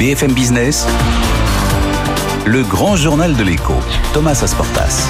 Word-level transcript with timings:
BFM 0.00 0.32
Business, 0.32 0.86
le 2.46 2.62
grand 2.62 2.96
journal 2.96 3.36
de 3.36 3.42
l'écho, 3.42 3.74
Thomas 4.14 4.40
Asportas. 4.42 5.06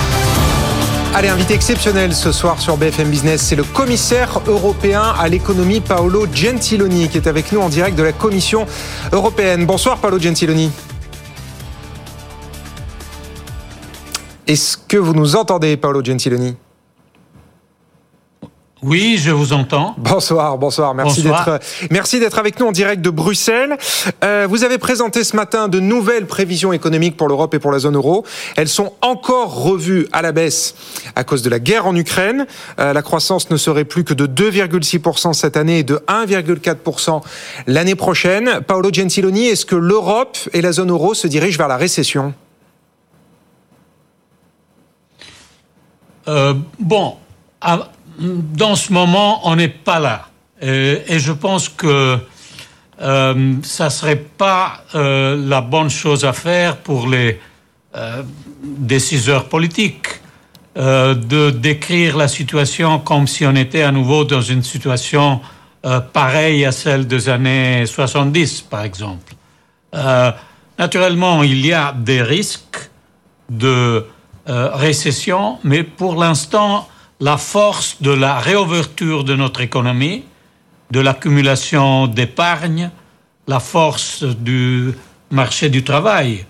Allez, 1.15 1.29
invité 1.29 1.55
exceptionnel 1.55 2.13
ce 2.13 2.33
soir 2.33 2.61
sur 2.61 2.77
BFM 2.77 3.09
Business, 3.09 3.41
c'est 3.41 3.55
le 3.55 3.63
commissaire 3.63 4.43
européen 4.49 5.15
à 5.17 5.29
l'économie 5.29 5.79
Paolo 5.79 6.27
Gentiloni 6.35 7.09
qui 7.09 7.19
est 7.19 7.29
avec 7.29 7.53
nous 7.53 7.61
en 7.61 7.69
direct 7.69 7.97
de 7.97 8.03
la 8.03 8.11
Commission 8.11 8.67
européenne. 9.13 9.65
Bonsoir 9.65 9.99
Paolo 9.99 10.19
Gentiloni. 10.19 10.73
Est-ce 14.49 14.77
que 14.77 14.97
vous 14.97 15.15
nous 15.15 15.37
entendez 15.37 15.77
Paolo 15.77 16.05
Gentiloni? 16.05 16.57
Oui, 18.83 19.19
je 19.19 19.31
vous 19.31 19.53
entends. 19.53 19.95
Bonsoir, 19.99 20.57
bonsoir. 20.57 20.95
Merci 20.95 21.23
d'être, 21.23 21.61
merci 21.91 22.19
d'être 22.19 22.39
avec 22.39 22.59
nous 22.59 22.67
en 22.67 22.73
direct 22.73 23.03
de 23.03 23.11
Bruxelles. 23.11 23.77
Euh, 24.25 24.47
vous 24.49 24.65
avez 24.65 24.79
présenté 24.79 25.23
ce 25.23 25.37
matin 25.37 25.69
de 25.69 25.81
nouvelles 25.81 26.27
prévisions 26.27 26.73
économiques 26.73 27.17
pour 27.17 27.29
l'Europe 27.29 27.53
et 27.55 27.59
pour 27.59 27.73
la 27.73 27.79
zone 27.79 27.97
euro. 27.97 28.25
Elles 28.57 28.69
sont 28.69 28.95
encore 29.03 29.63
revues 29.63 30.09
à 30.13 30.23
la 30.23 30.33
baisse 30.33 30.75
à 31.15 31.25
cause 31.25 31.43
de 31.43 31.51
la 31.51 31.59
guerre 31.59 31.87
en 31.87 31.95
Ukraine. 31.95 32.47
Euh, 32.79 32.95
la 32.95 33.03
croissance 33.03 33.51
ne 33.51 33.59
serait 33.59 33.85
plus 33.85 34.05
que 34.05 34.15
de 34.15 34.27
2,6% 34.27 35.35
cette 35.35 35.59
année 35.59 35.81
et 35.81 35.85
de 35.85 35.97
1,4% 36.09 37.23
l'année 37.67 37.97
prochaine. 37.97 38.61
Paolo 38.67 38.91
Gentiloni, 38.93 39.47
est-ce 39.49 39.67
que 39.67 39.77
l'Europe 39.77 40.39
et 40.55 40.63
la 40.63 40.73
zone 40.73 40.91
euro 40.91 41.13
se 41.13 41.27
dirigent 41.27 41.59
vers 41.59 41.69
la 41.69 41.77
récession? 41.77 42.33
Euh, 46.29 46.55
Bon, 46.79 47.17
dans 48.21 48.77
ce 48.77 48.93
moment, 48.93 49.49
on 49.49 49.57
n'est 49.57 49.69
pas 49.69 49.99
là. 49.99 50.29
Et, 50.61 51.19
je 51.19 51.33
pense 51.33 51.69
que 51.69 52.19
euh, 53.01 53.55
ça 53.63 53.85
ne 53.87 53.91
serait 53.91 54.17
pas 54.17 54.85
euh, 54.95 55.37
la 55.49 55.63
bonne 55.63 55.89
chose 55.89 56.25
à 56.25 56.35
faire 56.35 56.77
pour 56.77 57.09
les 57.09 57.41
euh, 57.97 58.23
décideurs 58.63 59.49
politiques 59.49 60.09
de 60.77 61.51
décrire 61.51 62.17
la 62.17 62.29
situation 62.29 63.01
comme 63.01 63.27
si 63.27 63.45
on 63.45 63.57
était 63.57 63.83
à 63.83 63.91
nouveau 63.91 64.25
dans 64.25 64.41
une 64.41 64.63
situation 64.63 65.41
pareille 66.13 66.65
à 66.65 66.71
celle 66.71 67.09
des 67.09 67.29
années 67.29 67.85
70, 67.85 68.63
par 68.63 68.85
exemple. 68.85 69.35
naturellement, 70.79 71.43
il 71.43 71.67
y 71.67 71.73
a 71.73 71.93
des 71.93 72.23
risques 72.23 72.89
de 73.51 74.07
récession, 74.47 75.59
mais 75.65 75.83
pour 75.83 76.15
l'instant, 76.15 76.89
la 77.21 77.37
force 77.37 77.97
de 78.01 78.11
la 78.11 78.39
réouverture 78.39 79.25
de 79.25 79.37
notre 79.37 79.61
économie, 79.61 80.25
de 80.91 81.01
l'accumulation 81.01 82.07
d'épargne, 82.07 82.91
la 83.47 83.61
force 83.61 84.25
du 84.25 84.93
marché 85.31 85.69
du 85.69 85.85
travail, 85.85 86.47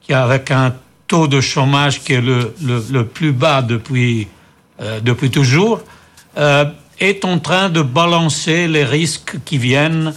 qui 0.00 0.12
avec 0.12 0.50
un 0.50 0.74
taux 1.08 1.26
de 1.26 1.40
chômage 1.40 2.00
qui 2.00 2.14
est 2.14 2.20
le, 2.20 2.54
le, 2.62 3.04
plus 3.04 3.32
bas 3.32 3.62
depuis, 3.62 4.28
euh, 4.80 5.00
depuis 5.00 5.30
toujours, 5.30 5.82
euh, 6.38 6.64
est 7.00 7.24
en 7.24 7.38
train 7.38 7.68
de 7.68 7.82
balancer 7.82 8.68
les 8.68 8.84
risques 8.84 9.36
qui 9.44 9.58
viennent 9.58 10.14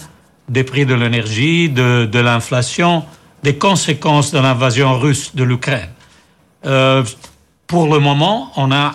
des 0.47 0.63
prix 0.63 0.85
de 0.85 0.93
l'énergie, 0.93 1.69
de, 1.69 2.05
de 2.05 2.19
l'inflation, 2.19 3.03
des 3.43 3.55
conséquences 3.57 4.31
de 4.31 4.39
l'invasion 4.39 4.97
russe 4.99 5.35
de 5.35 5.43
l'Ukraine. 5.43 5.89
Euh, 6.65 7.03
pour 7.67 7.91
le 7.93 7.99
moment, 7.99 8.51
on 8.55 8.71
a 8.71 8.93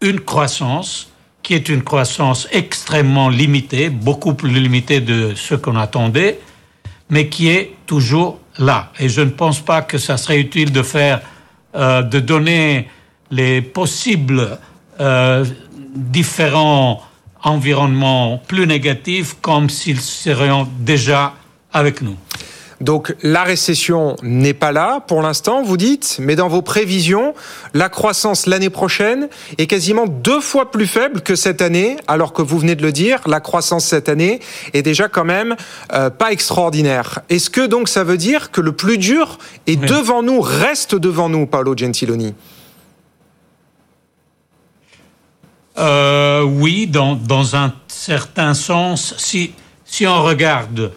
une 0.00 0.20
croissance 0.20 1.10
qui 1.42 1.54
est 1.54 1.68
une 1.68 1.82
croissance 1.82 2.46
extrêmement 2.52 3.28
limitée, 3.28 3.90
beaucoup 3.90 4.34
plus 4.34 4.50
limitée 4.50 5.00
de 5.00 5.34
ce 5.34 5.54
qu'on 5.54 5.76
attendait, 5.76 6.40
mais 7.10 7.28
qui 7.28 7.48
est 7.48 7.74
toujours 7.86 8.38
là. 8.58 8.92
Et 8.98 9.08
je 9.08 9.22
ne 9.22 9.30
pense 9.30 9.60
pas 9.60 9.82
que 9.82 9.98
ça 9.98 10.16
serait 10.16 10.40
utile 10.40 10.72
de 10.72 10.82
faire, 10.82 11.22
euh, 11.74 12.02
de 12.02 12.20
donner 12.20 12.88
les 13.30 13.62
possibles 13.62 14.58
euh, 15.00 15.44
différents 15.94 17.02
environnements 17.42 18.38
plus 18.46 18.66
négatifs 18.66 19.36
comme 19.40 19.70
s'ils 19.70 20.00
seraient 20.00 20.50
déjà 20.80 21.34
avec 21.72 22.02
nous. 22.02 22.16
Donc 22.80 23.16
la 23.22 23.42
récession 23.42 24.16
n'est 24.22 24.54
pas 24.54 24.70
là 24.70 25.00
pour 25.06 25.20
l'instant, 25.20 25.62
vous 25.62 25.76
dites, 25.76 26.18
mais 26.20 26.36
dans 26.36 26.48
vos 26.48 26.62
prévisions, 26.62 27.34
la 27.74 27.88
croissance 27.88 28.46
l'année 28.46 28.70
prochaine 28.70 29.28
est 29.58 29.66
quasiment 29.66 30.06
deux 30.06 30.40
fois 30.40 30.70
plus 30.70 30.86
faible 30.86 31.20
que 31.22 31.34
cette 31.34 31.60
année, 31.60 31.96
alors 32.06 32.32
que 32.32 32.40
vous 32.40 32.58
venez 32.58 32.76
de 32.76 32.82
le 32.82 32.92
dire, 32.92 33.20
la 33.26 33.40
croissance 33.40 33.84
cette 33.84 34.08
année 34.08 34.38
est 34.74 34.82
déjà 34.82 35.08
quand 35.08 35.24
même 35.24 35.56
euh, 35.92 36.08
pas 36.08 36.30
extraordinaire. 36.30 37.20
Est-ce 37.28 37.50
que 37.50 37.66
donc 37.66 37.88
ça 37.88 38.04
veut 38.04 38.16
dire 38.16 38.52
que 38.52 38.60
le 38.60 38.72
plus 38.72 38.98
dur 38.98 39.38
est 39.66 39.76
devant 39.76 40.22
nous, 40.22 40.40
reste 40.40 40.94
devant 40.94 41.28
nous, 41.28 41.46
Paolo 41.46 41.76
Gentiloni? 41.76 42.34
Euh, 45.78 46.42
Oui, 46.42 46.86
dans, 46.86 47.16
dans 47.16 47.56
un 47.56 47.72
certain 47.88 48.54
sens, 48.54 49.14
si, 49.18 49.52
si 49.84 50.06
on 50.06 50.22
regarde 50.22 50.92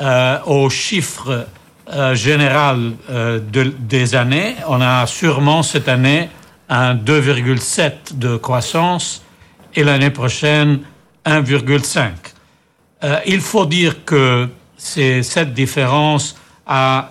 euh, 0.00 0.38
aux 0.46 0.68
chiffres 0.70 1.46
euh, 1.92 2.14
général 2.16 2.94
euh, 3.10 3.38
des 3.78 4.14
années, 4.16 4.56
on 4.66 4.80
a 4.80 5.06
sûrement 5.06 5.62
cette 5.62 5.88
année 5.88 6.30
un 6.68 6.96
2,7 6.96 8.18
de 8.18 8.36
croissance 8.36 9.22
et 9.74 9.84
l'année 9.84 10.10
prochaine 10.10 10.80
1,5. 11.24 12.10
il 13.26 13.40
faut 13.40 13.66
dire 13.66 14.04
que 14.04 14.48
cette 14.76 15.54
différence 15.54 16.36
a 16.66 17.10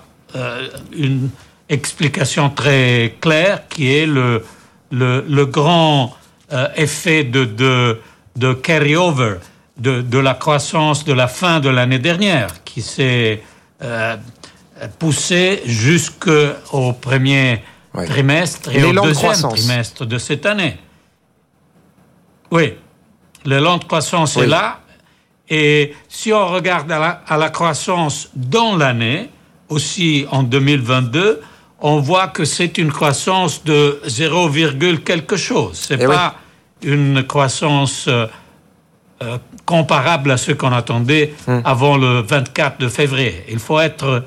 une 0.95 1.29
explication 1.69 2.49
très 2.49 3.15
claire 3.21 3.67
qui 3.69 3.93
est 3.93 4.05
le, 4.05 4.43
le, 4.91 5.45
grand 5.45 6.15
effet 6.75 7.23
de, 7.23 7.45
de, 7.45 8.01
de 8.35 8.53
carry-over 8.53 9.37
de, 9.77 10.17
la 10.17 10.33
croissance 10.33 11.03
de 11.03 11.13
la 11.13 11.27
fin 11.27 11.59
de 11.59 11.69
l'année 11.69 11.99
dernière, 11.99 12.63
qui 12.63 12.81
s'est 12.81 13.41
euh, 13.81 14.17
poussée 14.99 15.61
jusqu'au 15.65 16.93
premier 16.93 17.63
trimestre 17.93 18.71
et 18.73 18.83
au 18.83 18.93
deuxième 18.93 19.41
trimestre 19.41 20.05
de 20.05 20.17
cette 20.17 20.45
année. 20.45 20.77
Oui, 22.51 22.75
l'élan 23.45 23.77
de 23.77 23.83
croissance 23.83 24.37
est 24.37 24.47
là. 24.47 24.79
Et 25.49 25.93
si 26.07 26.31
on 26.31 26.47
regarde 26.47 26.91
à 26.91 27.37
la, 27.37 27.49
croissance 27.49 28.29
dans 28.35 28.77
l'année, 28.77 29.29
aussi 29.69 30.25
en 30.31 30.43
2022, 30.43 31.41
on 31.79 31.99
voit 31.99 32.27
que 32.27 32.45
c'est 32.45 32.77
une 32.77 32.91
croissance 32.91 33.63
de 33.63 33.99
0, 34.05 34.49
quelque 35.03 35.35
chose. 35.35 35.73
C'est 35.73 36.01
eh 36.01 36.05
pas 36.05 36.35
une 36.81 37.23
croissance 37.23 38.07
euh, 39.23 39.37
comparable 39.65 40.31
à 40.31 40.37
ce 40.37 40.51
qu'on 40.51 40.71
attendait 40.71 41.33
hmm. 41.47 41.59
avant 41.63 41.97
le 41.97 42.21
24 42.21 42.79
de 42.79 42.87
février. 42.89 43.43
Il 43.49 43.59
faut 43.59 43.79
être 43.79 44.23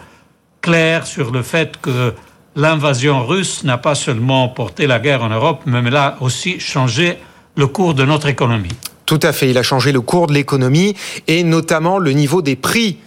clair 0.62 1.06
sur 1.06 1.30
le 1.30 1.42
fait 1.42 1.76
que 1.80 2.14
l'invasion 2.56 3.26
russe 3.26 3.62
n'a 3.64 3.78
pas 3.78 3.94
seulement 3.94 4.48
porté 4.48 4.86
la 4.86 4.98
guerre 4.98 5.22
en 5.22 5.28
Europe, 5.28 5.62
mais 5.66 5.80
elle 5.86 5.96
a 5.96 6.16
aussi 6.20 6.58
changé 6.58 7.18
le 7.54 7.66
cours 7.66 7.94
de 7.94 8.04
notre 8.04 8.26
économie. 8.26 8.72
Tout 9.04 9.20
à 9.22 9.32
fait, 9.32 9.50
il 9.50 9.58
a 9.58 9.62
changé 9.62 9.92
le 9.92 10.00
cours 10.00 10.26
de 10.26 10.32
l'économie 10.32 10.96
et 11.28 11.44
notamment 11.44 11.98
le 11.98 12.12
niveau 12.12 12.42
des 12.42 12.56
prix. 12.56 12.98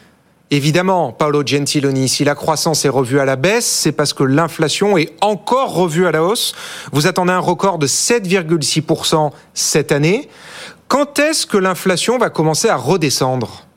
Évidemment, 0.51 1.11
Paolo 1.11 1.43
Gentiloni, 1.45 2.09
si 2.09 2.23
la 2.23 2.33
croissance 2.33 2.85
est 2.85 2.89
revue 2.89 3.19
à 3.19 3.25
la 3.25 3.35
baisse, 3.35 3.67
c'est 3.67 3.91
parce 3.91 4.13
que 4.13 4.23
l'inflation 4.23 4.97
est 4.97 5.13
encore 5.21 5.73
revue 5.73 6.07
à 6.07 6.11
la 6.11 6.23
hausse. 6.23 6.55
Vous 6.91 7.05
attendez 7.05 7.33
un 7.33 7.39
record 7.39 7.77
de 7.77 7.85
7,6% 7.85 9.31
cette 9.53 9.91
année. 9.91 10.27
Quand 10.89 11.17
est-ce 11.19 11.45
que 11.45 11.57
l'inflation 11.57 12.17
va 12.17 12.31
commencer 12.31 12.67
à 12.67 12.75
redescendre? 12.75 13.67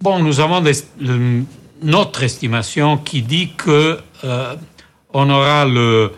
Bon, 0.00 0.20
nous 0.20 0.38
avons 0.38 0.62
notre 1.82 2.22
estimation 2.22 2.98
qui 2.98 3.22
dit 3.22 3.54
que 3.56 3.98
euh, 4.22 4.54
on 5.12 5.28
aura 5.28 5.64
le, 5.64 6.12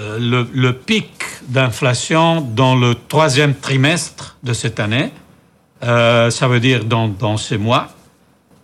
euh, 0.00 0.44
le, 0.52 0.72
pic 0.74 1.08
d'inflation 1.48 2.42
dans 2.42 2.76
le 2.76 2.94
troisième 2.94 3.54
trimestre 3.54 4.36
de 4.42 4.52
cette 4.52 4.78
année. 4.78 5.12
Euh, 5.82 6.28
ça 6.28 6.46
veut 6.46 6.60
dire 6.60 6.84
dans, 6.84 7.08
dans 7.08 7.38
ces 7.38 7.56
mois. 7.56 7.88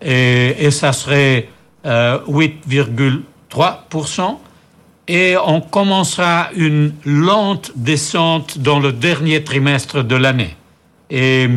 Et, 0.02 0.66
et 0.66 0.70
ça 0.70 0.92
serait 0.92 1.48
8,3% 1.82 4.36
et 5.08 5.36
on 5.36 5.60
commencera 5.60 6.48
une 6.54 6.94
lente 7.04 7.72
descente 7.76 8.58
dans 8.58 8.78
le 8.78 8.92
dernier 8.92 9.42
trimestre 9.44 10.04
de 10.04 10.16
l'année. 10.16 10.56
Et 11.10 11.48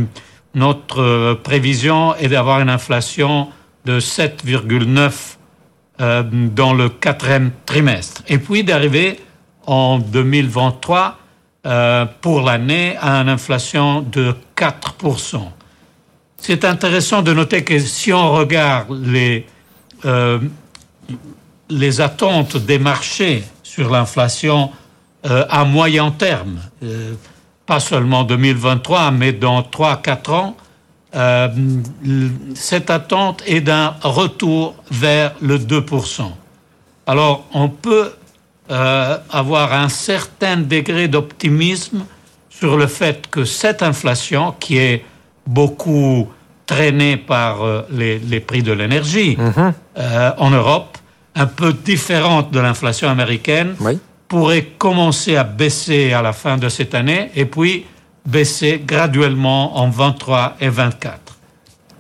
notre 0.53 1.39
prévision 1.43 2.15
est 2.15 2.29
d'avoir 2.29 2.59
une 2.61 2.69
inflation 2.69 3.49
de 3.85 3.99
7,9% 3.99 5.37
euh, 6.01 6.23
dans 6.23 6.73
le 6.73 6.89
quatrième 6.89 7.51
trimestre. 7.65 8.21
Et 8.27 8.37
puis 8.37 8.65
d'arriver 8.65 9.19
en 9.65 9.97
2023 9.99 11.17
euh, 11.65 12.05
pour 12.19 12.41
l'année 12.41 12.97
à 12.99 13.21
une 13.21 13.29
inflation 13.29 14.01
de 14.01 14.35
4%. 14.57 15.39
c'est 16.37 16.65
intéressant 16.65 17.21
de 17.21 17.33
noter 17.33 17.63
que 17.63 17.79
si 17.79 18.11
on 18.11 18.33
regarde 18.33 18.91
les, 19.05 19.45
euh, 20.03 20.39
les 21.69 22.01
attentes 22.01 22.57
des 22.57 22.79
marchés 22.79 23.43
sur 23.63 23.89
l'inflation 23.89 24.71
euh, 25.25 25.45
à 25.49 25.65
moyen 25.65 26.11
terme, 26.11 26.59
euh, 26.83 27.13
pas 27.65 27.79
seulement 27.79 28.23
2023, 28.23 29.11
mais 29.11 29.33
dans 29.33 29.61
3-4 29.61 30.31
ans, 30.31 30.57
cette 32.55 32.89
attente 32.89 33.41
est 33.47 33.61
d'un 33.61 33.95
retour 34.01 34.75
vers 34.91 35.33
le 35.41 35.57
2%. 35.57 36.23
Alors, 37.07 37.45
on 37.53 37.69
peut 37.69 38.11
avoir 38.67 39.71
un 39.71 39.87
certain 39.87 40.57
degré 40.57 41.07
d'optimisme 41.07 42.03
sur 42.49 42.75
le 42.75 42.87
fait 42.87 43.27
que 43.27 43.45
cette 43.45 43.81
inflation, 43.81 44.53
qui 44.59 44.77
est 44.77 45.05
beaucoup 45.47 46.29
traînée 46.65 47.17
par 47.17 47.63
euh, 47.63 47.81
les, 47.91 48.39
prix 48.39 48.63
de 48.63 48.71
l'énergie 48.71 49.37
mhm. 49.37 49.73
euh, 49.97 50.31
en 50.37 50.49
Europe, 50.49 50.94
un 51.35 51.45
peu 51.45 51.73
différente 51.73 52.51
de 52.51 52.59
l'inflation 52.59 53.09
américaine, 53.09 53.75
pourrait 54.27 54.65
commencer 54.77 55.35
à 55.35 55.43
baisser 55.43 56.13
à 56.13 56.21
la 56.21 56.33
fin 56.33 56.57
de 56.57 56.69
cette 56.69 56.95
année 56.95 57.29
et 57.35 57.45
puis 57.45 57.85
baisser 58.25 58.81
graduellement 58.83 59.77
en 59.77 59.89
23 59.89 60.57
et 60.59 60.69
24. 60.69 61.19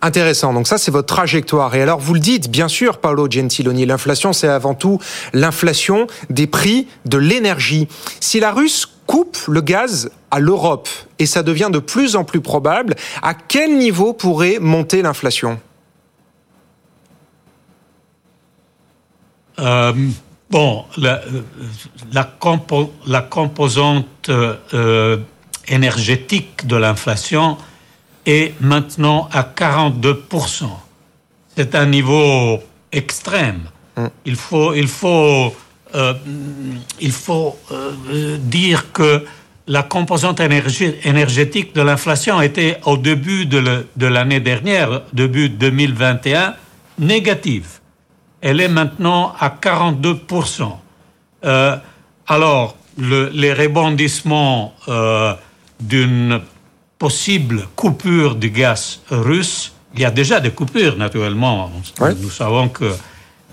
Intéressant. 0.01 0.53
Donc 0.53 0.67
ça, 0.67 0.77
c'est 0.77 0.91
votre 0.91 1.07
trajectoire. 1.07 1.73
Et 1.75 1.81
alors, 1.81 1.99
vous 1.99 2.13
le 2.13 2.19
dites, 2.19 2.49
bien 2.49 2.67
sûr, 2.67 2.97
Paolo 2.97 3.27
Gentiloni, 3.29 3.85
l'inflation, 3.85 4.33
c'est 4.33 4.47
avant 4.47 4.73
tout 4.73 4.99
l'inflation 5.33 6.07
des 6.29 6.47
prix 6.47 6.87
de 7.05 7.17
l'énergie. 7.17 7.87
Si 8.19 8.39
la 8.39 8.51
Russe 8.51 8.87
coupe 9.07 9.37
le 9.47 9.61
gaz 9.61 10.11
à 10.31 10.39
l'Europe, 10.39 10.89
et 11.19 11.25
ça 11.25 11.43
devient 11.43 11.69
de 11.71 11.79
plus 11.79 12.15
en 12.15 12.23
plus 12.23 12.41
probable, 12.41 12.95
à 13.21 13.33
quel 13.33 13.77
niveau 13.77 14.13
pourrait 14.13 14.57
monter 14.59 15.01
l'inflation? 15.01 15.59
Euh, 19.59 19.93
Bon, 20.49 20.85
la, 20.97 21.21
la, 22.13 22.31
la 23.07 23.21
composante 23.21 24.29
euh, 24.29 25.17
énergétique 25.67 26.67
de 26.67 26.75
l'inflation 26.75 27.57
est 28.25 28.53
maintenant 28.61 29.27
à 29.31 29.41
42%. 29.43 30.65
C'est 31.57 31.73
un 31.75 31.87
niveau 31.87 32.59
extrême. 32.91 33.63
Hum. 33.97 34.09
Il 34.25 34.35
faut, 34.35 34.73
il 34.73 34.87
faut, 34.87 35.55
euh, 35.95 36.13
il 37.01 37.11
faut 37.11 37.57
euh, 37.71 38.37
dire 38.39 38.91
que 38.91 39.25
la 39.67 39.81
composante 39.81 40.39
énergétique 40.39 41.73
de 41.73 41.81
l'inflation 41.81 42.39
était 42.39 42.77
au 42.85 42.97
début 42.97 43.47
de 43.47 44.05
l'année 44.05 44.39
dernière, 44.39 45.01
début 45.11 45.49
2021, 45.49 46.53
négative. 46.99 47.79
Elle 48.45 48.61
est 48.61 48.67
maintenant 48.67 49.33
à 49.39 49.49
42%. 49.49 50.71
Euh, 51.45 51.75
alors, 52.27 52.75
le, 52.95 53.31
les 53.33 53.51
rebondissements 53.51 54.75
d'une 55.79 56.39
possible 56.99 57.67
coupure 57.75 58.35
du 58.35 58.51
gaz 58.51 59.01
russe. 59.09 59.73
Il 59.95 60.01
y 60.01 60.05
a 60.05 60.11
déjà 60.11 60.39
des 60.39 60.51
coupures, 60.51 60.95
naturellement. 60.95 61.71
Nous 62.21 62.29
savons 62.29 62.69
qu'il 62.69 62.93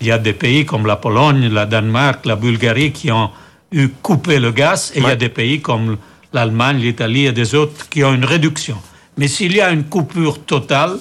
y 0.01 0.11
a 0.11 0.19
des 0.19 0.33
pays 0.33 0.63
comme 0.63 0.85
la 0.85 0.97
Pologne, 0.97 1.47
la 1.47 1.65
Danemark, 1.65 2.23
la 2.27 2.35
Bulgarie 2.35 2.91
qui 2.91 3.11
ont 3.11 3.31
eu 3.71 3.89
coupé 3.89 4.39
le 4.39 4.51
gaz, 4.51 4.91
et 4.93 4.99
il 4.99 5.05
y 5.05 5.09
a 5.09 5.15
des 5.15 5.29
pays 5.29 5.59
comme 5.59 5.97
l'Allemagne, 6.33 6.77
l'Italie 6.77 7.25
et 7.25 7.31
des 7.31 7.55
autres 7.55 7.89
qui 7.89 8.03
ont 8.03 8.13
une 8.13 8.25
réduction. 8.25 8.77
Mais 9.17 9.27
s'il 9.27 9.55
y 9.55 9.61
a 9.61 9.71
une 9.71 9.85
coupure 9.85 10.39
totale, 10.45 10.97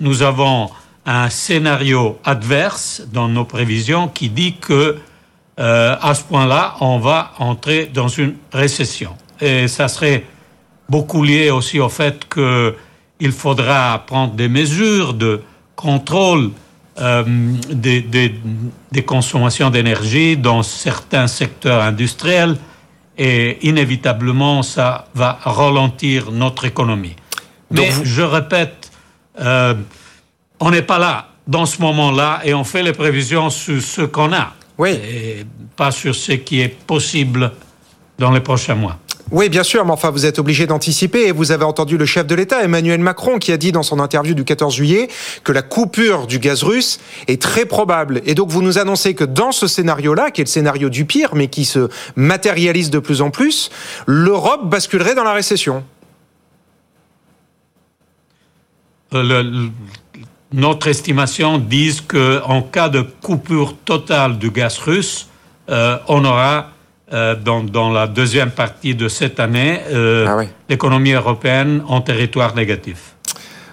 nous 0.00 0.22
avons 0.22 0.70
un 1.08 1.30
scénario 1.30 2.18
adverse 2.22 3.02
dans 3.10 3.28
nos 3.28 3.46
prévisions 3.46 4.08
qui 4.08 4.28
dit 4.28 4.56
que 4.56 4.98
euh, 5.58 5.96
à 6.00 6.14
ce 6.14 6.22
point-là, 6.22 6.74
on 6.80 6.98
va 6.98 7.32
entrer 7.38 7.86
dans 7.86 8.08
une 8.08 8.34
récession. 8.52 9.16
Et 9.40 9.68
ça 9.68 9.88
serait 9.88 10.26
beaucoup 10.86 11.22
lié 11.24 11.50
aussi 11.50 11.80
au 11.80 11.88
fait 11.88 12.26
qu'il 12.28 13.32
faudra 13.32 14.04
prendre 14.06 14.34
des 14.34 14.48
mesures 14.48 15.14
de 15.14 15.40
contrôle 15.76 16.50
euh, 17.00 17.24
des, 17.70 18.02
des, 18.02 19.04
consommations 19.04 19.70
d'énergie 19.70 20.36
dans 20.36 20.62
certains 20.62 21.28
secteurs 21.28 21.80
industriels 21.80 22.56
et 23.16 23.66
inévitablement 23.66 24.62
ça 24.62 25.06
va 25.14 25.38
ralentir 25.42 26.32
notre 26.32 26.64
économie. 26.66 27.14
Mais 27.70 27.90
je 28.02 28.22
répète, 28.22 28.90
euh, 29.40 29.74
on 30.60 30.70
n'est 30.70 30.82
pas 30.82 30.98
là 30.98 31.28
dans 31.46 31.66
ce 31.66 31.80
moment-là 31.80 32.40
et 32.44 32.54
on 32.54 32.64
fait 32.64 32.82
les 32.82 32.92
prévisions 32.92 33.50
sur 33.50 33.80
ce 33.82 34.02
qu'on 34.02 34.32
a. 34.32 34.52
Oui. 34.76 34.90
Et 34.90 35.44
pas 35.76 35.90
sur 35.90 36.14
ce 36.14 36.32
qui 36.32 36.60
est 36.60 36.68
possible 36.68 37.52
dans 38.18 38.30
les 38.30 38.40
prochains 38.40 38.74
mois. 38.74 38.98
Oui, 39.30 39.50
bien 39.50 39.62
sûr, 39.62 39.84
mais 39.84 39.92
enfin, 39.92 40.10
vous 40.10 40.24
êtes 40.24 40.38
obligé 40.38 40.66
d'anticiper 40.66 41.26
et 41.26 41.32
vous 41.32 41.52
avez 41.52 41.64
entendu 41.64 41.98
le 41.98 42.06
chef 42.06 42.26
de 42.26 42.34
l'État, 42.34 42.62
Emmanuel 42.62 43.00
Macron, 43.00 43.38
qui 43.38 43.52
a 43.52 43.58
dit 43.58 43.72
dans 43.72 43.82
son 43.82 44.00
interview 44.00 44.32
du 44.34 44.42
14 44.44 44.74
juillet 44.74 45.08
que 45.44 45.52
la 45.52 45.60
coupure 45.60 46.26
du 46.26 46.38
gaz 46.38 46.62
russe 46.62 46.98
est 47.26 47.40
très 47.40 47.66
probable. 47.66 48.22
Et 48.24 48.34
donc, 48.34 48.48
vous 48.48 48.62
nous 48.62 48.78
annoncez 48.78 49.14
que 49.14 49.24
dans 49.24 49.52
ce 49.52 49.66
scénario-là, 49.66 50.30
qui 50.30 50.40
est 50.40 50.44
le 50.44 50.48
scénario 50.48 50.88
du 50.88 51.04
pire, 51.04 51.34
mais 51.34 51.48
qui 51.48 51.66
se 51.66 51.90
matérialise 52.16 52.88
de 52.88 52.98
plus 53.00 53.20
en 53.20 53.30
plus, 53.30 53.70
l'Europe 54.06 54.66
basculerait 54.66 55.14
dans 55.14 55.24
la 55.24 55.34
récession. 55.34 55.84
Euh, 59.14 59.68
notre 60.52 60.88
estimation 60.88 61.58
dit 61.58 62.00
qu'en 62.06 62.62
cas 62.62 62.88
de 62.88 63.02
coupure 63.02 63.76
totale 63.84 64.38
du 64.38 64.50
gaz 64.50 64.78
russe, 64.78 65.28
euh, 65.68 65.98
on 66.08 66.24
aura 66.24 66.70
euh, 67.12 67.34
dans, 67.34 67.90
la 67.90 68.06
deuxième 68.06 68.50
partie 68.50 68.94
de 68.94 69.08
cette 69.08 69.40
année 69.40 69.80
euh, 69.90 70.26
ah 70.28 70.44
l'économie 70.68 71.12
européenne 71.12 71.82
en 71.86 72.00
territoire 72.00 72.54
négatif. 72.54 73.14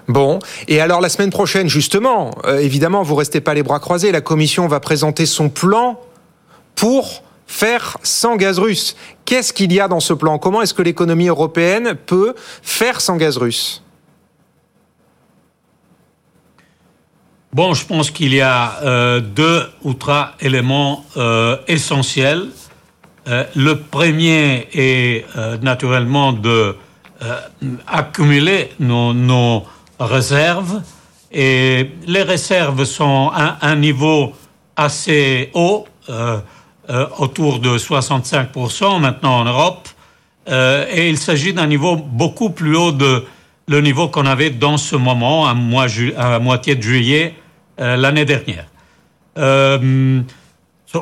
Bon, 0.08 0.40
et 0.68 0.82
alors 0.82 1.02
la 1.02 1.10
semaine 1.10 1.32
prochaine, 1.32 1.68
justement, 1.68 2.32
évidemment, 2.60 3.02
vous 3.02 3.16
restez 3.16 3.42
pas 3.42 3.56
les 3.56 3.64
bras 3.64 3.80
croisés, 3.80 4.12
la 4.12 4.22
Commission 4.22 4.68
va 4.68 4.80
présenter 4.80 5.26
son 5.26 5.50
plan 5.50 6.00
pour 6.76 7.24
faire 7.48 7.98
sans 8.04 8.36
gaz 8.36 8.60
russe. 8.60 8.96
Qu'est-ce 9.26 9.52
qu'il 9.52 9.74
y 9.74 9.80
a 9.80 9.88
dans 9.88 10.00
ce 10.00 10.14
plan? 10.14 10.38
Comment 10.38 10.62
est-ce 10.62 10.76
que 10.76 10.84
l'économie 10.84 11.28
européenne 11.28 11.96
peut 12.06 12.36
faire 12.62 13.02
sans 13.02 13.18
gaz 13.18 13.38
russe? 13.38 13.82
Bon, 17.56 17.74
je 17.74 17.86
pense 17.86 18.12
qu'il 18.12 18.34
y 18.34 18.42
a 18.42 19.22
deux 19.22 19.64
ou 19.84 19.94
trois 19.94 20.34
éléments 20.42 21.06
essentiels. 21.70 22.50
Euh, 23.28 23.44
le 23.56 23.80
premier 23.80 24.68
est 24.74 25.26
euh, 25.36 25.58
naturellement 25.58 26.32
de 26.32 26.76
euh, 27.24 27.40
accumuler 27.88 28.70
nos, 28.80 29.64
réserves 30.00 30.82
et 31.32 31.92
les 32.06 32.22
réserves 32.22 32.84
sont 32.84 33.32
à 33.34 33.58
un 33.62 33.78
niveau 33.78 34.34
assez 34.76 35.52
haut, 35.54 35.88
autour 37.18 37.60
de 37.60 37.78
65% 37.78 39.00
maintenant 39.00 39.40
en 39.40 39.46
Europe, 39.46 39.88
et 40.48 41.10
il 41.10 41.18
s'agit 41.18 41.54
d'un 41.54 41.68
niveau 41.68 41.96
beaucoup 41.96 42.50
plus 42.50 42.76
haut 42.76 42.92
de 42.92 43.24
le 43.70 43.80
niveau 43.80 44.10
qu'on 44.10 44.26
avait 44.26 44.50
dans 44.50 44.76
ce 44.76 44.98
moment, 44.98 45.48
à 45.48 45.54
moitié 45.54 46.76
de 46.76 46.82
juillet 46.82 47.36
l'année 47.78 48.26
dernière 48.26 48.66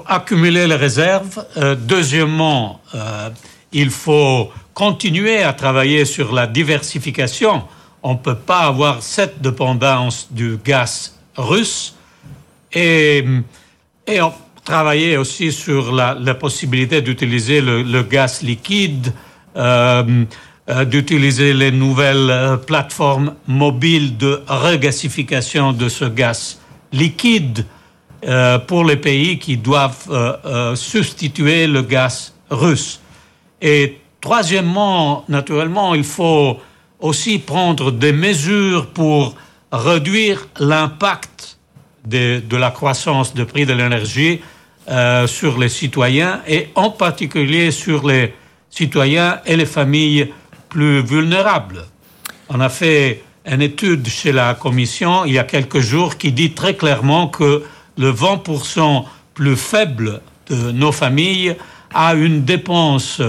accumuler 0.07 0.67
les 0.67 0.75
réserves. 0.75 1.45
Euh, 1.57 1.75
deuxièmement, 1.75 2.81
euh, 2.95 3.29
il 3.71 3.89
faut 3.89 4.51
continuer 4.73 5.43
à 5.43 5.53
travailler 5.53 6.05
sur 6.05 6.33
la 6.33 6.47
diversification. 6.47 7.63
On 8.01 8.13
ne 8.13 8.17
peut 8.17 8.35
pas 8.35 8.61
avoir 8.61 9.01
cette 9.01 9.41
dépendance 9.41 10.27
du 10.31 10.57
gaz 10.63 11.15
russe 11.35 11.95
et, 12.73 13.23
travailler 14.65 15.17
aussi 15.17 15.51
sur 15.51 15.93
la, 15.93 16.15
possibilité 16.35 17.01
d'utiliser 17.01 17.59
le, 17.61 18.01
gaz 18.03 18.41
liquide, 18.41 19.13
euh, 19.57 20.25
d'utiliser 20.85 21.53
les 21.53 21.71
nouvelles 21.71 22.59
plateformes 22.65 23.35
mobiles 23.45 24.17
de 24.17 24.41
regasification 24.47 25.73
de 25.73 25.89
ce 25.89 26.05
gaz 26.05 26.59
liquide 26.93 27.65
euh, 28.25 28.57
pour 28.57 28.85
les 28.85 28.95
pays 28.95 29.37
qui 29.37 29.57
doivent 29.57 30.07
euh, 30.09 30.37
euh, 30.45 30.75
substituer 30.75 31.67
le 31.67 31.81
gaz 31.81 32.33
russe. 32.49 33.01
Et 33.61 33.97
troisièmement, 34.21 35.25
naturellement, 35.27 35.93
il 35.93 36.05
faut 36.05 36.57
aussi 37.01 37.39
prendre 37.39 37.91
des 37.91 38.13
mesures 38.13 38.87
pour 38.87 39.35
réduire 39.73 40.47
l'impact 40.57 41.57
de, 42.05 42.39
de, 42.39 42.55
la 42.55 42.71
croissance 42.71 43.33
du 43.33 43.45
prix 43.45 43.65
de 43.65 43.73
l'énergie 43.73 44.39
sur 45.27 45.57
les 45.57 45.69
citoyens 45.69 46.41
et 46.45 46.69
en 46.75 46.89
particulier 46.89 47.71
sur 47.71 48.05
les 48.05 48.33
citoyens 48.69 49.39
et 49.45 49.55
les 49.55 49.65
familles 49.65 50.33
plus 50.67 51.01
vulnérables. 51.01 51.85
A 52.49 52.69
fait 52.69 53.23
une 53.45 53.61
étude 53.61 54.07
chez 54.07 54.31
la 54.31 54.53
Commission 54.53 55.25
il 55.25 55.33
y 55.33 55.39
a 55.39 55.43
quelques 55.43 55.79
jours 55.79 56.17
qui 56.17 56.31
dit 56.31 56.51
très 56.51 56.75
clairement 56.75 57.27
que 57.27 57.63
le 57.97 58.11
20% 58.11 59.03
plus 59.33 59.55
faible 59.55 60.21
de 60.47 60.71
nos 60.71 60.91
familles 60.91 61.55
a 61.93 62.13
une 62.13 62.43
dépense 62.43 63.21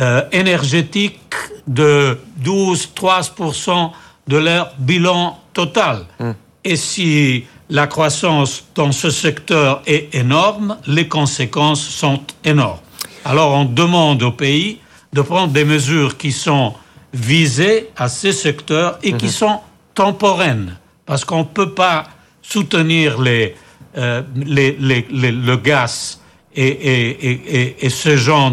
euh, 0.00 0.22
énergétique 0.32 1.20
de 1.66 2.18
12-13% 2.42 3.90
de 4.28 4.36
leur 4.36 4.72
bilan 4.78 5.38
total. 5.52 6.06
Hum. 6.18 6.34
Et 6.64 6.76
si 6.76 7.44
la 7.68 7.86
croissance 7.86 8.64
dans 8.74 8.92
ce 8.92 9.10
secteur 9.10 9.82
est 9.86 10.14
énorme, 10.14 10.76
les 10.86 11.08
conséquences 11.08 11.82
sont 11.82 12.20
énormes. 12.44 12.78
Alors 13.24 13.52
on 13.52 13.64
demande 13.64 14.22
au 14.22 14.32
pays 14.32 14.78
de 15.12 15.22
prendre 15.22 15.52
des 15.52 15.64
mesures 15.64 16.16
qui 16.16 16.32
sont 16.32 16.74
visées 17.12 17.90
à 17.96 18.08
ces 18.08 18.32
secteurs 18.32 18.98
et 19.02 19.12
qui 19.12 19.26
hum. 19.26 19.30
sont 19.30 19.60
temporaines, 19.94 20.76
parce 21.06 21.24
qu'on 21.24 21.40
ne 21.40 21.44
peut 21.44 21.74
pas 21.74 22.06
soutenir 22.42 23.20
les, 23.20 23.54
euh, 23.96 24.22
les, 24.34 24.76
les, 24.78 25.32
le 25.32 25.56
gaz 25.56 26.20
et, 26.54 26.66
et, 26.66 27.86
et, 27.86 27.90
ce 27.90 28.16
genre 28.16 28.52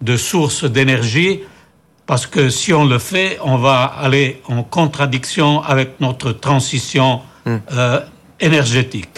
de 0.00 0.16
sources 0.16 0.64
d'énergie, 0.64 1.40
parce 2.06 2.26
que 2.26 2.48
si 2.48 2.72
on 2.72 2.86
le 2.86 2.98
fait, 2.98 3.38
on 3.42 3.56
va 3.58 3.84
aller 3.84 4.40
en 4.48 4.62
contradiction 4.62 5.62
avec 5.62 6.00
notre 6.00 6.32
transition 6.32 7.20
hmm. 7.44 7.56
euh, 7.72 8.00
énergétique. 8.40 9.10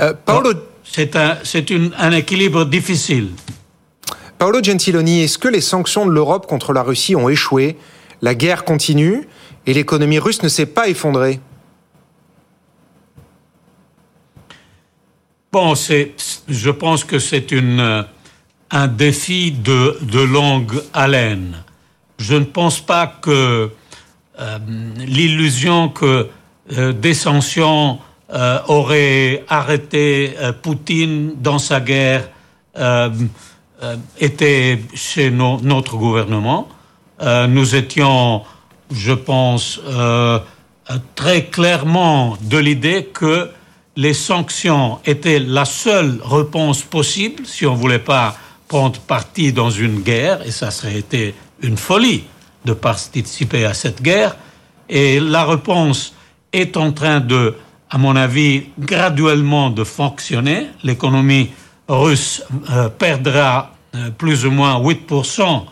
Euh, 0.00 0.12
Paolo... 0.24 0.52
C'est 0.88 1.14
un, 1.16 1.36
un 1.98 2.12
équilibre 2.12 2.64
difficile. 2.64 3.30
Paolo 4.38 4.62
Gentiloni, 4.62 5.24
est-ce 5.24 5.36
que 5.36 5.48
les 5.48 5.60
sanctions 5.60 6.06
de 6.06 6.10
l'Europe 6.10 6.46
contre 6.46 6.72
la 6.72 6.82
Russie 6.82 7.14
ont 7.14 7.28
échoué? 7.28 7.76
La 8.22 8.34
guerre 8.34 8.64
continue 8.64 9.28
et 9.66 9.74
l'économie 9.74 10.18
russe 10.18 10.42
ne 10.42 10.48
s'est 10.48 10.66
pas 10.66 10.88
effondrée 10.88 11.40
je 16.48 16.70
pense 16.70 17.04
que 17.04 17.18
c'est 17.18 17.52
euh, 17.52 18.02
un 18.70 18.88
défi 18.88 19.52
de, 19.52 20.20
longue 20.20 20.82
haleine. 20.92 21.56
Je 22.18 22.34
ne 22.34 22.44
pense 22.44 22.80
pas 22.80 23.06
que 23.06 23.70
euh, 24.38 24.58
l'illusion 24.98 25.88
que 25.88 26.28
euh, 26.72 26.92
des 26.92 27.14
sanctions 27.14 27.98
auraient 28.66 29.44
arrêté 29.48 30.34
Poutine 30.60 31.34
dans 31.36 31.60
sa 31.60 31.78
guerre 31.78 32.28
était 34.18 34.80
chez 34.94 35.30
notre 35.30 35.96
gouvernement. 35.96 36.66
Nous 37.20 37.74
étions, 37.74 38.42
je 38.92 39.12
pense, 39.12 39.80
très 41.14 41.44
clairement 41.46 42.36
de 42.42 42.58
l'idée 42.58 43.04
que 43.12 43.50
les 43.96 44.12
sanctions 44.12 44.98
étaient 45.06 45.38
la 45.38 45.64
seule 45.64 46.20
réponse 46.24 46.82
possible 46.82 47.46
si 47.46 47.66
on 47.66 47.72
ne 47.72 47.78
voulait 47.78 47.98
pas 47.98 48.36
prendre 48.68 49.00
parti 49.00 49.52
dans 49.52 49.70
une 49.70 50.00
guerre, 50.00 50.46
et 50.46 50.50
ça 50.50 50.70
serait 50.70 50.98
été 50.98 51.34
une 51.62 51.76
folie 51.76 52.24
de 52.64 52.72
participer 52.72 53.64
à 53.64 53.74
cette 53.74 54.02
guerre. 54.02 54.36
Et 54.88 55.20
la 55.20 55.44
réponse 55.44 56.14
est 56.52 56.76
en 56.76 56.92
train 56.92 57.20
de, 57.20 57.54
à 57.90 57.98
mon 57.98 58.16
avis, 58.16 58.64
graduellement 58.78 59.70
de 59.70 59.84
fonctionner. 59.84 60.66
L'économie 60.82 61.50
russe 61.88 62.42
euh, 62.70 62.88
perdra 62.88 63.72
euh, 63.94 64.10
plus 64.10 64.44
ou 64.44 64.50
moins 64.50 64.80
8% 64.80 65.64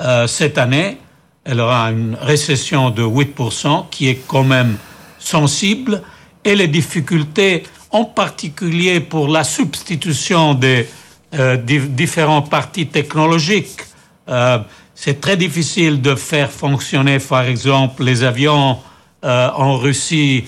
euh, 0.00 0.26
cette 0.26 0.58
année. 0.58 0.98
Elle 1.44 1.60
aura 1.60 1.90
une 1.90 2.16
récession 2.20 2.90
de 2.90 3.02
8% 3.02 3.86
qui 3.90 4.08
est 4.08 4.20
quand 4.26 4.44
même 4.44 4.76
sensible 5.18 6.02
et 6.44 6.54
les 6.54 6.68
difficultés, 6.68 7.64
en 7.90 8.04
particulier 8.04 9.00
pour 9.00 9.28
la 9.28 9.44
substitution 9.44 10.54
des 10.54 10.88
euh, 11.34 11.56
différents 11.56 12.42
parties 12.42 12.86
technologiques. 12.86 13.80
Euh, 14.28 14.58
c'est 14.94 15.20
très 15.20 15.36
difficile 15.36 16.00
de 16.00 16.14
faire 16.14 16.50
fonctionner, 16.50 17.18
par 17.18 17.42
exemple, 17.42 18.04
les 18.04 18.24
avions 18.24 18.78
euh, 19.24 19.48
en 19.54 19.76
Russie 19.76 20.44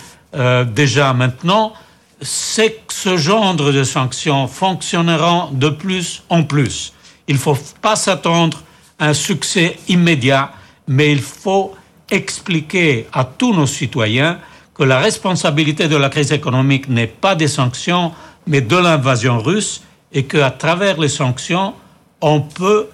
déjà 0.75 1.13
maintenant. 1.13 1.75
C'est 2.23 2.81
ce 2.89 3.19
genre 3.19 3.55
de 3.55 3.85
sanctions 3.85 4.49
fonctionneront 4.49 5.51
de 5.53 5.69
plus 5.69 6.23
en 6.31 6.43
plus. 6.43 6.95
Il 7.29 7.35
ne 7.35 7.41
faut 7.41 7.59
pas 7.83 7.97
s'attendre 7.97 8.63
un 9.03 9.15
succès 9.15 9.77
immédiat, 9.89 10.53
mais 10.87 11.11
il 11.11 11.21
faut 11.21 11.75
expliquer 12.09 13.09
à 13.13 13.25
tous 13.25 13.53
nos 13.53 13.67
citoyens 13.67 14.39
que 14.75 14.85
la 14.85 15.01
responsabilité 15.01 15.89
de 15.89 15.97
la 15.97 16.09
crise 16.09 16.31
économique 16.31 16.89
n'est 16.89 17.09
pas 17.09 17.35
des 17.35 17.49
sanctions, 17.49 18.13
mais 18.47 18.61
de 18.61 18.77
l'invasion 18.77 19.41
russe, 19.41 19.83
et 20.13 20.23
qu'à 20.25 20.53
travers 20.53 21.01
les 21.01 21.09
sanctions, 21.09 21.75
on 22.21 22.43
peut 22.43 22.87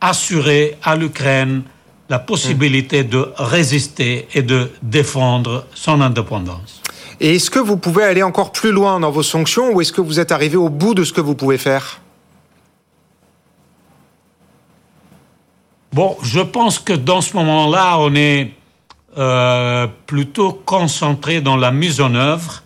assurer 0.00 0.76
à 0.82 0.96
l'Ukraine 0.96 1.62
la 2.08 2.18
possibilité 2.18 3.04
de 3.04 3.28
résister 3.36 4.26
et 4.34 4.42
de 4.42 4.72
défendre 4.82 5.66
son 5.74 6.00
indépendance. 6.00 6.82
Et 7.20 7.36
est-ce 7.36 7.50
que 7.50 7.60
vous 7.60 7.76
pouvez 7.76 8.02
aller 8.02 8.24
encore 8.24 8.50
plus 8.50 8.72
loin 8.72 8.98
dans 8.98 9.10
vos 9.12 9.22
sanctions 9.22 9.72
ou 9.72 9.80
est-ce 9.80 9.92
que 9.92 10.00
vous 10.00 10.18
êtes 10.18 10.32
arrivé 10.32 10.56
au 10.56 10.68
bout 10.68 10.94
de 10.94 11.04
ce 11.04 11.12
que 11.12 11.20
vous 11.20 11.34
pouvez 11.36 11.58
faire? 11.58 12.00
Bon, 15.92 16.16
je 16.22 16.40
pense 16.40 16.78
que 16.78 16.92
dans 16.92 17.22
ce 17.22 17.34
moment-là, 17.36 17.98
on 17.98 18.14
est 18.14 18.52
euh, 19.16 19.86
plutôt 20.06 20.52
concentré 20.52 21.40
dans 21.40 21.56
la 21.56 21.70
mise 21.70 22.00
en 22.00 22.14
œuvre 22.14 22.62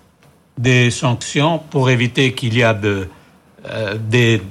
des 0.58 0.90
sanctions 0.90 1.58
pour 1.58 1.88
éviter 1.88 2.32
qu'il 2.32 2.54
y 2.54 2.62
ait 2.62 2.74
euh, 2.84 3.96
des, 3.96 4.42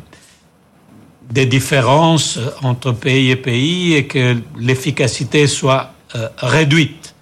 des 1.29 1.45
différences 1.45 2.39
entre 2.63 2.93
pays 2.93 3.31
et 3.31 3.35
pays 3.35 3.93
et 3.93 4.07
que 4.07 4.37
l'efficacité 4.57 5.47
soit 5.47 5.91
euh, 6.15 6.29
réduite. 6.37 7.13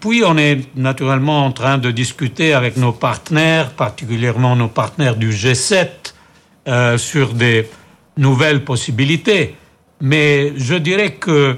puis 0.00 0.22
on 0.26 0.36
est 0.36 0.76
naturellement 0.76 1.46
en 1.46 1.52
train 1.52 1.78
de 1.78 1.90
discuter 1.90 2.52
avec 2.52 2.76
nos 2.76 2.92
partenaires, 2.92 3.70
particulièrement 3.70 4.54
nos 4.54 4.68
partenaires 4.68 5.16
du 5.16 5.30
G7, 5.30 5.88
sur 6.98 7.34
des 7.34 7.68
nouvelles 8.16 8.64
possibilités. 8.64 9.56
Mais 10.00 10.52
je 10.56 10.74
dirais 10.74 11.14
que 11.14 11.56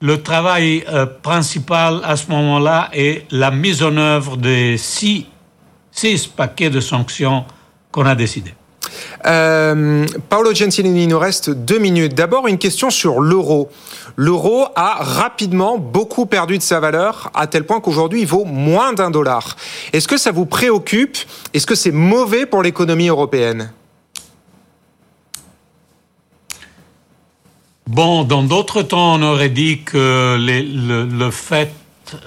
le 0.00 0.22
travail 0.22 0.84
euh, 0.88 1.06
principal 1.06 2.00
à 2.04 2.16
ce 2.16 2.30
moment-là 2.30 2.88
est 2.92 3.26
la 3.30 3.50
mise 3.50 3.82
en 3.82 3.96
œuvre 3.96 4.36
des 4.36 4.76
six, 4.76 5.26
six 5.90 6.26
paquets 6.26 6.70
de 6.70 6.80
sanctions 6.80 7.44
qu'on 7.90 8.06
a 8.06 8.14
décidés. 8.14 8.54
Euh, 9.26 10.06
Paolo 10.28 10.54
Gentilini, 10.54 11.04
il 11.04 11.08
nous 11.08 11.18
reste 11.18 11.50
deux 11.50 11.78
minutes. 11.78 12.14
D'abord, 12.14 12.46
une 12.46 12.58
question 12.58 12.90
sur 12.90 13.20
l'euro. 13.20 13.70
L'euro 14.16 14.66
a 14.76 14.98
rapidement 15.00 15.78
beaucoup 15.78 16.26
perdu 16.26 16.58
de 16.58 16.62
sa 16.62 16.80
valeur, 16.80 17.30
à 17.34 17.46
tel 17.46 17.64
point 17.64 17.80
qu'aujourd'hui, 17.80 18.22
il 18.22 18.26
vaut 18.26 18.44
moins 18.44 18.92
d'un 18.92 19.10
dollar. 19.10 19.56
Est-ce 19.92 20.08
que 20.08 20.16
ça 20.16 20.32
vous 20.32 20.46
préoccupe? 20.46 21.16
Est-ce 21.54 21.66
que 21.66 21.74
c'est 21.74 21.92
mauvais 21.92 22.46
pour 22.46 22.62
l'économie 22.62 23.08
européenne? 23.08 23.72
Bon, 27.88 28.22
dans 28.22 28.42
d'autres 28.42 28.82
temps, 28.82 29.14
on 29.14 29.22
aurait 29.22 29.48
dit 29.48 29.80
que 29.80 30.36
le, 30.38 31.30
fait 31.30 31.72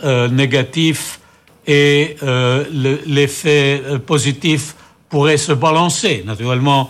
euh, 0.04 0.28
négatif 0.28 1.20
et 1.68 2.16
euh, 2.24 2.66
l'effet 3.06 3.84
euh, 3.86 4.00
positif 4.00 4.76
pourraient 5.08 5.38
se 5.38 5.52
balancer. 5.52 6.24
Naturellement, 6.26 6.90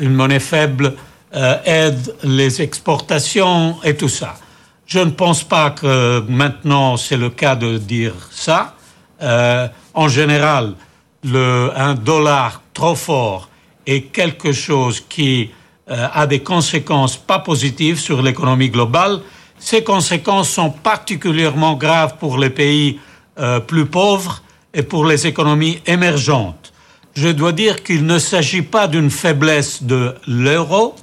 une 0.00 0.14
monnaie 0.14 0.40
faible 0.40 0.94
aide 1.34 2.14
les 2.24 2.62
exportations 2.62 3.76
et 3.84 3.94
tout 3.94 4.08
ça. 4.08 4.36
Je 4.86 5.00
ne 5.00 5.10
pense 5.10 5.44
pas 5.44 5.68
que 5.68 6.24
maintenant 6.30 6.96
c'est 6.96 7.18
le 7.18 7.28
cas 7.28 7.56
de 7.56 7.76
dire 7.76 8.14
ça. 8.30 8.74
en 9.94 10.08
général, 10.08 10.74
un 11.24 11.94
dollar 11.94 12.62
trop 12.72 12.94
fort 12.94 13.50
est 13.86 14.12
quelque 14.12 14.52
chose 14.52 15.02
qui 15.06 15.50
euh, 15.88 16.08
a 16.12 16.26
des 16.26 16.40
conséquences 16.40 17.16
pas 17.16 17.38
positives 17.38 18.00
sur 18.00 18.20
l'économie 18.20 18.70
globale. 18.70 19.20
Ces 19.58 19.84
conséquences 19.84 20.50
sont 20.50 20.70
particulièrement 20.70 21.74
graves 21.74 22.16
pour 22.18 22.38
les 22.38 22.50
pays 22.50 22.98
euh, 23.38 23.60
plus 23.60 23.86
pauvres 23.86 24.42
et 24.74 24.82
pour 24.82 25.06
les 25.06 25.28
économies 25.28 25.80
émergentes. 25.86 26.72
Je 27.14 27.28
dois 27.28 27.52
dire 27.52 27.84
qu'il 27.84 28.04
ne 28.04 28.18
s'agit 28.18 28.62
pas 28.62 28.88
d'une 28.88 29.10
faiblesse 29.10 29.84
de 29.84 30.16
l'euro, 30.26 30.96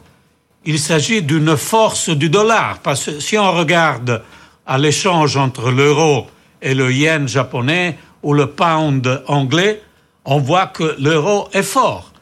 il 0.66 0.78
s'agit 0.80 1.22
d'une 1.22 1.56
force 1.56 2.10
du 2.10 2.30
dollar. 2.30 2.80
Parce 2.80 3.06
que 3.06 3.20
si 3.22 3.38
on 3.38 3.54
regarde 3.54 4.22
à 4.66 4.78
l'échange 4.78 5.38
entre 5.38 5.72
l'euro 5.72 6.28
et 6.62 6.74
le 6.74 6.92
yen 6.92 7.28
japonais 7.28 7.98
ou 8.22 8.34
le 8.34 8.48
pound 8.48 9.24
anglais, 9.28 9.82
on 10.26 10.40
voit 10.40 10.68
que 10.68 10.96
l'euro 11.00 11.48
est 11.54 11.64
fort 11.64 12.13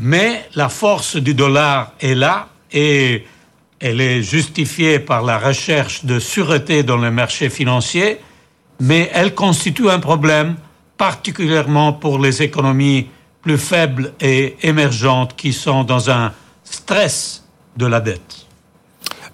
mais 0.00 0.48
la 0.54 0.70
force 0.70 1.16
du 1.16 1.34
dollar 1.34 1.92
est 2.00 2.14
là 2.14 2.48
et 2.72 3.26
elle 3.80 4.00
est 4.00 4.22
justifiée 4.22 4.98
par 4.98 5.22
la 5.22 5.38
recherche 5.38 6.06
de 6.06 6.18
sûreté 6.18 6.82
dans 6.82 6.96
les 6.96 7.10
marchés 7.10 7.50
financiers, 7.50 8.18
mais 8.80 9.10
elle 9.12 9.34
constitue 9.34 9.90
un 9.90 10.00
problème 10.00 10.56
particulièrement 10.96 11.92
pour 11.92 12.18
les 12.18 12.42
économies 12.42 13.08
plus 13.42 13.58
faibles 13.58 14.14
et 14.20 14.56
émergentes 14.62 15.36
qui 15.36 15.52
sont 15.52 15.84
dans 15.84 16.10
un 16.10 16.32
stress 16.64 17.44
de 17.76 17.86
la 17.86 18.00
dette. 18.00 18.46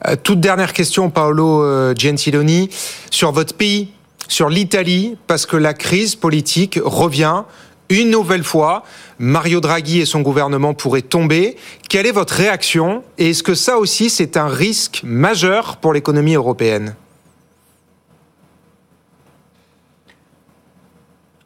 Euh, 0.06 0.16
toute 0.20 0.40
dernière 0.40 0.72
question, 0.72 1.10
Paolo 1.10 1.62
euh, 1.62 1.94
Gentiloni, 1.96 2.70
sur 3.10 3.30
votre 3.30 3.54
pays, 3.54 3.92
sur 4.28 4.48
l'Italie, 4.48 5.16
parce 5.28 5.46
que 5.46 5.56
la 5.56 5.74
crise 5.74 6.16
politique 6.16 6.78
revient 6.84 7.42
une 7.88 8.10
nouvelle 8.10 8.44
fois. 8.44 8.82
Mario 9.18 9.60
Draghi 9.60 10.00
et 10.00 10.04
son 10.04 10.20
gouvernement 10.20 10.74
pourraient 10.74 11.02
tomber. 11.02 11.56
Quelle 11.88 12.06
est 12.06 12.12
votre 12.12 12.34
réaction 12.34 13.02
Et 13.18 13.30
est-ce 13.30 13.42
que 13.42 13.54
ça 13.54 13.78
aussi, 13.78 14.10
c'est 14.10 14.36
un 14.36 14.48
risque 14.48 15.00
majeur 15.04 15.76
pour 15.78 15.92
l'économie 15.92 16.34
européenne? 16.34 16.94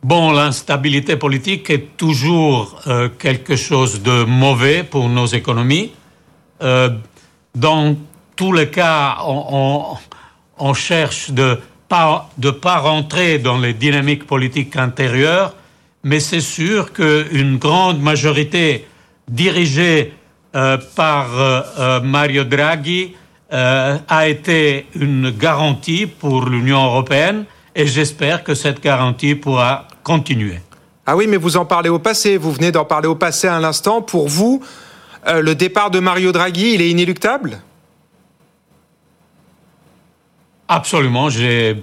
Bon, 0.03 0.33
l'instabilité 0.33 1.17
politique 1.17 1.69
est 1.69 1.97
toujours 1.99 2.81
euh, 2.87 3.11
quelque 3.19 3.55
chose 3.55 4.03
de 4.03 4.25
mauvais 4.25 4.83
pour 4.83 5.11
nos 5.11 5.27
économies. 5.27 5.93
Euh, 6.63 6.89
dans 7.55 7.95
tous 8.35 8.53
les 8.53 8.71
cas, 8.71 9.19
on, 9.27 10.75
cherche 10.75 11.31
de 11.31 11.59
de 12.39 12.51
pas 12.51 12.79
rentrer 12.79 13.39
dans 13.39 13.59
les 13.59 13.75
dynamiques 13.75 14.25
politiques 14.25 14.77
intérieures 14.77 15.55
mais 16.03 16.21
c'est 16.21 16.41
sûr 16.41 16.93
qu'une 16.93 17.59
grande 17.59 18.01
majorité 18.01 18.87
dirigée 19.29 20.15
euh, 20.55 20.79
par 20.97 21.39
euh, 21.39 21.61
euh, 21.79 22.01
Mario 22.01 22.45
Draghi 22.45 23.15
a 23.53 24.29
été 24.29 24.87
une 24.95 25.31
garantie 25.31 26.07
pour 26.07 26.49
l'Union 26.49 26.85
européenne 26.85 27.47
et 27.75 27.85
j'espère 27.85 28.45
que 28.45 28.55
cette 28.55 28.81
garantie 28.81 29.35
pourra 29.35 29.89
continuer. 30.05 30.61
Ah 31.05 31.17
oui, 31.17 31.27
mais 31.27 31.37
vous 31.37 31.57
en 31.57 31.65
parlez 31.65 31.89
au 31.89 31.99
passé, 31.99 32.37
vous 32.37 32.53
venez 32.53 32.71
d'en 32.71 32.85
parler 32.85 33.09
au 33.09 33.17
passé 33.17 33.49
à 33.49 33.59
l'instant. 33.59 34.03
Pour 34.03 34.29
vous, 34.29 34.63
le 35.27 35.55
départ 35.57 35.91
de 35.91 35.99
Mario 35.99 36.31
Draghi, 36.31 36.75
il 36.75 36.81
est 36.81 36.91
inéluctable? 36.91 37.59
Absolument. 40.69 41.29
Je 41.29 41.75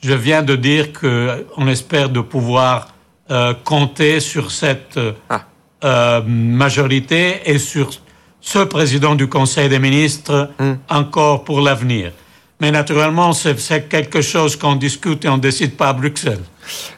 viens 0.00 0.44
de 0.44 0.54
dire 0.54 0.92
qu'on 0.92 1.66
espère 1.66 2.08
de 2.08 2.20
pouvoir 2.20 2.86
euh, 3.30 3.54
compter 3.64 4.20
sur 4.20 4.52
cette 4.52 5.00
ah. 5.28 5.42
euh, 5.84 6.22
majorité 6.24 7.40
et 7.44 7.58
sur 7.58 7.90
ce 8.40 8.60
président 8.60 9.16
du 9.16 9.28
Conseil 9.28 9.68
des 9.68 9.80
ministres 9.80 10.50
hmm. 10.60 10.74
encore 10.88 11.42
pour 11.42 11.60
l'avenir. 11.60 12.12
Mais 12.60 12.70
naturellement, 12.70 13.32
c'est 13.32 13.88
quelque 13.88 14.22
chose 14.22 14.54
qu'on 14.54 14.76
discute 14.76 15.24
et 15.24 15.28
on 15.28 15.38
ne 15.38 15.42
décide 15.42 15.76
pas 15.76 15.88
à 15.88 15.92
Bruxelles. 15.92 16.42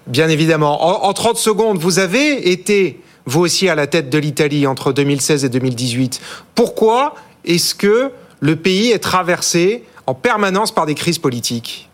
Bien 0.07 0.29
évidemment. 0.29 1.05
En, 1.05 1.09
en 1.09 1.13
30 1.15 1.39
secondes, 1.39 1.79
vous 1.79 1.99
avez 1.99 2.51
été, 2.51 3.01
vous 3.25 3.41
aussi, 3.41 3.69
à 3.71 3.75
la 3.75 3.87
tête 3.87 4.11
de 4.11 4.19
l'Italie 4.19 4.67
entre 4.67 4.93
2016 4.93 5.47
et 5.47 5.49
2018. 5.49 6.21
Pourquoi 6.55 7.15
est-ce 7.47 7.75
que 7.75 8.13
le 8.41 8.57
pays 8.57 8.91
est 8.91 8.99
traversé 8.99 9.83
en 10.07 10.13
permanence 10.13 10.73
par 10.73 10.85
des 10.85 10.95
crises 10.95 11.19
politiques? 11.19 11.89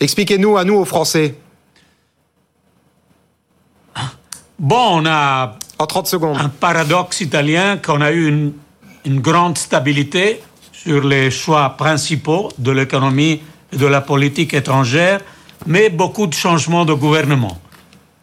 Expliquez-nous 0.00 0.56
à 0.56 0.64
nous, 0.64 0.74
aux 0.74 0.86
Français. 0.86 1.34
Bon, 4.58 5.00
on 5.02 5.06
a 5.06 5.56
en 5.78 5.86
30 5.86 6.06
secondes. 6.06 6.36
un 6.38 6.48
paradoxe 6.48 7.20
italien 7.20 7.76
qu'on 7.78 8.00
a 8.00 8.12
eu 8.12 8.28
une, 8.28 8.52
une, 9.04 9.20
grande 9.20 9.58
stabilité 9.58 10.40
sur 10.72 11.04
les 11.04 11.30
choix 11.30 11.70
principaux 11.70 12.50
de 12.58 12.70
l'économie 12.70 13.40
et 13.72 13.76
de 13.76 13.86
la 13.86 14.00
politique 14.00 14.54
étrangère, 14.54 15.20
mais 15.66 15.90
beaucoup 15.90 16.26
de 16.26 16.34
changements 16.34 16.84
de 16.84 16.92
gouvernement. 16.92 17.58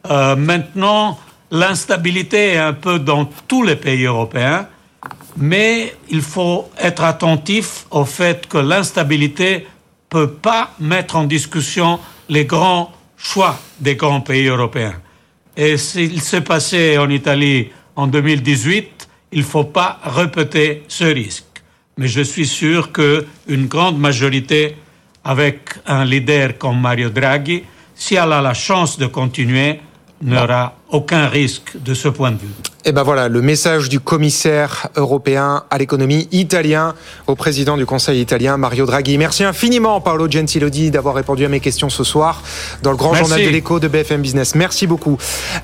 Euh, 0.10 0.36
maintenant, 0.36 1.20
l'instabilité 1.52 2.54
est 2.54 2.58
un 2.58 2.74
peu 2.74 3.00
dans 3.00 3.26
tous 3.48 3.64
les 3.64 3.76
pays 3.76 4.06
européens, 4.06 4.68
mais 5.38 5.96
il 6.10 6.22
faut 6.22 6.70
être 6.78 7.04
attentif 7.04 7.86
au 7.92 8.06
fait 8.06 8.48
que 8.48 8.58
l'instabilité 8.58 9.68
peut 10.10 10.32
pas 10.32 10.72
mettre 10.80 11.16
en 11.16 11.26
discussion 11.26 12.00
les 12.30 12.46
grands 12.46 12.92
choix 13.18 13.60
des 13.80 13.96
grands 13.96 14.22
pays 14.22 14.48
européens. 14.48 14.96
Et 15.62 15.76
s'il 15.76 16.22
s'est 16.22 16.40
passé 16.40 16.98
en 16.98 17.10
Italie 17.10 17.68
en 17.94 18.08
2018, 18.08 19.10
il 19.34 19.40
ne 19.40 19.44
faut 19.44 19.66
pas 19.66 20.00
répéter 20.02 20.84
ce 20.88 21.04
risque. 21.04 21.44
Mais 21.98 22.08
je 22.08 22.22
suis 22.22 22.48
sûr 22.48 22.94
qu'une 22.94 23.66
grande 23.68 24.00
majorité, 24.00 24.78
avec 25.22 25.72
un 25.86 26.06
leader 26.06 26.58
comme 26.58 26.80
Mario 26.80 27.10
Draghi, 27.10 27.64
si 27.94 28.16
elle 28.16 28.32
a 28.32 28.42
la 28.42 28.54
chance 28.54 28.98
de 28.98 29.08
continuer, 29.08 29.82
n'aura 30.22 30.79
aucun 30.92 31.28
risque 31.28 31.74
de 31.84 31.94
ce 31.94 32.08
point 32.08 32.32
de 32.32 32.38
vue. 32.38 32.48
Et 32.86 32.94
ben 32.94 33.04
voilà, 33.04 33.28
le 33.28 33.42
message 33.42 33.90
du 33.90 34.00
commissaire 34.00 34.88
européen 34.96 35.64
à 35.70 35.78
l'économie 35.78 36.30
italien 36.32 36.96
au 37.28 37.36
président 37.36 37.76
du 37.76 37.86
Conseil 37.86 38.22
italien, 38.22 38.56
Mario 38.56 38.86
Draghi. 38.86 39.18
Merci 39.18 39.44
infiniment, 39.44 40.00
Paolo 40.00 40.32
Gentiloni, 40.32 40.90
d'avoir 40.90 41.14
répondu 41.14 41.44
à 41.44 41.50
mes 41.50 41.60
questions 41.60 41.90
ce 41.90 42.06
soir 42.06 42.42
dans 42.82 42.92
le 42.92 42.98
grand 42.98 43.14
journal 43.14 43.44
de 43.44 43.50
l'écho 43.50 43.82
de 43.82 43.90
BFM 43.90 44.22
Business. 44.22 44.56
Merci 44.56 44.88
beaucoup. 44.88 45.18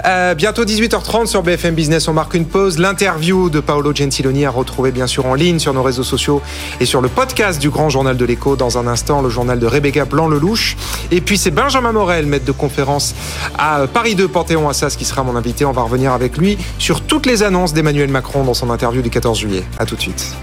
Euh, 0.06 0.36
bientôt 0.36 0.66
18h30 0.66 1.28
sur 1.28 1.42
BFM 1.42 1.74
Business, 1.74 2.10
on 2.10 2.14
marque 2.14 2.34
une 2.34 2.46
pause. 2.46 2.80
L'interview 2.80 3.50
de 3.50 3.62
Paolo 3.62 3.96
Gentiloni 3.96 4.46
à 4.46 4.50
retrouver 4.50 4.92
bien 4.92 5.08
sûr 5.08 5.26
en 5.26 5.36
ligne 5.36 5.60
sur 5.60 5.74
nos 5.74 5.84
réseaux 5.84 6.04
sociaux 6.04 6.42
et 6.82 6.86
sur 6.86 7.00
le 7.00 7.08
podcast 7.08 7.62
du 7.62 7.70
grand 7.70 7.90
journal 7.90 8.18
de 8.18 8.26
l'écho. 8.26 8.58
Dans 8.58 8.78
un 8.78 8.88
instant, 8.88 9.22
le 9.22 9.30
journal 9.30 9.58
de 9.58 9.68
Rebecca 9.68 10.04
Blanc-Lelouch. 10.04 10.76
Et 11.12 11.22
puis 11.22 11.38
c'est 11.38 11.52
Benjamin 11.52 11.94
Morel, 11.94 12.26
maître 12.26 12.46
de 12.46 12.52
conférence 12.52 13.16
à 13.58 13.88
Paris 13.88 14.16
2 14.16 14.28
Panthéon 14.28 14.68
Assas, 14.68 14.98
qui 14.98 15.06
sera 15.06 15.15
mon 15.24 15.36
invité. 15.36 15.66
On 15.66 15.72
va 15.72 15.84
revenir 15.84 16.12
avec 16.12 16.38
lui 16.38 16.58
sur 16.80 17.02
toutes 17.02 17.26
les 17.26 17.44
annonces 17.44 17.74
d'Emmanuel 17.74 18.10
Macron 18.10 18.44
dans 18.44 18.54
son 18.54 18.70
interview 18.70 19.02
du 19.02 19.10
14 19.10 19.40
juillet. 19.40 19.64
A 19.80 19.86
tout 19.86 19.96
de 19.96 20.02
suite. 20.02 20.36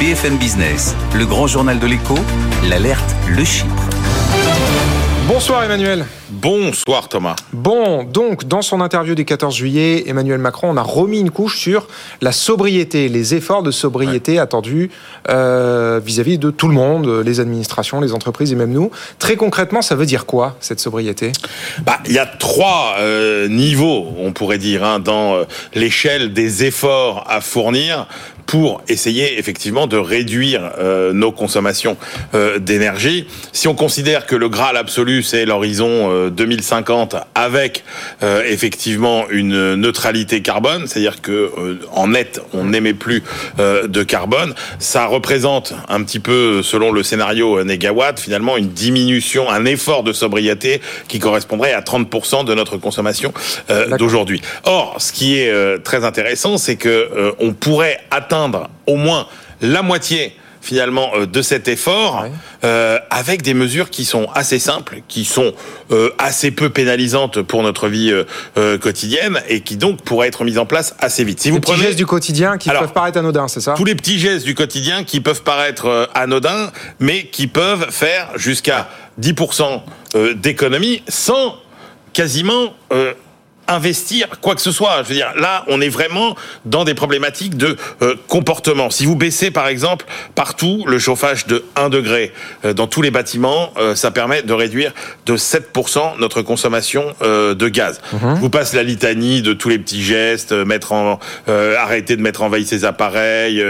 BFM 0.00 0.38
Business, 0.38 0.94
le 1.14 1.26
grand 1.26 1.46
journal 1.46 1.78
de 1.78 1.86
l'écho, 1.86 2.14
l'alerte 2.66 3.14
Le 3.28 3.44
Chypre. 3.44 3.89
Bonsoir 5.32 5.62
Emmanuel. 5.62 6.06
Bonsoir 6.28 7.08
Thomas. 7.08 7.36
Bon, 7.52 8.02
donc 8.02 8.48
dans 8.48 8.62
son 8.62 8.80
interview 8.80 9.14
du 9.14 9.24
14 9.24 9.54
juillet, 9.54 10.08
Emmanuel 10.08 10.38
Macron, 10.38 10.70
on 10.70 10.76
a 10.76 10.82
remis 10.82 11.20
une 11.20 11.30
couche 11.30 11.56
sur 11.56 11.86
la 12.20 12.32
sobriété, 12.32 13.08
les 13.08 13.36
efforts 13.36 13.62
de 13.62 13.70
sobriété 13.70 14.40
attendus 14.40 14.90
euh, 15.28 16.00
vis-à-vis 16.04 16.36
de 16.36 16.50
tout 16.50 16.66
le 16.66 16.74
monde, 16.74 17.22
les 17.24 17.38
administrations, 17.38 18.00
les 18.00 18.12
entreprises 18.12 18.50
et 18.52 18.56
même 18.56 18.72
nous. 18.72 18.90
Très 19.20 19.36
concrètement, 19.36 19.82
ça 19.82 19.94
veut 19.94 20.04
dire 20.04 20.26
quoi 20.26 20.56
cette 20.58 20.80
sobriété? 20.80 21.30
Bah, 21.86 22.00
Il 22.06 22.12
y 22.12 22.18
a 22.18 22.26
trois 22.26 22.96
euh, 22.98 23.46
niveaux, 23.46 24.08
on 24.18 24.32
pourrait 24.32 24.58
dire, 24.58 24.82
hein, 24.82 24.98
dans 24.98 25.34
euh, 25.34 25.44
l'échelle 25.76 26.32
des 26.32 26.64
efforts 26.64 27.24
à 27.28 27.40
fournir 27.40 28.08
pour 28.46 28.82
essayer 28.88 29.38
effectivement 29.38 29.86
de 29.86 29.96
réduire 29.96 30.72
euh, 30.78 31.12
nos 31.12 31.32
consommations 31.32 31.96
euh, 32.34 32.58
d'énergie. 32.58 33.26
Si 33.52 33.68
on 33.68 33.74
considère 33.74 34.26
que 34.26 34.36
le 34.36 34.48
Graal 34.48 34.76
absolu 34.76 35.22
c'est 35.22 35.44
l'horizon 35.44 36.28
2050 36.28 37.14
euh, 37.14 37.18
avec 37.34 37.84
effectivement 38.22 39.24
une 39.30 39.74
neutralité 39.74 40.42
carbone, 40.42 40.86
c'est-à-dire 40.86 41.20
que 41.20 41.50
en 41.92 42.08
net 42.08 42.40
on 42.52 42.64
n'émet 42.64 42.94
plus 42.94 43.22
de 43.58 44.02
carbone, 44.02 44.54
ça 44.78 45.06
représente 45.06 45.74
un 45.88 46.02
petit 46.02 46.20
peu 46.20 46.62
selon 46.62 46.92
le 46.92 47.02
scénario 47.02 47.62
négawatt 47.64 48.18
finalement 48.20 48.56
une 48.56 48.68
diminution, 48.68 49.50
un 49.50 49.64
effort 49.64 50.02
de 50.02 50.12
sobriété 50.12 50.80
qui 51.08 51.18
correspondrait 51.18 51.72
à 51.72 51.80
30% 51.80 52.44
de 52.44 52.54
notre 52.54 52.76
consommation 52.76 53.32
d'aujourd'hui. 53.98 54.40
Or, 54.64 54.96
ce 54.98 55.12
qui 55.12 55.38
est 55.38 55.82
très 55.82 56.04
intéressant, 56.04 56.58
c'est 56.58 56.76
que 56.76 57.34
on 57.38 57.52
pourrait 57.52 58.00
atteindre 58.10 58.29
au 58.86 58.96
moins 58.96 59.26
la 59.60 59.82
moitié 59.82 60.36
finalement 60.60 61.10
euh, 61.14 61.26
de 61.26 61.42
cet 61.42 61.68
effort 61.68 62.26
euh, 62.64 62.98
avec 63.10 63.42
des 63.42 63.54
mesures 63.54 63.90
qui 63.90 64.04
sont 64.04 64.28
assez 64.34 64.58
simples, 64.58 65.00
qui 65.08 65.24
sont 65.24 65.52
euh, 65.90 66.10
assez 66.18 66.50
peu 66.50 66.70
pénalisantes 66.70 67.40
pour 67.42 67.62
notre 67.62 67.88
vie 67.88 68.12
quotidienne 68.80 69.40
et 69.48 69.60
qui 69.60 69.76
donc 69.76 70.02
pourraient 70.02 70.28
être 70.28 70.44
mises 70.44 70.58
en 70.58 70.66
place 70.66 70.94
assez 70.98 71.24
vite. 71.24 71.40
Si 71.40 71.48
les 71.48 71.54
vous 71.54 71.60
petits 71.60 71.76
gestes 71.76 71.96
du 71.96 72.06
quotidien 72.06 72.58
qui 72.58 72.68
peuvent 72.68 72.92
paraître 72.92 73.18
anodins, 73.18 73.48
c'est 73.48 73.60
ça? 73.60 73.74
Tous 73.76 73.84
les 73.84 73.94
petits 73.94 74.18
gestes 74.18 74.44
du 74.44 74.54
quotidien 74.54 75.04
qui 75.04 75.20
peuvent 75.20 75.42
paraître 75.42 76.08
anodins, 76.14 76.70
mais 76.98 77.24
qui 77.24 77.46
peuvent 77.46 77.90
faire 77.90 78.28
jusqu'à 78.36 78.88
10% 79.20 79.82
d'économie 80.34 81.02
sans 81.08 81.56
quasiment 82.12 82.74
investir 83.70 84.28
quoi 84.40 84.54
que 84.54 84.60
ce 84.60 84.72
soit. 84.72 85.02
Je 85.04 85.08
veux 85.08 85.14
dire, 85.14 85.32
là, 85.36 85.64
on 85.68 85.80
est 85.80 85.88
vraiment 85.88 86.36
dans 86.64 86.84
des 86.84 86.94
problématiques 86.94 87.56
de 87.56 87.76
euh, 88.02 88.14
comportement. 88.28 88.90
Si 88.90 89.06
vous 89.06 89.16
baissez, 89.16 89.50
par 89.50 89.68
exemple, 89.68 90.04
partout 90.34 90.84
le 90.86 90.98
chauffage 90.98 91.46
de 91.46 91.64
1 91.76 91.88
degré 91.88 92.32
euh, 92.64 92.72
dans 92.72 92.86
tous 92.86 93.02
les 93.02 93.10
bâtiments, 93.10 93.72
euh, 93.78 93.94
ça 93.94 94.10
permet 94.10 94.42
de 94.42 94.52
réduire 94.52 94.92
de 95.26 95.36
7% 95.36 96.18
notre 96.18 96.42
consommation 96.42 97.14
de 97.20 97.68
gaz. 97.68 98.00
Mhm. 98.12 98.36
Je 98.36 98.40
vous 98.40 98.50
passe 98.50 98.74
la 98.74 98.82
litanie 98.82 99.42
de 99.42 99.52
tous 99.52 99.68
les 99.68 99.78
petits 99.78 100.02
gestes, 100.02 100.52
mettre 100.52 100.92
en, 100.92 101.18
arrêter 101.46 102.16
de 102.16 102.22
mettre 102.22 102.42
en 102.42 102.48
veille 102.48 102.64
ses 102.64 102.84
appareils, 102.84 103.62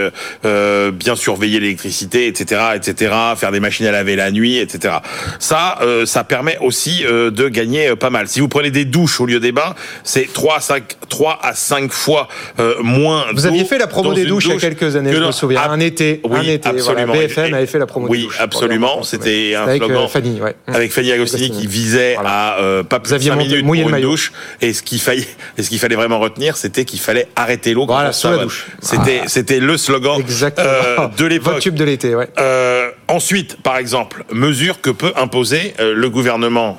bien 0.45 1.17
surveiller 1.17 1.61
l'électricité, 1.61 2.27
etc., 2.27 2.63
etc., 2.75 3.13
faire 3.37 3.53
des 3.53 3.61
machines 3.61 3.87
à 3.87 3.93
laver 3.93 4.17
la 4.17 4.31
nuit, 4.31 4.59
etc. 4.59 4.95
Ça, 5.39 5.79
ça 6.05 6.25
permet 6.25 6.57
aussi 6.61 7.03
de 7.03 7.49
gagner 7.49 7.95
pas 7.97 8.11
mal. 8.11 8.29
Si 8.29 8.41
vous 8.41 8.49
prenez 8.49 8.71
des 8.71 8.85
douches 8.85 9.21
au 9.21 9.27
lieu 9.27 9.41
des 9.41 9.53
bains, 9.53 9.75
c'est 10.05 10.33
3 10.33 10.57
à 10.57 10.61
5, 10.61 10.83
3 11.09 11.39
à 11.43 11.55
5 11.55 11.93
fois 11.93 12.29
euh, 12.59 12.75
moins. 12.83 13.27
Vous 13.35 13.47
aviez 13.47 13.65
fait 13.65 13.79
la 13.79 13.87
promo 13.87 14.15
des 14.15 14.25
douches 14.25 14.47
il 14.47 14.53
y 14.53 14.57
a 14.57 14.61
quelques 14.61 14.97
années, 14.97 15.13
je 15.13 15.23
me 15.23 15.33
souviens. 15.33 15.63
un 15.63 15.81
été. 15.81 16.21
Oui, 16.25 16.39
un 16.39 16.43
été. 16.43 16.69
Absolument. 16.69 17.13
BFM 17.13 17.55
avait 17.55 17.67
fait 17.67 17.79
la 17.79 17.87
promo 17.87 18.07
oui, 18.09 18.19
des 18.19 18.25
douches. 18.25 18.37
Oui, 18.39 18.45
absolument. 18.45 19.03
C'était 19.03 19.55
un 19.55 19.65
avec 19.65 19.83
slogan. 19.83 20.03
Euh, 20.05 20.09
Fanny, 20.09 20.41
ouais. 20.41 20.57
Avec 20.67 20.93
Fanny 20.93 21.13
Agostini 21.13 21.51
qui 21.51 21.67
visait 21.67 22.17
à 22.17 22.59
euh, 22.61 22.83
pas 22.83 23.01
plus 23.01 23.13
de 23.13 23.23
5 23.23 23.37
minutes 23.37 23.65
pour 23.65 23.75
une 23.75 24.01
douche. 24.01 24.33
Et 24.61 24.73
ce 24.73 24.83
qu'il 24.83 25.01
fallait, 25.01 25.27
et 25.57 25.63
ce 25.63 25.69
qu'il 25.69 25.79
fallait 25.79 25.97
vraiment 25.97 26.19
retenir, 26.19 26.57
c'était 26.57 26.85
qu'il 26.85 27.01
fallait 27.01 27.29
arrêter 27.37 27.75
l'eau 27.75 27.87
voilà, 27.87 28.13
sous 28.13 28.29
la 28.29 28.39
douche. 28.39 28.67
C'était, 28.81 29.23
c'était 29.27 29.61
le 29.61 29.77
slogan 29.77 30.23
euh, 30.59 31.09
de 31.17 31.27
l'époque. 31.27 31.61
Tube 31.61 31.75
de 31.75 31.85
l'été, 31.85 32.15
ouais. 32.15 32.29
Ensuite, 33.09 33.61
par 33.63 33.77
exemple, 33.77 34.25
mesure 34.33 34.81
que 34.81 34.91
peut 34.91 35.13
imposer 35.17 35.75
le 35.79 36.09
gouvernement 36.09 36.79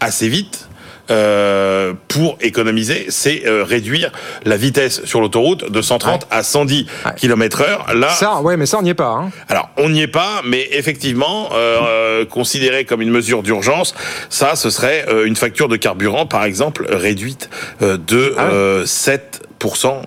assez 0.00 0.28
vite 0.28 0.68
euh, 1.10 1.92
pour 2.08 2.38
économiser, 2.40 3.06
c'est 3.08 3.46
euh, 3.46 3.64
réduire 3.64 4.10
la 4.44 4.56
vitesse 4.56 5.04
sur 5.04 5.20
l'autoroute 5.20 5.70
de 5.70 5.82
130 5.82 6.26
à 6.30 6.42
110 6.42 6.86
km 7.16 7.60
heure. 7.60 7.94
Là, 7.94 8.08
ça, 8.10 8.40
ouais, 8.40 8.56
mais 8.56 8.66
ça 8.66 8.78
on 8.78 8.82
n'y 8.82 8.90
est 8.90 8.94
pas. 8.94 9.10
Hein. 9.10 9.30
Alors, 9.48 9.70
on 9.76 9.90
n'y 9.90 10.02
est 10.02 10.06
pas, 10.06 10.42
mais 10.44 10.66
effectivement, 10.72 11.50
euh, 11.52 12.24
considéré 12.24 12.84
comme 12.84 13.02
une 13.02 13.10
mesure 13.10 13.42
d'urgence, 13.42 13.94
ça, 14.30 14.56
ce 14.56 14.70
serait 14.70 15.06
une 15.26 15.36
facture 15.36 15.68
de 15.68 15.76
carburant, 15.76 16.26
par 16.26 16.44
exemple, 16.44 16.86
réduite 16.88 17.50
de 17.80 18.34
ah 18.38 18.86
7 18.86 19.43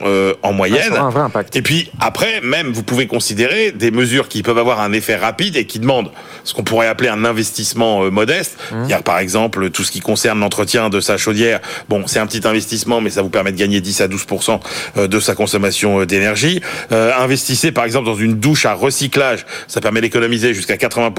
euh, 0.04 0.34
en 0.44 0.54
moyenne. 0.54 0.94
un 0.94 1.10
vrai 1.10 1.22
impact. 1.22 1.56
Et 1.56 1.62
puis 1.62 1.92
après, 2.00 2.42
même 2.42 2.72
vous 2.72 2.84
pouvez 2.84 3.08
considérer 3.08 3.72
des 3.72 3.92
mesures 3.92 4.28
qui 4.28 4.44
peuvent 4.44 4.58
avoir 4.58 4.82
un 4.82 4.94
effet 4.94 5.16
rapide 5.16 5.56
et 5.56 5.66
qui 5.66 5.80
demandent 5.80 6.12
ce 6.44 6.54
qu'on 6.54 6.64
pourrait 6.64 6.88
appeler 6.88 7.10
un 7.10 7.26
investissement 7.26 8.04
euh, 8.04 8.12
modeste. 8.12 8.58
Mmh. 8.72 8.84
Il 8.84 8.90
y 8.90 8.94
a 8.94 9.02
par 9.02 9.20
exemple 9.20 9.70
tout 9.72 9.84
ce 9.84 9.92
qui 9.92 10.00
concerne 10.00 10.40
l'entretien 10.40 10.90
de 10.90 11.00
sa 11.00 11.18
chaudière. 11.18 11.60
Bon, 11.90 12.04
c'est 12.06 12.20
un 12.20 12.28
petit 12.28 12.48
investissement, 12.48 13.02
mais 13.02 13.10
ça 13.10 13.22
vous 13.22 13.30
permet 13.30 13.52
de 13.52 13.58
gagner 13.58 13.82
10 13.82 14.02
à 14.02 14.08
12 14.08 14.26
euh, 14.98 15.08
de 15.08 15.20
sa 15.20 15.34
consommation 15.34 16.06
d'énergie. 16.06 16.62
investissez 16.92 17.72
par 17.72 17.86
exemple 17.86 18.06
dans 18.06 18.16
une 18.16 18.36
douche 18.36 18.66
à 18.66 18.74
recyclage, 18.74 19.46
ça 19.68 19.82
permet 19.82 20.02
d'économiser 20.02 20.54
jusqu'à 20.54 20.78
80 20.78 21.14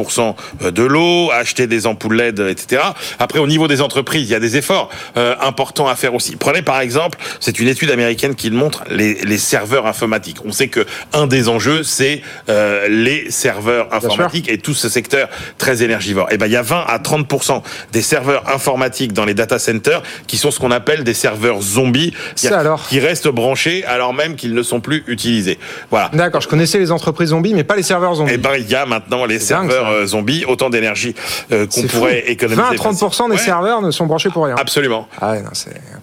de 0.62 0.82
l'eau. 0.82 1.30
Acheter 1.32 1.66
des 1.66 1.86
ampoules 1.86 2.16
LED, 2.16 2.40
etc. 2.40 2.82
Après, 3.18 3.38
au 3.38 3.46
niveau 3.46 3.68
des 3.68 3.80
entreprises, 3.80 4.28
il 4.28 4.32
y 4.32 4.34
a 4.34 4.40
des 4.40 4.56
efforts 4.56 4.90
importants 5.16 5.88
à 5.88 5.96
faire 5.96 6.14
aussi. 6.14 6.36
Prenez 6.36 6.62
par 6.62 6.80
exemple, 6.80 7.18
c'est 7.40 7.58
une 7.58 7.68
étude 7.68 7.90
américaine 7.90 8.27
qui 8.34 8.50
montre 8.50 8.84
les, 8.90 9.38
serveurs 9.38 9.86
informatiques. 9.86 10.38
On 10.44 10.52
sait 10.52 10.68
que 10.68 10.84
un 11.12 11.26
des 11.26 11.48
enjeux, 11.48 11.82
c'est 11.82 12.22
euh, 12.48 12.88
les 12.88 13.30
serveurs 13.30 13.92
informatiques 13.94 14.48
et 14.48 14.58
tout 14.58 14.74
ce 14.74 14.88
secteur 14.88 15.28
très 15.58 15.82
énergivore. 15.82 16.28
Et 16.30 16.34
eh 16.34 16.38
ben, 16.38 16.46
il 16.46 16.52
y 16.52 16.56
a 16.56 16.62
20 16.62 16.84
à 16.86 16.98
30 16.98 17.62
des 17.92 18.02
serveurs 18.02 18.48
informatiques 18.48 19.12
dans 19.12 19.24
les 19.24 19.34
data 19.34 19.58
centers 19.58 20.02
qui 20.26 20.36
sont 20.36 20.50
ce 20.50 20.58
qu'on 20.58 20.70
appelle 20.70 21.04
des 21.04 21.14
serveurs 21.14 21.62
zombies, 21.62 22.12
alors 22.50 22.86
qui 22.88 23.00
restent 23.00 23.28
branchés 23.28 23.84
alors 23.84 24.14
même 24.14 24.36
qu'ils 24.36 24.54
ne 24.54 24.62
sont 24.62 24.80
plus 24.80 25.04
utilisés. 25.06 25.58
Voilà. 25.90 26.10
D'accord, 26.12 26.40
je 26.40 26.48
connaissais 26.48 26.78
les 26.78 26.90
entreprises 26.90 27.30
zombies, 27.30 27.54
mais 27.54 27.64
pas 27.64 27.76
les 27.76 27.82
serveurs 27.82 28.14
zombies. 28.14 28.32
Et 28.32 28.34
eh 28.34 28.38
ben, 28.38 28.56
il 28.58 28.68
y 28.68 28.74
a 28.74 28.86
maintenant 28.86 29.24
les 29.24 29.38
serveurs 29.38 29.88
euh, 29.88 30.06
zombies, 30.06 30.44
autant 30.46 30.70
d'énergie 30.70 31.14
euh, 31.52 31.66
qu'on 31.66 31.82
pourrait 31.82 32.24
économiser. 32.30 32.62
20 32.62 32.70
à 32.70 32.74
30 32.74 33.30
des 33.30 33.38
serveurs 33.38 33.82
ne 33.82 33.90
sont 33.90 34.06
branchés 34.06 34.30
pour 34.30 34.44
rien. 34.44 34.56
Absolument. 34.58 35.08
Ah 35.20 35.34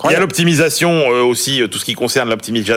il 0.06 0.12
y 0.12 0.16
a 0.16 0.20
l'optimisation 0.20 1.08
aussi, 1.08 1.62
tout 1.70 1.78
ce 1.78 1.86
qui 1.86 1.94
concerne 1.94 2.15
concerne 2.16 2.30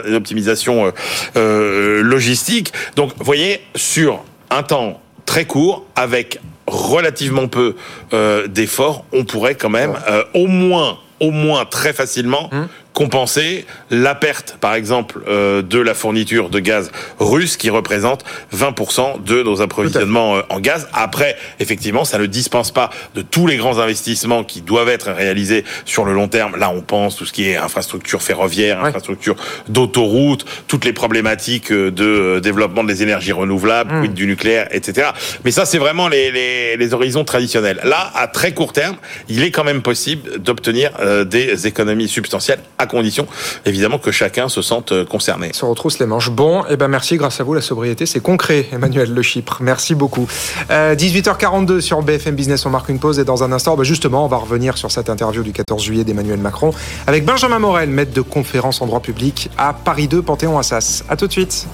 l'optimisation 0.07 0.87
euh, 0.87 0.91
euh, 1.37 2.03
logistique. 2.03 2.73
Donc, 2.97 3.13
vous 3.17 3.25
voyez, 3.25 3.61
sur 3.77 4.25
un 4.51 4.63
temps 4.63 5.01
très 5.27 5.45
court, 5.45 5.87
avec 5.95 6.41
relativement 6.67 7.49
peu 7.49 7.77
euh, 8.13 8.49
d'efforts, 8.49 9.05
on 9.13 9.25
pourrait 9.25 9.55
quand 9.55 9.71
même 9.71 9.95
au 10.35 10.47
moins, 10.47 10.99
au 11.21 11.31
moins 11.31 11.65
très 11.65 11.93
facilement, 11.93 12.51
hum 12.53 12.69
compenser 12.99 13.65
la 13.93 14.17
perte, 14.17 14.57
par 14.61 14.75
exemple, 14.75 15.23
euh, 15.29 15.63
de 15.63 15.79
la 15.79 15.95
fourniture 15.95 16.51
de 16.51 16.59
gaz 16.59 16.91
russe 17.21 17.57
qui 17.57 17.71
représente 17.71 18.25
20% 18.53 19.23
de 19.23 19.45
nos 19.45 19.63
approvisionnements 19.63 20.39
euh, 20.39 20.43
en 20.49 20.59
gaz. 20.59 20.89
Après, 20.93 21.37
effectivement, 21.61 22.05
ça 22.05 22.19
ne 22.19 22.27
dispense 22.27 22.73
pas 22.73 22.91
de 23.15 23.23
tous 23.23 23.47
les 23.47 23.57
grands 23.57 23.79
investissements 23.79 24.43
qui 24.43 24.63
doivent 24.63 24.89
être 24.89 25.13
réalisés 25.13 25.65
sur 25.85 26.05
le 26.05 26.13
long 26.13 26.27
terme. 26.27 26.57
Là, 26.57 26.71
on 26.75 26.81
pense 26.81 27.15
tout 27.15 27.25
ce 27.25 27.33
qui 27.33 27.49
est 27.49 27.57
infrastructure 27.57 28.21
ferroviaire, 28.21 28.85
infrastructure 28.85 29.37
d'autoroute, 29.69 30.45
toutes 30.67 30.85
les 30.85 30.93
problématiques 30.93 31.71
euh, 31.71 31.93
de 31.93 32.41
développement 32.41 32.83
des 32.83 33.05
énergies 33.05 33.31
renouvelables, 33.31 33.95
mmh. 33.95 34.09
du 34.09 34.27
nucléaire, 34.27 34.67
etc. 34.73 35.11
Mais 35.45 35.53
ça, 35.53 35.67
c'est 35.67 35.79
vraiment 35.79 36.09
les, 36.09 36.33
les, 36.33 36.77
les, 36.77 36.95
horizons 36.95 37.23
traditionnels. 37.23 37.79
Là, 37.85 38.11
à 38.17 38.27
très 38.27 38.55
court 38.55 38.73
terme, 38.73 38.97
il 39.29 39.45
est 39.45 39.53
quand 39.53 39.63
même 39.63 39.83
possible 39.83 40.41
d'obtenir 40.41 40.91
des 41.27 41.69
économies 41.69 42.09
substantielles 42.09 42.59
à 42.77 42.88
condition, 42.89 43.27
évidemment, 43.65 43.99
que 43.99 44.11
chacun 44.11 44.49
se 44.49 44.63
sente 44.63 44.93
euh, 44.93 45.05
concerné. 45.05 45.53
Se 45.53 45.65
retrousse 45.65 45.99
les 45.99 46.07
manches. 46.07 46.31
Bon, 46.31 46.63
et 46.63 46.71
eh 46.71 46.77
ben 46.77 46.89
merci, 46.89 47.17
grâce 47.17 47.41
à 47.41 47.45
vous, 47.45 47.55
la 47.55 47.61
sobriété, 47.61 48.07
c'est 48.07 48.21
concret, 48.21 48.67
Emmanuel 48.73 49.13
Le 49.13 49.23
Chypre. 49.23 49.59
Merci 49.61 49.95
beaucoup. 49.95 50.27
18h42 50.71 51.71
euh, 51.71 51.81
sur 51.81 52.03
BFM 52.03 52.35
Business, 52.35 52.67
on 52.67 52.71
marque 52.71 52.89
une 52.89 52.99
pause 52.99 53.19
et 53.19 53.25
dans 53.25 53.45
un 53.45 53.53
instant, 53.53 53.77
bah, 53.77 53.85
justement, 53.85 54.25
on 54.25 54.29
va 54.29 54.39
revenir 54.39 54.77
sur 54.77 54.91
cette 54.91 55.11
interview 55.11 55.43
du 55.43 55.53
14 55.53 55.83
juillet 55.83 56.05
d'Emmanuel 56.05 56.39
Macron 56.41 56.73
avec 57.07 57.25
Benjamin 57.25 57.59
Morel, 57.59 57.91
maître 57.91 58.13
de 58.13 58.21
conférence 58.21 58.81
en 58.83 58.87
droit 58.87 59.01
public 59.01 59.51
à 59.57 59.73
Paris 59.73 60.09
2, 60.09 60.23
Panthéon-Assas. 60.23 61.05
À 61.09 61.17
tout 61.17 61.27
de 61.27 61.33
suite. 61.33 61.67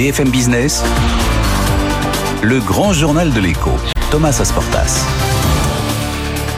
BFM 0.00 0.30
Business, 0.30 0.82
le 2.42 2.58
grand 2.60 2.94
journal 2.94 3.32
de 3.32 3.40
l'écho. 3.40 3.72
Thomas 4.10 4.40
Asportas. 4.40 5.29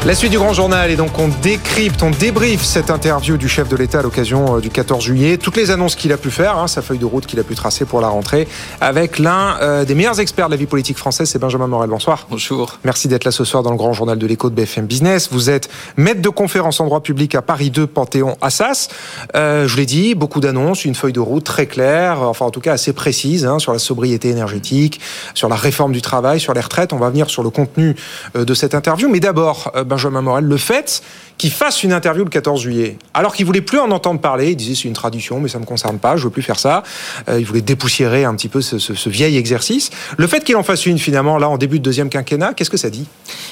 La 0.04 0.16
suite 0.16 0.32
du 0.32 0.38
grand 0.38 0.52
journal 0.52 0.90
et 0.90 0.96
donc 0.96 1.16
on 1.20 1.28
décrypte, 1.28 2.02
on 2.02 2.10
débriefe 2.10 2.64
cette 2.64 2.90
interview 2.90 3.36
du 3.36 3.48
chef 3.48 3.68
de 3.68 3.76
l'État 3.76 4.00
à 4.00 4.02
l'occasion 4.02 4.56
euh, 4.56 4.60
du 4.60 4.68
14 4.68 5.04
juillet, 5.04 5.36
toutes 5.36 5.56
les 5.56 5.70
annonces 5.70 5.94
qu'il 5.94 6.12
a 6.12 6.16
pu 6.16 6.32
faire, 6.32 6.58
hein, 6.58 6.66
sa 6.66 6.82
feuille 6.82 6.98
de 6.98 7.04
route 7.04 7.24
qu'il 7.24 7.38
a 7.38 7.44
pu 7.44 7.54
tracer 7.54 7.84
pour 7.84 8.00
la 8.00 8.08
rentrée, 8.08 8.48
avec 8.80 9.20
l'un 9.20 9.58
euh, 9.60 9.84
des 9.84 9.94
meilleurs 9.94 10.18
experts 10.18 10.46
de 10.46 10.50
la 10.50 10.56
vie 10.56 10.66
politique 10.66 10.98
française, 10.98 11.30
c'est 11.30 11.38
Benjamin 11.38 11.68
Morel. 11.68 11.88
Bonsoir. 11.88 12.26
Bonjour. 12.28 12.80
Merci 12.82 13.06
d'être 13.06 13.24
là 13.24 13.30
ce 13.30 13.44
soir 13.44 13.62
dans 13.62 13.70
le 13.70 13.76
grand 13.76 13.92
journal 13.92 14.18
de 14.18 14.26
l'écho 14.26 14.50
de 14.50 14.56
BFM 14.56 14.86
Business. 14.86 15.28
Vous 15.30 15.50
êtes 15.50 15.68
maître 15.96 16.20
de 16.20 16.28
conférence 16.28 16.80
en 16.80 16.86
droit 16.86 17.00
public 17.00 17.36
à 17.36 17.42
Paris 17.42 17.70
2, 17.70 17.86
Panthéon, 17.86 18.36
Assas. 18.40 18.88
Euh, 19.36 19.68
je 19.68 19.76
l'ai 19.76 19.86
dit, 19.86 20.16
beaucoup 20.16 20.40
d'annonces, 20.40 20.84
une 20.84 20.96
feuille 20.96 21.12
de 21.12 21.20
route 21.20 21.44
très 21.44 21.66
claire, 21.66 22.22
enfin 22.22 22.44
en 22.44 22.50
tout 22.50 22.60
cas 22.60 22.72
assez 22.72 22.92
précise, 22.92 23.46
hein, 23.46 23.60
sur 23.60 23.72
la 23.72 23.78
sobriété 23.78 24.30
énergétique, 24.30 25.00
sur 25.34 25.48
la 25.48 25.54
réforme 25.54 25.92
du 25.92 26.02
travail, 26.02 26.40
sur 26.40 26.54
les 26.54 26.60
retraites. 26.60 26.92
On 26.92 26.98
va 26.98 27.08
venir 27.08 27.30
sur 27.30 27.44
le 27.44 27.50
contenu 27.50 27.94
de 28.34 28.54
cette 28.54 28.74
interview, 28.74 29.08
mais 29.08 29.20
d'abord 29.20 29.70
Benjamin 29.92 30.22
Morel, 30.22 30.46
le 30.46 30.56
fait 30.56 31.02
qu'il 31.42 31.50
fasse 31.50 31.82
une 31.82 31.92
interview 31.92 32.22
le 32.22 32.30
14 32.30 32.60
juillet, 32.60 32.96
alors 33.14 33.34
qu'il 33.34 33.46
voulait 33.46 33.62
plus 33.62 33.80
en 33.80 33.90
entendre 33.90 34.20
parler, 34.20 34.52
il 34.52 34.56
disait 34.56 34.76
c'est 34.76 34.86
une 34.86 34.92
tradition, 34.92 35.40
mais 35.40 35.48
ça 35.48 35.58
me 35.58 35.64
concerne 35.64 35.98
pas, 35.98 36.14
je 36.14 36.22
veux 36.22 36.30
plus 36.30 36.40
faire 36.40 36.60
ça. 36.60 36.84
Euh, 37.28 37.40
il 37.40 37.44
voulait 37.44 37.62
dépoussiérer 37.62 38.22
un 38.22 38.36
petit 38.36 38.48
peu 38.48 38.60
ce, 38.60 39.08
vieil 39.08 39.36
exercice. 39.36 39.90
Le 40.18 40.28
fait 40.28 40.44
qu'il 40.44 40.54
en 40.54 40.62
fasse 40.62 40.86
une 40.86 41.00
finalement 41.00 41.38
là 41.38 41.48
en 41.48 41.58
début 41.58 41.80
de 41.80 41.82
deuxième 41.82 42.10
quinquennat, 42.10 42.54
qu'est-ce 42.54 42.70
que 42.70 42.76
ça 42.76 42.90
dit? 42.90 43.08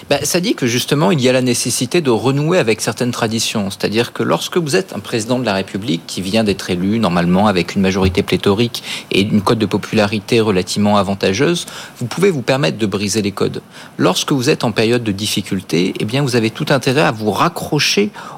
Bah, 0.08 0.18
Ça 0.22 0.38
dit 0.38 0.54
que 0.54 0.68
justement 0.68 1.10
il 1.10 1.20
y 1.20 1.28
a 1.28 1.32
la 1.32 1.42
nécessité 1.42 2.00
de 2.00 2.10
renouer 2.10 2.58
avec 2.58 2.80
certaines 2.80 3.10
traditions. 3.10 3.70
C'est-à-dire 3.70 4.12
que 4.12 4.22
lorsque 4.22 4.56
vous 4.56 4.76
êtes 4.76 4.92
un 4.92 5.00
président 5.00 5.40
de 5.40 5.44
la 5.44 5.54
République 5.54 6.02
qui 6.06 6.20
vient 6.20 6.44
d'être 6.44 6.70
élu 6.70 7.00
normalement 7.00 7.48
avec 7.48 7.74
une 7.74 7.82
majorité 7.82 8.22
pléthorique 8.22 8.84
et 9.10 9.22
une 9.22 9.42
cote 9.42 9.58
de 9.58 9.66
popularité 9.66 10.40
relativement 10.40 10.96
avantageuse, 10.96 11.66
vous 11.98 12.06
pouvez 12.06 12.30
vous 12.30 12.42
permettre 12.42 12.78
de 12.78 12.86
briser 12.86 13.20
les 13.20 13.32
codes. 13.32 13.62
Lorsque 13.98 14.30
vous 14.30 14.48
êtes 14.48 14.62
en 14.62 14.70
période 14.70 15.02
de 15.02 15.10
difficulté, 15.10 15.92
eh 15.98 16.04
bien 16.04 16.22
vous 16.22 16.36
avez 16.36 16.50
tout 16.50 16.66
intérêt 16.68 17.02
à 17.02 17.10
vous 17.10 17.32
raccrocher 17.32 17.79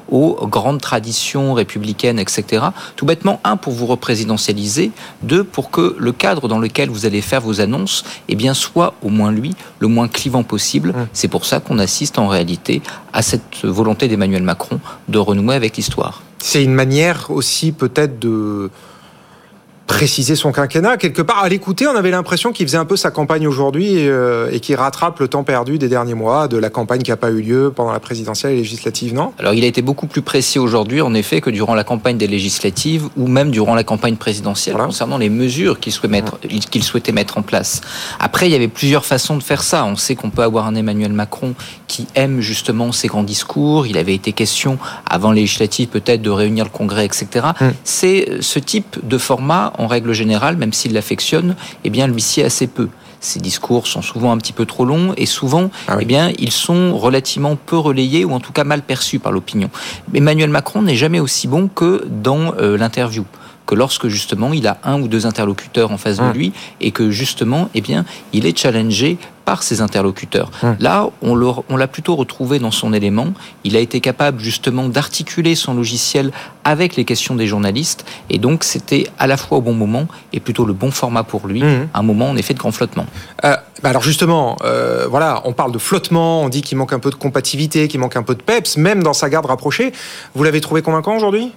aux 0.09 0.47
grandes 0.47 0.81
traditions 0.81 1.53
républicaines, 1.53 2.19
etc. 2.19 2.65
Tout 2.95 3.05
bêtement, 3.05 3.39
un, 3.43 3.57
pour 3.57 3.73
vous 3.73 3.85
représidentialiser, 3.85 4.91
deux, 5.21 5.43
pour 5.43 5.71
que 5.71 5.95
le 5.97 6.11
cadre 6.11 6.47
dans 6.47 6.59
lequel 6.59 6.89
vous 6.89 7.05
allez 7.05 7.21
faire 7.21 7.41
vos 7.41 7.61
annonces 7.61 8.03
eh 8.27 8.35
bien, 8.35 8.53
soit, 8.53 8.93
au 9.01 9.09
moins 9.09 9.31
lui, 9.31 9.55
le 9.79 9.87
moins 9.87 10.07
clivant 10.07 10.43
possible. 10.43 10.89
Mmh. 10.89 11.07
C'est 11.13 11.27
pour 11.27 11.45
ça 11.45 11.59
qu'on 11.59 11.79
assiste 11.79 12.19
en 12.19 12.27
réalité 12.27 12.81
à 13.11 13.21
cette 13.21 13.63
volonté 13.63 14.07
d'Emmanuel 14.07 14.43
Macron 14.43 14.79
de 15.07 15.19
renouer 15.19 15.55
avec 15.55 15.77
l'histoire. 15.77 16.21
C'est 16.39 16.63
une 16.63 16.73
manière 16.73 17.31
aussi 17.31 17.71
peut-être 17.71 18.19
de 18.19 18.69
préciser 19.87 20.35
son 20.35 20.51
quinquennat. 20.51 20.97
Quelque 20.97 21.21
part, 21.21 21.43
à 21.43 21.49
l'écouter, 21.49 21.87
on 21.87 21.95
avait 21.95 22.11
l'impression 22.11 22.51
qu'il 22.51 22.65
faisait 22.65 22.77
un 22.77 22.85
peu 22.85 22.95
sa 22.95 23.11
campagne 23.11 23.47
aujourd'hui 23.47 23.95
et, 23.95 24.07
euh, 24.07 24.49
et 24.51 24.59
qu'il 24.59 24.75
rattrape 24.75 25.19
le 25.19 25.27
temps 25.27 25.43
perdu 25.43 25.77
des 25.77 25.89
derniers 25.89 26.13
mois, 26.13 26.47
de 26.47 26.57
la 26.57 26.69
campagne 26.69 27.01
qui 27.01 27.11
n'a 27.11 27.17
pas 27.17 27.29
eu 27.29 27.41
lieu 27.41 27.71
pendant 27.75 27.91
la 27.91 27.99
présidentielle 27.99 28.53
et 28.53 28.57
législative, 28.57 29.13
non? 29.13 29.33
Alors, 29.39 29.53
il 29.53 29.63
a 29.63 29.67
été 29.67 29.81
beaucoup 29.81 30.07
plus 30.07 30.21
précis 30.21 30.59
aujourd'hui, 30.59 31.01
en 31.01 31.13
effet, 31.13 31.41
que 31.41 31.49
durant 31.49 31.75
la 31.75 31.83
campagne 31.83 32.17
des 32.17 32.27
législatives 32.27 33.07
ou 33.17 33.27
même 33.27 33.51
durant 33.51 33.75
la 33.75 33.83
campagne 33.83 34.15
présidentielle 34.15 34.75
concernant 34.77 35.17
les 35.17 35.29
mesures 35.29 35.79
qu'il 35.79 35.91
souhaitait, 35.91 36.11
mettre, 36.11 36.39
qu'il 36.39 36.83
souhaitait 36.83 37.11
mettre 37.11 37.37
en 37.37 37.41
place. 37.41 37.81
Après, 38.19 38.47
il 38.47 38.51
y 38.51 38.55
avait 38.55 38.67
plusieurs 38.67 39.05
façons 39.05 39.37
de 39.37 39.43
faire 39.43 39.63
ça. 39.63 39.85
On 39.85 39.95
sait 39.95 40.15
qu'on 40.15 40.29
peut 40.29 40.43
avoir 40.43 40.67
un 40.67 40.75
Emmanuel 40.75 41.13
Macron 41.13 41.53
qui 41.87 42.07
aime 42.15 42.39
justement 42.39 42.91
ses 42.91 43.07
grands 43.07 43.23
discours. 43.23 43.85
Il 43.87 43.97
avait 43.97 44.15
été 44.15 44.31
question, 44.31 44.77
avant 45.09 45.31
les 45.31 45.41
législatives, 45.41 45.89
peut-être 45.89 46.21
de 46.21 46.29
réunir 46.29 46.65
le 46.65 46.69
Congrès, 46.69 47.05
etc. 47.05 47.27
Mm. 47.59 47.65
C'est 47.83 48.41
ce 48.41 48.59
type 48.59 48.99
de 49.03 49.17
format, 49.17 49.72
en 49.77 49.87
règle 49.87 50.13
générale, 50.13 50.57
même 50.57 50.73
s'il 50.73 50.93
l'affectionne, 50.93 51.55
eh 51.83 51.89
bien, 51.89 52.07
lui 52.07 52.21
sied 52.21 52.43
assez 52.43 52.67
peu. 52.67 52.89
Ces 53.19 53.39
discours 53.39 53.87
sont 53.87 54.01
souvent 54.01 54.33
un 54.33 54.37
petit 54.37 54.51
peu 54.51 54.65
trop 54.65 54.83
longs 54.83 55.13
et 55.15 55.25
souvent, 55.25 55.71
ah 55.87 55.95
eh 55.99 56.05
bien, 56.05 56.31
ils 56.39 56.51
sont 56.51 56.97
relativement 56.97 57.55
peu 57.55 57.77
relayés 57.77 58.25
ou 58.25 58.33
en 58.33 58.41
tout 58.41 58.51
cas 58.51 58.65
mal 58.65 58.81
perçus 58.81 59.19
par 59.19 59.31
l'opinion. 59.31 59.69
Emmanuel 60.13 60.49
Macron 60.49 60.81
n'est 60.81 60.97
jamais 60.97 61.21
aussi 61.21 61.47
bon 61.47 61.69
que 61.69 62.05
dans 62.05 62.53
euh, 62.55 62.77
l'interview 62.77 63.23
que 63.65 63.75
lorsque 63.75 64.07
justement 64.07 64.53
il 64.53 64.67
a 64.67 64.77
un 64.83 65.01
ou 65.01 65.07
deux 65.07 65.25
interlocuteurs 65.25 65.91
en 65.91 65.97
face 65.97 66.17
de 66.17 66.23
hum. 66.23 66.33
lui 66.33 66.53
et 66.81 66.91
que 66.91 67.11
justement, 67.11 67.69
eh 67.73 67.81
bien, 67.81 68.05
il 68.33 68.45
est 68.45 68.57
challengé 68.57 69.17
par 69.45 69.63
ses 69.63 69.81
interlocuteurs. 69.81 70.51
Hum. 70.63 70.77
Là, 70.79 71.09
on 71.21 71.35
l'a 71.35 71.87
plutôt 71.87 72.15
retrouvé 72.15 72.59
dans 72.59 72.71
son 72.71 72.93
élément. 72.93 73.27
Il 73.63 73.75
a 73.75 73.79
été 73.79 73.99
capable 73.99 74.39
justement 74.39 74.87
d'articuler 74.87 75.55
son 75.55 75.73
logiciel 75.73 76.31
avec 76.63 76.95
les 76.95 77.03
questions 77.03 77.35
des 77.35 77.47
journalistes. 77.47 78.05
Et 78.29 78.37
donc, 78.37 78.63
c'était 78.63 79.07
à 79.19 79.27
la 79.27 79.35
fois 79.35 79.57
au 79.57 79.61
bon 79.61 79.73
moment 79.73 80.07
et 80.31 80.39
plutôt 80.39 80.65
le 80.65 80.73
bon 80.73 80.91
format 80.91 81.23
pour 81.23 81.47
lui. 81.47 81.63
Hum. 81.63 81.87
Un 81.93 82.03
moment, 82.03 82.29
en 82.29 82.37
effet, 82.37 82.53
de 82.53 82.59
grand 82.59 82.71
flottement. 82.71 83.05
Euh, 83.43 83.55
bah 83.81 83.89
alors 83.89 84.01
justement, 84.01 84.55
euh, 84.63 85.07
voilà, 85.09 85.41
on 85.43 85.51
parle 85.51 85.73
de 85.73 85.77
flottement, 85.77 86.41
on 86.41 86.49
dit 86.49 86.61
qu'il 86.61 86.77
manque 86.77 86.93
un 86.93 86.99
peu 86.99 87.09
de 87.09 87.15
compatibilité, 87.15 87.89
qu'il 87.89 87.99
manque 87.99 88.15
un 88.15 88.23
peu 88.23 88.33
de 88.33 88.41
peps, 88.41 88.77
même 88.77 89.03
dans 89.03 89.11
sa 89.11 89.29
garde 89.29 89.45
rapprochée. 89.45 89.91
Vous 90.35 90.43
l'avez 90.43 90.61
trouvé 90.61 90.81
convaincant 90.81 91.17
aujourd'hui? 91.17 91.51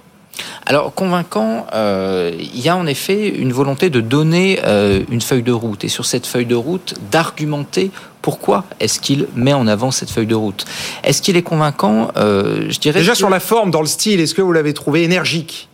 Alors 0.65 0.93
convaincant, 0.93 1.65
euh, 1.73 2.31
il 2.37 2.59
y 2.59 2.69
a 2.69 2.75
en 2.75 2.85
effet 2.87 3.29
une 3.29 3.53
volonté 3.53 3.89
de 3.89 4.01
donner 4.01 4.59
euh, 4.65 5.01
une 5.09 5.21
feuille 5.21 5.43
de 5.43 5.51
route 5.51 5.83
et 5.83 5.87
sur 5.87 6.05
cette 6.05 6.25
feuille 6.25 6.45
de 6.45 6.55
route 6.55 6.95
d'argumenter 7.11 7.91
pourquoi 8.21 8.65
est-ce 8.79 8.99
qu'il 8.99 9.27
met 9.35 9.53
en 9.53 9.67
avant 9.67 9.91
cette 9.91 10.09
feuille 10.09 10.27
de 10.27 10.35
route. 10.35 10.65
Est-ce 11.03 11.21
qu'il 11.21 11.37
est 11.37 11.43
convaincant 11.43 12.11
euh, 12.17 12.65
Je 12.69 12.79
dirais 12.79 12.99
déjà 12.99 13.15
sur 13.15 13.29
la 13.29 13.39
forme, 13.39 13.71
dans 13.71 13.81
le 13.81 13.87
style, 13.87 14.19
est-ce 14.19 14.33
que 14.33 14.41
vous 14.41 14.51
l'avez 14.51 14.73
trouvé 14.73 15.03
énergique? 15.03 15.69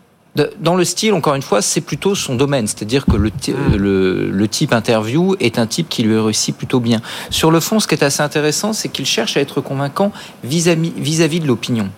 Dans 0.59 0.75
le 0.75 0.83
style, 0.83 1.13
encore 1.13 1.35
une 1.35 1.43
fois, 1.43 1.61
c'est 1.61 1.81
plutôt 1.81 2.15
son 2.15 2.33
domaine. 2.33 2.65
C'est-à-dire 2.65 3.05
que 3.05 3.17
le, 3.17 3.29
hmm. 3.29 3.75
le, 3.75 4.29
le, 4.31 4.47
type 4.47 4.73
interview 4.73 5.35
est 5.39 5.59
un 5.59 5.67
type 5.67 5.89
qui 5.89 6.01
lui 6.01 6.19
réussit 6.19 6.55
plutôt 6.55 6.79
bien. 6.79 7.01
Sur 7.29 7.51
le 7.51 7.59
fond, 7.59 7.79
ce 7.79 7.87
qui 7.87 7.93
est 7.93 8.03
assez 8.03 8.21
intéressant, 8.21 8.73
c'est 8.73 8.89
qu'il 8.89 9.05
cherche 9.05 9.37
à 9.37 9.41
être 9.41 9.61
convaincant 9.61 10.11
vis-à-vis 10.43 10.91
vis 10.97 11.21
-vis 11.21 11.39
de 11.39 11.47
l'opinion 11.47 11.89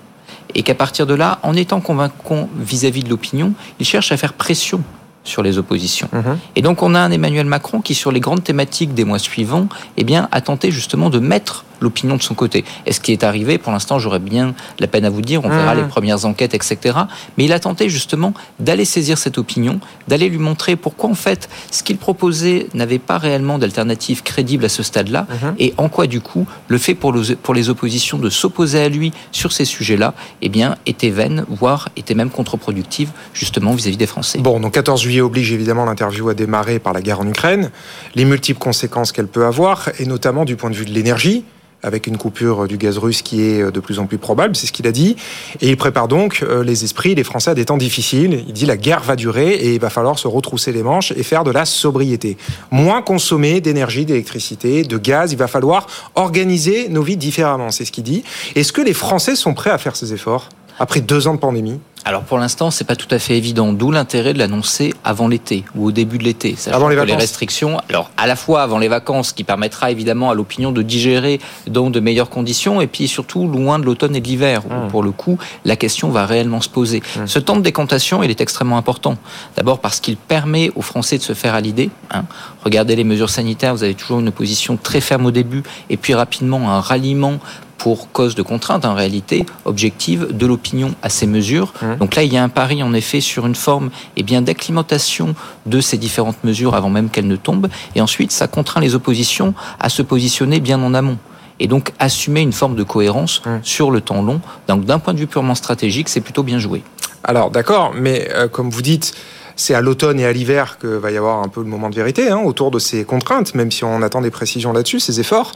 et 0.55 0.63
qu'à 0.63 0.75
partir 0.75 1.05
de 1.05 1.13
là, 1.13 1.39
en 1.43 1.53
étant 1.55 1.81
convaincant 1.81 2.49
vis-à-vis 2.57 3.03
de 3.03 3.09
l'opinion, 3.09 3.53
il 3.79 3.85
cherche 3.85 4.11
à 4.11 4.17
faire 4.17 4.33
pression 4.33 4.81
sur 5.23 5.43
les 5.43 5.57
oppositions. 5.57 6.07
Mhm. 6.13 6.37
Et 6.55 6.61
donc 6.61 6.81
on 6.81 6.95
a 6.95 6.99
un 6.99 7.11
Emmanuel 7.11 7.45
Macron 7.45 7.81
qui, 7.81 7.95
sur 7.95 8.11
les 8.11 8.19
grandes 8.19 8.43
thématiques 8.43 8.93
des 8.93 9.03
mois 9.03 9.19
suivants, 9.19 9.67
eh 9.97 10.03
bien, 10.03 10.29
a 10.31 10.39
tenté 10.41 10.71
justement 10.71 11.09
de 11.09 11.19
mettre 11.19 11.65
l'opinion 11.81 12.15
de 12.15 12.21
son 12.21 12.33
côté. 12.33 12.63
est 12.85 12.91
ce 12.91 12.99
qui 12.99 13.11
est 13.11 13.23
arrivé, 13.23 13.57
pour 13.57 13.71
l'instant, 13.71 13.99
j'aurais 13.99 14.19
bien 14.19 14.53
la 14.79 14.87
peine 14.87 15.05
à 15.05 15.09
vous 15.09 15.21
dire, 15.21 15.43
on 15.43 15.49
verra 15.49 15.75
mmh. 15.75 15.77
les 15.77 15.83
premières 15.85 16.25
enquêtes, 16.25 16.53
etc. 16.53 16.97
Mais 17.37 17.45
il 17.45 17.53
a 17.53 17.59
tenté 17.59 17.89
justement 17.89 18.33
d'aller 18.59 18.85
saisir 18.85 19.17
cette 19.17 19.37
opinion, 19.37 19.79
d'aller 20.07 20.29
lui 20.29 20.37
montrer 20.37 20.75
pourquoi 20.75 21.09
en 21.09 21.15
fait 21.15 21.49
ce 21.71 21.83
qu'il 21.83 21.97
proposait 21.97 22.67
n'avait 22.73 22.99
pas 22.99 23.17
réellement 23.17 23.57
d'alternative 23.57 24.23
crédible 24.23 24.65
à 24.65 24.69
ce 24.69 24.83
stade-là, 24.83 25.27
mmh. 25.29 25.47
et 25.59 25.73
en 25.77 25.89
quoi 25.89 26.07
du 26.07 26.21
coup 26.21 26.47
le 26.67 26.77
fait 26.77 26.95
pour, 26.95 27.15
pour 27.43 27.53
les 27.53 27.69
oppositions 27.69 28.17
de 28.17 28.29
s'opposer 28.29 28.81
à 28.81 28.89
lui 28.89 29.11
sur 29.31 29.51
ces 29.51 29.65
sujets-là, 29.65 30.13
eh 30.41 30.49
bien, 30.49 30.75
était 30.85 31.09
vaine, 31.09 31.45
voire 31.49 31.89
était 31.95 32.15
même 32.15 32.29
contre-productive 32.29 33.09
justement 33.33 33.73
vis-à-vis 33.73 33.97
des 33.97 34.07
Français. 34.07 34.39
Bon, 34.39 34.59
donc 34.59 34.73
14 34.73 35.01
juillet 35.01 35.21
oblige 35.21 35.51
évidemment 35.51 35.85
l'interview 35.85 36.29
à 36.29 36.33
démarrer 36.33 36.79
par 36.79 36.93
la 36.93 37.01
guerre 37.01 37.19
en 37.19 37.27
Ukraine, 37.27 37.71
les 38.15 38.25
multiples 38.25 38.59
conséquences 38.59 39.11
qu'elle 39.11 39.27
peut 39.27 39.45
avoir, 39.45 39.89
et 39.99 40.05
notamment 40.05 40.45
du 40.45 40.55
point 40.55 40.69
de 40.69 40.75
vue 40.75 40.85
de 40.85 40.91
l'énergie 40.91 41.45
avec 41.83 42.07
une 42.07 42.17
coupure 42.17 42.67
du 42.67 42.77
gaz 42.77 42.97
russe 42.97 43.21
qui 43.21 43.41
est 43.41 43.71
de 43.71 43.79
plus 43.79 43.99
en 43.99 44.05
plus 44.05 44.17
probable, 44.17 44.55
c'est 44.55 44.67
ce 44.67 44.71
qu'il 44.71 44.87
a 44.87 44.91
dit. 44.91 45.15
Et 45.61 45.69
il 45.69 45.77
prépare 45.77 46.07
donc 46.07 46.41
euh, 46.41 46.63
les 46.63 46.83
esprits, 46.83 47.15
les 47.15 47.23
Français 47.23 47.51
à 47.51 47.53
des 47.53 47.65
temps 47.65 47.77
difficiles. 47.77 48.43
Il 48.47 48.53
dit 48.53 48.65
la 48.65 48.77
guerre 48.77 49.01
va 49.01 49.15
durer 49.15 49.51
et 49.51 49.75
il 49.75 49.79
va 49.79 49.89
falloir 49.89 50.17
se 50.17 50.27
retrousser 50.27 50.71
les 50.71 50.83
manches 50.83 51.11
et 51.11 51.23
faire 51.23 51.43
de 51.43 51.51
la 51.51 51.65
sobriété. 51.65 52.37
Moins 52.71 53.01
consommer 53.01 53.61
d'énergie, 53.61 54.05
d'électricité, 54.05 54.83
de 54.83 54.97
gaz. 54.97 55.31
Il 55.31 55.37
va 55.37 55.47
falloir 55.47 55.87
organiser 56.15 56.89
nos 56.89 57.03
vies 57.03 57.17
différemment, 57.17 57.71
c'est 57.71 57.85
ce 57.85 57.91
qu'il 57.91 58.03
dit. 58.03 58.23
Est-ce 58.55 58.73
que 58.73 58.81
les 58.81 58.93
Français 58.93 59.35
sont 59.35 59.53
prêts 59.53 59.71
à 59.71 59.77
faire 59.77 59.95
ces 59.95 60.13
efforts? 60.13 60.49
Après 60.79 61.01
deux 61.01 61.27
ans 61.27 61.33
de 61.33 61.39
pandémie 61.39 61.79
alors 62.07 62.21
pour 62.21 62.37
l'instant, 62.37 62.69
c'est 62.69 62.83
pas 62.83 62.95
tout 62.95 63.07
à 63.09 63.17
fait 63.17 63.35
évident, 63.35 63.73
d'où 63.73 63.89
l'intérêt 63.89 64.33
de 64.33 64.37
l'annoncer 64.37 64.93
avant 65.03 65.27
l'été 65.27 65.65
ou 65.75 65.87
au 65.87 65.91
début 65.91 66.19
de 66.19 66.23
l'été. 66.23 66.55
Avant 66.71 66.87
les 66.87 66.95
vacances. 66.95 67.09
Les 67.09 67.15
restrictions, 67.15 67.81
alors 67.89 68.11
à 68.15 68.27
la 68.27 68.35
fois 68.35 68.61
avant 68.61 68.77
les 68.77 68.87
vacances, 68.87 69.33
qui 69.33 69.43
permettra 69.43 69.89
évidemment 69.89 70.29
à 70.29 70.35
l'opinion 70.35 70.71
de 70.71 70.83
digérer 70.83 71.41
dans 71.65 71.89
de 71.89 71.99
meilleures 71.99 72.29
conditions, 72.29 72.79
et 72.79 72.85
puis 72.85 73.07
surtout 73.07 73.47
loin 73.47 73.79
de 73.79 73.85
l'automne 73.85 74.15
et 74.15 74.21
de 74.21 74.27
l'hiver, 74.27 74.61
où 74.69 74.73
mmh. 74.73 74.87
pour 74.89 75.01
le 75.01 75.11
coup 75.11 75.39
la 75.65 75.75
question 75.75 76.09
va 76.09 76.27
réellement 76.27 76.61
se 76.61 76.69
poser. 76.69 76.99
Mmh. 76.99 77.25
Ce 77.25 77.39
temps 77.39 77.55
de 77.55 77.63
décantation, 77.63 78.21
il 78.21 78.29
est 78.29 78.39
extrêmement 78.39 78.77
important. 78.77 79.17
D'abord 79.57 79.79
parce 79.79 79.99
qu'il 79.99 80.15
permet 80.15 80.71
aux 80.75 80.83
Français 80.83 81.17
de 81.17 81.23
se 81.23 81.33
faire 81.33 81.55
à 81.55 81.61
l'idée. 81.61 81.89
Hein. 82.11 82.25
Regardez 82.63 82.95
les 82.95 83.03
mesures 83.03 83.31
sanitaires, 83.31 83.73
vous 83.73 83.83
avez 83.83 83.95
toujours 83.95 84.19
une 84.19 84.31
position 84.31 84.77
très 84.77 85.01
ferme 85.01 85.25
au 85.25 85.31
début, 85.31 85.63
et 85.89 85.97
puis 85.97 86.13
rapidement 86.13 86.69
un 86.69 86.81
ralliement 86.81 87.39
pour 87.77 88.11
cause 88.11 88.35
de 88.35 88.41
contrainte 88.41 88.85
en 88.85 88.93
réalité 88.93 89.45
objective 89.65 90.27
de 90.31 90.45
l'opinion 90.45 90.95
à 91.01 91.09
ces 91.09 91.27
mesures. 91.27 91.73
Mmh. 91.81 91.95
Donc 91.97 92.15
là, 92.15 92.23
il 92.23 92.33
y 92.33 92.37
a 92.37 92.43
un 92.43 92.49
pari 92.49 92.81
en 92.83 92.93
effet 92.93 93.21
sur 93.21 93.45
une 93.45 93.55
forme 93.55 93.87
et 93.87 94.21
eh 94.21 94.23
bien 94.23 94.41
d'acclimatation 94.41 95.35
de 95.65 95.81
ces 95.81 95.97
différentes 95.97 96.43
mesures 96.43 96.75
avant 96.75 96.89
même 96.89 97.09
qu'elles 97.09 97.27
ne 97.27 97.35
tombent. 97.35 97.67
Et 97.95 98.01
ensuite, 98.01 98.31
ça 98.31 98.47
contraint 98.47 98.81
les 98.81 98.95
oppositions 98.95 99.53
à 99.79 99.89
se 99.89 100.01
positionner 100.01 100.59
bien 100.59 100.81
en 100.81 100.93
amont 100.93 101.17
et 101.59 101.67
donc 101.67 101.93
assumer 101.99 102.41
une 102.41 102.53
forme 102.53 102.75
de 102.75 102.83
cohérence 102.83 103.41
mmh. 103.45 103.57
sur 103.63 103.91
le 103.91 104.01
temps 104.01 104.21
long. 104.21 104.41
Donc 104.67 104.85
d'un 104.85 104.99
point 104.99 105.13
de 105.13 105.19
vue 105.19 105.27
purement 105.27 105.55
stratégique, 105.55 106.09
c'est 106.09 106.21
plutôt 106.21 106.43
bien 106.43 106.59
joué. 106.59 106.83
Alors 107.23 107.49
d'accord, 107.49 107.93
mais 107.95 108.29
euh, 108.33 108.47
comme 108.47 108.69
vous 108.69 108.81
dites, 108.81 109.13
c'est 109.55 109.73
à 109.73 109.81
l'automne 109.81 110.19
et 110.19 110.25
à 110.25 110.31
l'hiver 110.31 110.77
que 110.79 110.87
va 110.87 111.11
y 111.11 111.17
avoir 111.17 111.41
un 111.41 111.47
peu 111.47 111.61
le 111.61 111.67
moment 111.67 111.89
de 111.89 111.95
vérité 111.95 112.29
hein, 112.29 112.39
autour 112.39 112.71
de 112.71 112.79
ces 112.79 113.05
contraintes, 113.05 113.55
même 113.55 113.71
si 113.71 113.83
on 113.83 114.01
attend 114.01 114.21
des 114.21 114.31
précisions 114.31 114.73
là-dessus, 114.73 114.99
ces 114.99 115.19
efforts, 115.19 115.53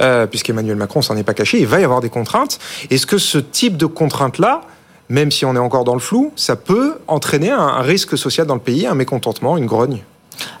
euh, 0.00 0.26
puisqu'Emmanuel 0.26 0.76
Macron 0.76 1.02
s'en 1.02 1.16
est 1.16 1.22
pas 1.22 1.34
caché, 1.34 1.60
il 1.60 1.66
va 1.66 1.80
y 1.80 1.84
avoir 1.84 2.00
des 2.00 2.10
contraintes. 2.10 2.58
Est-ce 2.90 3.06
que 3.06 3.18
ce 3.18 3.38
type 3.38 3.76
de 3.76 3.86
contraintes-là, 3.86 4.62
même 5.08 5.30
si 5.30 5.44
on 5.44 5.54
est 5.54 5.60
encore 5.60 5.84
dans 5.84 5.94
le 5.94 6.00
flou, 6.00 6.32
ça 6.36 6.56
peut 6.56 6.98
entraîner 7.06 7.50
un 7.50 7.80
risque 7.80 8.18
social 8.18 8.46
dans 8.46 8.54
le 8.54 8.60
pays, 8.60 8.86
un 8.86 8.94
mécontentement, 8.94 9.56
une 9.56 9.66
grogne? 9.66 10.02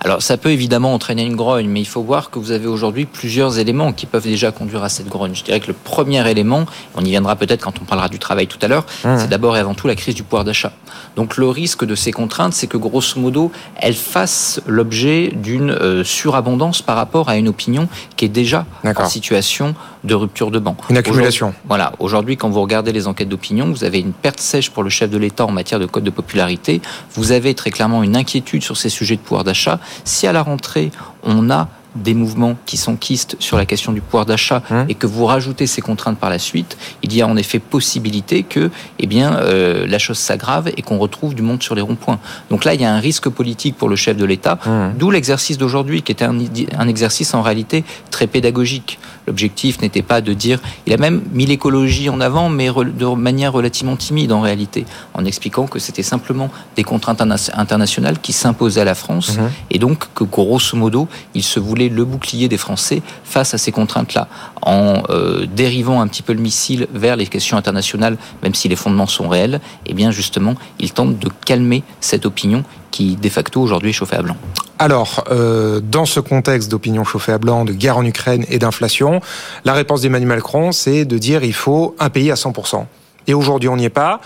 Alors 0.00 0.22
ça 0.22 0.36
peut 0.36 0.50
évidemment 0.50 0.94
entraîner 0.94 1.24
une 1.24 1.36
grogne, 1.36 1.68
mais 1.68 1.80
il 1.80 1.86
faut 1.86 2.02
voir 2.02 2.30
que 2.30 2.38
vous 2.38 2.52
avez 2.52 2.66
aujourd'hui 2.66 3.06
plusieurs 3.06 3.58
éléments 3.58 3.92
qui 3.92 4.06
peuvent 4.06 4.24
déjà 4.24 4.52
conduire 4.52 4.82
à 4.82 4.88
cette 4.88 5.08
grogne. 5.08 5.34
Je 5.34 5.44
dirais 5.44 5.60
que 5.60 5.68
le 5.68 5.74
premier 5.74 6.28
élément, 6.30 6.66
on 6.94 7.04
y 7.04 7.10
viendra 7.10 7.36
peut-être 7.36 7.62
quand 7.62 7.80
on 7.80 7.84
parlera 7.84 8.08
du 8.08 8.18
travail 8.18 8.46
tout 8.46 8.58
à 8.62 8.68
l'heure, 8.68 8.86
mmh. 9.04 9.18
c'est 9.18 9.28
d'abord 9.28 9.56
et 9.56 9.60
avant 9.60 9.74
tout 9.74 9.86
la 9.86 9.94
crise 9.94 10.14
du 10.14 10.22
pouvoir 10.22 10.44
d'achat. 10.44 10.72
Donc 11.16 11.36
le 11.36 11.48
risque 11.48 11.84
de 11.84 11.94
ces 11.94 12.12
contraintes, 12.12 12.52
c'est 12.52 12.66
que 12.66 12.76
grosso 12.76 13.18
modo, 13.18 13.50
elles 13.76 13.94
fassent 13.94 14.60
l'objet 14.66 15.32
d'une 15.34 15.70
euh, 15.70 16.04
surabondance 16.04 16.82
par 16.82 16.96
rapport 16.96 17.28
à 17.28 17.36
une 17.36 17.48
opinion 17.48 17.88
qui 18.16 18.24
est 18.24 18.28
déjà 18.28 18.66
en 18.84 19.08
situation 19.08 19.74
de 20.04 20.14
rupture 20.14 20.50
de 20.50 20.58
banc. 20.58 20.76
Une 20.90 20.96
accumulation. 20.96 21.54
voilà. 21.66 21.92
Aujourd'hui, 21.98 22.36
quand 22.36 22.50
vous 22.50 22.60
regardez 22.60 22.92
les 22.92 23.06
enquêtes 23.06 23.28
d'opinion, 23.28 23.70
vous 23.70 23.84
avez 23.84 24.00
une 24.00 24.12
perte 24.12 24.40
sèche 24.40 24.70
pour 24.70 24.82
le 24.82 24.90
chef 24.90 25.10
de 25.10 25.18
l'État 25.18 25.46
en 25.46 25.50
matière 25.50 25.80
de 25.80 25.86
code 25.86 26.04
de 26.04 26.10
popularité. 26.10 26.80
Vous 27.14 27.32
avez 27.32 27.54
très 27.54 27.70
clairement 27.70 28.02
une 28.02 28.16
inquiétude 28.16 28.62
sur 28.62 28.76
ces 28.76 28.88
sujets 28.88 29.16
de 29.16 29.20
pouvoir 29.20 29.44
d'achat. 29.44 29.80
Si 30.04 30.26
à 30.26 30.32
la 30.32 30.42
rentrée, 30.42 30.90
on 31.22 31.50
a 31.50 31.68
des 31.94 32.14
mouvements 32.14 32.56
qui 32.66 32.76
s'enquistent 32.76 33.36
sur 33.38 33.56
la 33.56 33.66
question 33.66 33.92
du 33.92 34.00
pouvoir 34.00 34.26
d'achat 34.26 34.62
hein 34.70 34.86
et 34.88 34.94
que 34.94 35.06
vous 35.06 35.24
rajoutez 35.24 35.66
ces 35.66 35.80
contraintes 35.80 36.18
par 36.18 36.30
la 36.30 36.38
suite, 36.38 36.76
il 37.02 37.14
y 37.14 37.22
a 37.22 37.26
en 37.26 37.36
effet 37.36 37.58
possibilité 37.58 38.42
que 38.42 38.70
eh 38.98 39.06
bien, 39.06 39.36
euh, 39.36 39.86
la 39.86 39.98
chose 39.98 40.18
s'aggrave 40.18 40.70
et 40.76 40.82
qu'on 40.82 40.98
retrouve 40.98 41.34
du 41.34 41.42
monde 41.42 41.62
sur 41.62 41.74
les 41.74 41.82
ronds-points. 41.82 42.18
Donc 42.50 42.64
là, 42.64 42.74
il 42.74 42.80
y 42.80 42.84
a 42.84 42.92
un 42.92 43.00
risque 43.00 43.28
politique 43.28 43.76
pour 43.76 43.88
le 43.88 43.96
chef 43.96 44.16
de 44.16 44.24
l'État, 44.24 44.58
hein 44.66 44.92
d'où 44.98 45.10
l'exercice 45.10 45.58
d'aujourd'hui 45.58 46.02
qui 46.02 46.12
était 46.12 46.24
un, 46.24 46.38
un, 46.78 46.88
exercice 46.88 47.34
en 47.34 47.42
réalité 47.42 47.84
très 48.10 48.26
pédagogique. 48.26 48.98
L'objectif 49.26 49.80
n'était 49.82 50.02
pas 50.02 50.20
de 50.20 50.32
dire, 50.32 50.58
il 50.86 50.92
a 50.92 50.96
même 50.96 51.22
mis 51.32 51.46
l'écologie 51.46 52.08
en 52.08 52.20
avant, 52.20 52.48
mais 52.48 52.68
de 52.68 53.06
manière 53.14 53.52
relativement 53.52 53.96
timide 53.96 54.32
en 54.32 54.40
réalité, 54.40 54.86
en 55.14 55.24
expliquant 55.24 55.66
que 55.66 55.78
c'était 55.78 56.02
simplement 56.02 56.50
des 56.76 56.84
contraintes 56.84 57.20
internationales 57.20 58.18
qui 58.20 58.32
s'imposaient 58.32 58.80
à 58.80 58.84
la 58.84 58.94
France 58.94 59.36
hein 59.38 59.50
et 59.70 59.78
donc 59.78 60.06
que 60.14 60.24
grosso 60.24 60.76
modo, 60.76 61.08
il 61.34 61.42
se 61.42 61.60
voulait 61.60 61.77
le 61.78 62.04
bouclier 62.04 62.48
des 62.48 62.56
Français 62.56 63.02
face 63.24 63.54
à 63.54 63.58
ces 63.58 63.70
contraintes-là, 63.70 64.26
en 64.62 65.02
euh, 65.10 65.46
dérivant 65.46 66.00
un 66.00 66.08
petit 66.08 66.22
peu 66.22 66.32
le 66.32 66.40
missile 66.40 66.88
vers 66.92 67.14
les 67.14 67.26
questions 67.26 67.56
internationales, 67.56 68.16
même 68.42 68.54
si 68.54 68.68
les 68.68 68.76
fondements 68.76 69.06
sont 69.06 69.28
réels, 69.28 69.60
eh 69.86 69.94
bien 69.94 70.10
justement, 70.10 70.54
il 70.80 70.92
tente 70.92 71.18
de 71.18 71.28
calmer 71.44 71.84
cette 72.00 72.26
opinion 72.26 72.64
qui, 72.90 73.14
de 73.14 73.28
facto, 73.28 73.60
aujourd'hui 73.60 73.90
est 73.90 73.92
chauffée 73.92 74.16
à 74.16 74.22
blanc. 74.22 74.36
Alors, 74.80 75.24
euh, 75.30 75.80
dans 75.80 76.04
ce 76.04 76.20
contexte 76.20 76.70
d'opinion 76.70 77.04
chauffée 77.04 77.32
à 77.32 77.38
blanc, 77.38 77.64
de 77.64 77.72
guerre 77.72 77.98
en 77.98 78.04
Ukraine 78.04 78.44
et 78.48 78.58
d'inflation, 78.58 79.20
la 79.64 79.72
réponse 79.72 80.02
d'Emmanuel 80.02 80.28
Macron, 80.28 80.72
c'est 80.72 81.04
de 81.04 81.18
dire 81.18 81.42
il 81.42 81.54
faut 81.54 81.96
un 81.98 82.10
pays 82.10 82.30
à 82.30 82.34
100%. 82.34 82.86
Et 83.26 83.34
aujourd'hui, 83.34 83.68
on 83.68 83.76
n'y 83.76 83.84
est 83.84 83.90
pas 83.90 84.20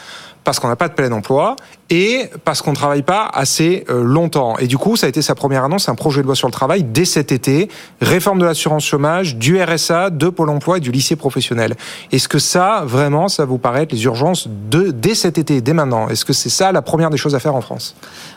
parce 0.44 0.58
qu'on 0.58 0.68
n'a 0.68 0.76
pas 0.76 0.88
de 0.88 0.94
plein 0.94 1.12
emploi 1.12 1.56
et 1.92 2.30
parce 2.46 2.62
qu'on 2.62 2.70
ne 2.70 2.76
travaille 2.76 3.02
pas 3.02 3.30
assez 3.34 3.84
euh, 3.90 4.02
longtemps. 4.02 4.56
Et 4.56 4.66
du 4.66 4.78
coup, 4.78 4.96
ça 4.96 5.04
a 5.04 5.08
été 5.10 5.20
sa 5.20 5.34
première 5.34 5.62
annonce, 5.62 5.90
un 5.90 5.94
projet 5.94 6.22
de 6.22 6.26
loi 6.26 6.34
sur 6.34 6.48
le 6.48 6.52
travail 6.52 6.84
dès 6.84 7.04
cet 7.04 7.32
été, 7.32 7.68
réforme 8.00 8.38
de 8.38 8.46
l'assurance 8.46 8.86
chômage, 8.86 9.36
du 9.36 9.62
RSA, 9.62 10.08
de 10.08 10.30
Pôle 10.30 10.48
emploi 10.48 10.78
et 10.78 10.80
du 10.80 10.90
lycée 10.90 11.16
professionnel. 11.16 11.76
Est-ce 12.10 12.28
que 12.28 12.38
ça, 12.38 12.82
vraiment, 12.86 13.28
ça 13.28 13.44
vous 13.44 13.58
paraît 13.58 13.82
être 13.82 13.92
les 13.92 14.04
urgences 14.04 14.48
de, 14.48 14.90
dès 14.90 15.14
cet 15.14 15.36
été, 15.36 15.60
dès 15.60 15.74
maintenant? 15.74 16.08
Est-ce 16.08 16.24
que 16.24 16.32
c'est 16.32 16.48
ça 16.48 16.72
la 16.72 16.80
première 16.80 17.10
des 17.10 17.18
choses 17.18 17.34
à 17.34 17.40
faire 17.40 17.54
en 17.54 17.60
France? 17.60 17.94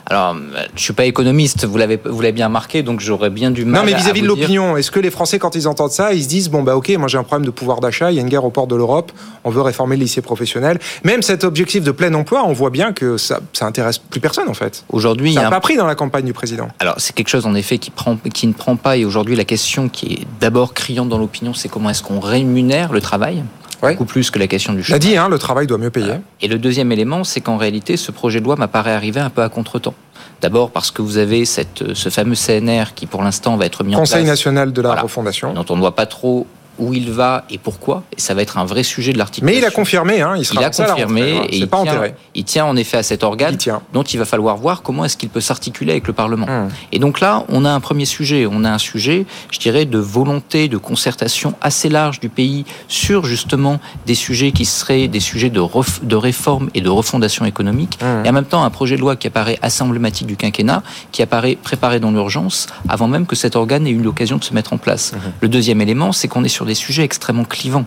Alors, 0.07 0.35
je 0.75 0.81
suis 0.81 0.93
pas 0.93 1.05
économiste, 1.05 1.63
vous 1.63 1.77
l'avez, 1.77 1.97
vous 2.03 2.21
l'avez 2.21 2.33
bien 2.33 2.49
marqué, 2.49 2.83
donc 2.83 2.99
j'aurais 2.99 3.29
bien 3.29 3.51
du 3.51 3.63
mal. 3.63 3.81
Non, 3.81 3.85
mais 3.85 3.97
vis-à-vis 3.97 4.21
de 4.21 4.27
l'opinion, 4.27 4.75
est-ce 4.75 4.91
que 4.91 4.99
les 4.99 5.09
Français, 5.09 5.39
quand 5.39 5.55
ils 5.55 5.67
entendent 5.67 5.91
ça, 5.91 6.13
ils 6.13 6.23
se 6.23 6.27
disent 6.27 6.49
bon 6.49 6.61
bah 6.61 6.75
ok, 6.75 6.89
moi 6.97 7.07
j'ai 7.07 7.17
un 7.17 7.23
problème 7.23 7.45
de 7.45 7.51
pouvoir 7.51 7.79
d'achat, 7.79 8.11
il 8.11 8.15
y 8.15 8.19
a 8.19 8.21
une 8.21 8.29
guerre 8.29 8.45
au 8.45 8.51
port 8.51 8.67
de 8.67 8.75
l'Europe, 8.75 9.11
on 9.45 9.49
veut 9.49 9.61
réformer 9.61 9.95
le 9.95 10.01
lycée 10.01 10.21
professionnel. 10.21 10.79
Même 11.03 11.21
cet 11.21 11.43
objectif 11.43 11.83
de 11.83 11.91
plein 11.91 12.13
emploi, 12.13 12.43
on 12.45 12.53
voit 12.53 12.69
bien 12.69 12.93
que 12.93 13.17
ça, 13.17 13.39
ça 13.53 13.65
intéresse 13.65 13.97
plus 13.97 14.19
personne 14.19 14.47
en 14.49 14.53
fait. 14.53 14.83
Aujourd'hui, 14.89 15.33
ça 15.33 15.43
n'a 15.43 15.49
pas 15.49 15.59
pris 15.59 15.77
dans 15.77 15.85
la 15.87 15.95
campagne 15.95 16.25
du 16.25 16.33
président. 16.33 16.67
Alors 16.79 16.95
c'est 16.97 17.13
quelque 17.13 17.29
chose 17.29 17.45
en 17.45 17.55
effet 17.55 17.77
qui 17.77 17.91
prend, 17.91 18.17
qui 18.17 18.47
ne 18.47 18.53
prend 18.53 18.75
pas. 18.75 18.97
Et 18.97 19.05
aujourd'hui, 19.05 19.35
la 19.35 19.45
question 19.45 19.89
qui 19.89 20.13
est 20.13 20.27
d'abord 20.39 20.73
criante 20.73 21.09
dans 21.09 21.17
l'opinion, 21.17 21.53
c'est 21.53 21.69
comment 21.69 21.89
est-ce 21.89 22.03
qu'on 22.03 22.19
rémunère 22.19 22.91
le 22.93 23.01
travail. 23.01 23.43
Ouais. 23.83 23.91
Beaucoup 23.91 24.05
plus 24.05 24.31
que 24.31 24.39
la 24.39 24.47
question 24.47 24.71
du 24.73 24.79
L'a 24.79 24.85
chômage. 24.85 24.99
dit, 25.01 25.17
hein, 25.17 25.27
le 25.29 25.37
travail 25.37 25.67
doit 25.67 25.77
mieux 25.77 25.89
payer. 25.91 26.13
Et 26.41 26.47
le 26.47 26.57
deuxième 26.57 26.91
élément, 26.93 27.23
c'est 27.25 27.41
qu'en 27.41 27.57
réalité, 27.57 27.97
ce 27.97 28.11
projet 28.11 28.39
de 28.39 28.45
loi 28.45 28.55
m'apparaît 28.55 28.93
arriver 28.93 29.19
un 29.19 29.29
peu 29.29 29.41
à 29.43 29.49
contre-temps. 29.49 29.93
D'abord 30.41 30.71
parce 30.71 30.91
que 30.91 31.01
vous 31.01 31.17
avez 31.17 31.45
cette, 31.45 31.93
ce 31.93 32.09
fameux 32.09 32.35
CNR 32.35 32.93
qui, 32.95 33.05
pour 33.05 33.21
l'instant, 33.21 33.57
va 33.57 33.65
être 33.65 33.83
mis 33.83 33.95
en 33.95 33.99
Conseil 33.99 34.19
place, 34.23 34.29
national 34.29 34.71
de 34.73 34.81
la 34.81 34.89
Voilà. 34.89 35.01
refondation. 35.01 35.53
dont 35.53 35.65
on 35.69 35.75
ne 35.75 35.81
voit 35.81 35.95
pas 35.95 36.05
trop 36.05 36.47
où 36.79 36.93
il 36.93 37.11
va 37.11 37.45
et 37.49 37.57
pourquoi. 37.57 38.03
Et 38.17 38.21
ça 38.21 38.33
va 38.33 38.41
être 38.41 38.57
un 38.57 38.65
vrai 38.65 38.83
sujet 38.83 39.13
de 39.13 39.17
l'articulation. 39.17 39.55
Mais 39.59 39.61
il 39.61 39.65
a 39.65 39.71
confirmé, 39.71 40.21
hein, 40.21 40.35
il 40.37 40.45
sera 40.45 40.61
Il 40.61 40.65
a 40.65 40.69
confirmé 40.69 41.21
rentrée, 41.21 41.31
voilà. 41.33 41.45
et 41.51 41.57
il 41.57 41.67
pas 41.67 41.81
tient, 41.83 42.03
il 42.35 42.43
tient 42.43 42.65
en 42.65 42.75
effet 42.75 42.97
à 42.97 43.03
cet 43.03 43.23
organe 43.23 43.53
Il 43.53 43.57
tient. 43.57 43.81
dont 43.93 44.03
il 44.03 44.17
va 44.19 44.25
falloir 44.25 44.57
voir 44.57 44.81
comment 44.81 45.05
est-ce 45.05 45.17
qu'il 45.17 45.29
peut 45.29 45.41
s'articuler 45.41 45.91
avec 45.91 46.07
le 46.07 46.13
Parlement. 46.13 46.47
Hum. 46.47 46.69
Et 46.91 46.99
donc 46.99 47.19
là, 47.19 47.43
on 47.49 47.65
a 47.65 47.71
un 47.71 47.79
premier 47.79 48.05
sujet. 48.05 48.47
On 48.49 48.63
a 48.63 48.71
un 48.71 48.77
sujet, 48.77 49.25
je 49.51 49.59
dirais, 49.59 49.85
de 49.85 49.97
volonté, 49.99 50.67
de 50.67 50.77
concertation 50.77 51.53
assez 51.61 51.89
large 51.89 52.19
du 52.19 52.29
pays 52.29 52.65
sur 52.87 53.25
justement 53.25 53.79
des 54.05 54.15
sujets 54.15 54.51
qui 54.51 54.65
seraient 54.65 55.07
des 55.07 55.19
sujets 55.19 55.49
de, 55.49 55.59
ref- 55.59 56.03
de 56.03 56.15
réforme 56.15 56.69
et 56.73 56.81
de 56.81 56.89
refondation 56.89 57.45
économique. 57.45 57.97
Hum. 58.01 58.25
Et 58.25 58.29
en 58.29 58.33
même 58.33 58.45
temps, 58.45 58.63
un 58.63 58.69
projet 58.69 58.95
de 58.95 59.01
loi 59.01 59.15
qui 59.15 59.27
apparaît 59.27 59.59
assez 59.61 59.83
emblématique 59.83 60.27
du 60.27 60.35
quinquennat, 60.37 60.83
qui 61.11 61.21
apparaît 61.21 61.55
préparé 61.61 61.99
dans 61.99 62.11
l'urgence, 62.11 62.67
avant 62.89 63.07
même 63.07 63.25
que 63.25 63.35
cet 63.35 63.55
organe 63.55 63.87
ait 63.87 63.91
eu 63.91 64.01
l'occasion 64.01 64.37
de 64.37 64.43
se 64.43 64.53
mettre 64.53 64.73
en 64.73 64.77
place. 64.77 65.13
Le 65.41 65.47
deuxième 65.47 65.81
élément, 65.81 66.11
c'est 66.11 66.27
qu'on 66.27 66.43
est 66.43 66.47
sur 66.49 66.64
des 66.65 66.75
sujets 66.75 67.03
extrêmement 67.03 67.45
clivants 67.45 67.85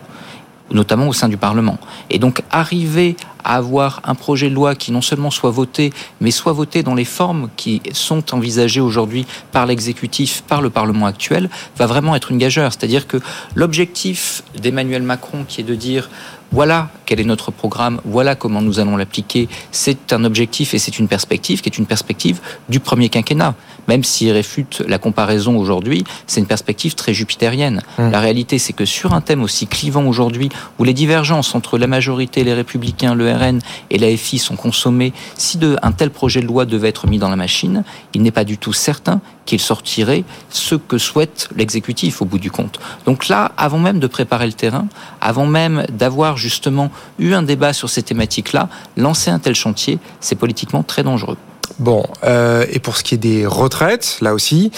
notamment 0.71 1.09
au 1.09 1.12
sein 1.12 1.29
du 1.29 1.37
Parlement. 1.37 1.79
Et 2.11 2.19
donc 2.19 2.43
arriver 2.51 3.17
à 3.45 3.57
avoir 3.57 4.01
un 4.05 4.14
projet 4.14 4.51
de 4.51 4.55
loi 4.55 4.75
qui 4.75 4.93
non 4.93 5.01
seulement 5.01 5.31
soit 5.31 5.51
voté, 5.51 5.93
mais 6.21 6.31
soit 6.31 6.53
voté 6.53 6.83
dans 6.83 6.95
les 6.95 7.05
formes 7.05 7.49
qui 7.57 7.81
sont 7.93 8.35
envisagées 8.35 8.81
aujourd'hui 8.81 9.27
par 9.53 9.67
l'exécutif, 9.67 10.43
par 10.43 10.61
le 10.61 10.71
Parlement 10.71 11.07
actuel, 11.07 11.49
va 11.77 11.87
vraiment 11.87 12.14
être 12.14 12.31
une 12.31 12.38
gageure. 12.38 12.73
C'est-à-dire 12.73 13.07
que 13.07 13.19
l'objectif 13.55 14.43
d'Emmanuel 14.61 15.03
Macron, 15.03 15.45
qui 15.47 15.61
est 15.61 15.64
de 15.64 15.75
dire 15.75 16.11
voilà 16.53 16.91
quel 17.09 17.21
est 17.21 17.25
notre 17.25 17.51
programme, 17.51 18.03
voilà 18.05 18.35
comment 18.35 18.61
nous 18.61 18.81
allons 18.81 18.99
l'appliquer, 18.99 19.49
c'est 19.73 20.12
un 20.12 20.25
objectif 20.25 20.75
et 20.75 20.79
c'est 20.79 20.99
une 20.99 21.09
perspective 21.09 21.62
qui 21.62 21.71
est 21.71 21.79
une 21.79 21.87
perspective 21.87 22.38
du 22.68 22.81
premier 22.81 23.09
quinquennat. 23.09 23.55
Même 23.88 24.05
s'il 24.05 24.31
réfute 24.31 24.83
la 24.87 24.99
comparaison 24.99 25.57
aujourd'hui, 25.57 26.05
c'est 26.27 26.40
une 26.40 26.47
perspective 26.47 26.94
très 26.94 27.14
jupitérienne. 27.14 27.81
Mmh. 27.97 28.11
La 28.11 28.21
réalité, 28.21 28.59
c'est 28.59 28.75
que 28.75 28.85
sur 28.85 29.14
un 29.14 29.23
thème 29.23 29.42
aussi 29.42 29.66
clivant 29.66 30.05
aujourd'hui, 30.05 30.51
où 30.79 30.85
les 30.85 30.92
divergences 30.92 31.55
entre 31.55 31.79
la 31.79 31.87
majorité, 31.87 32.44
les 32.44 32.53
républicains, 32.53 33.14
le 33.14 33.33
RN 33.33 33.61
et 33.88 33.97
la 33.97 34.14
FI 34.14 34.37
sont 34.37 34.57
consommées, 34.57 35.14
si 35.38 35.57
de, 35.57 35.79
un 35.83 35.92
tel 35.92 36.11
projet 36.11 36.42
de 36.42 36.47
loi 36.47 36.66
devait 36.66 36.90
être 36.90 37.07
mis 37.07 37.16
dans 37.16 37.31
la 37.31 37.37
machine, 37.37 37.85
il 38.12 38.21
n'est 38.21 38.31
pas 38.31 38.44
du 38.44 38.59
tout 38.59 38.75
certain 38.75 39.23
qu'il 39.47 39.61
sortirait 39.61 40.25
ce 40.51 40.75
que 40.75 40.99
souhaite 40.99 41.49
l'exécutif 41.57 42.21
au 42.21 42.27
bout 42.27 42.38
du 42.38 42.51
compte. 42.51 42.79
Donc 43.07 43.29
là, 43.29 43.53
avant 43.57 43.79
même 43.79 43.99
de 43.99 44.07
préparer 44.07 44.47
le 44.47 44.53
terrain, 44.53 44.88
avant 45.23 45.47
même 45.47 45.87
d'avoir 45.90 46.37
justement 46.37 46.90
eu 47.18 47.32
un 47.32 47.42
débat 47.42 47.72
sur 47.72 47.90
ces 47.90 48.02
thématiques-là, 48.02 48.68
lancer 48.96 49.30
un 49.30 49.38
tel 49.38 49.54
chantier, 49.54 49.98
c'est 50.20 50.37
politiquement 50.37 50.82
très 50.82 51.02
dangereux. 51.02 51.37
Bon, 51.78 52.04
euh, 52.24 52.64
et 52.70 52.78
pour 52.78 52.96
ce 52.96 53.04
qui 53.04 53.14
est 53.14 53.18
des 53.18 53.46
retraites, 53.46 54.18
là 54.20 54.34
aussi, 54.34 54.70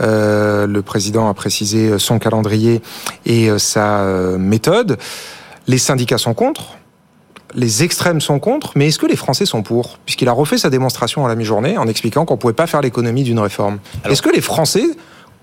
euh, 0.00 0.66
le 0.66 0.82
président 0.82 1.28
a 1.28 1.34
précisé 1.34 1.98
son 1.98 2.18
calendrier 2.18 2.82
et 3.26 3.48
euh, 3.50 3.58
sa 3.58 4.04
méthode. 4.38 4.98
Les 5.66 5.78
syndicats 5.78 6.18
sont 6.18 6.34
contre, 6.34 6.76
les 7.54 7.82
extrêmes 7.82 8.20
sont 8.20 8.38
contre, 8.38 8.72
mais 8.76 8.88
est-ce 8.88 8.98
que 8.98 9.06
les 9.06 9.16
Français 9.16 9.46
sont 9.46 9.62
pour? 9.62 9.98
Puisqu'il 10.04 10.28
a 10.28 10.32
refait 10.32 10.58
sa 10.58 10.70
démonstration 10.70 11.24
à 11.24 11.28
la 11.28 11.34
mi-journée 11.34 11.78
en 11.78 11.86
expliquant 11.86 12.24
qu'on 12.24 12.36
pouvait 12.36 12.52
pas 12.52 12.66
faire 12.66 12.82
l'économie 12.82 13.22
d'une 13.22 13.38
réforme. 13.38 13.78
Est-ce 14.04 14.22
que 14.22 14.30
les 14.30 14.42
Français 14.42 14.86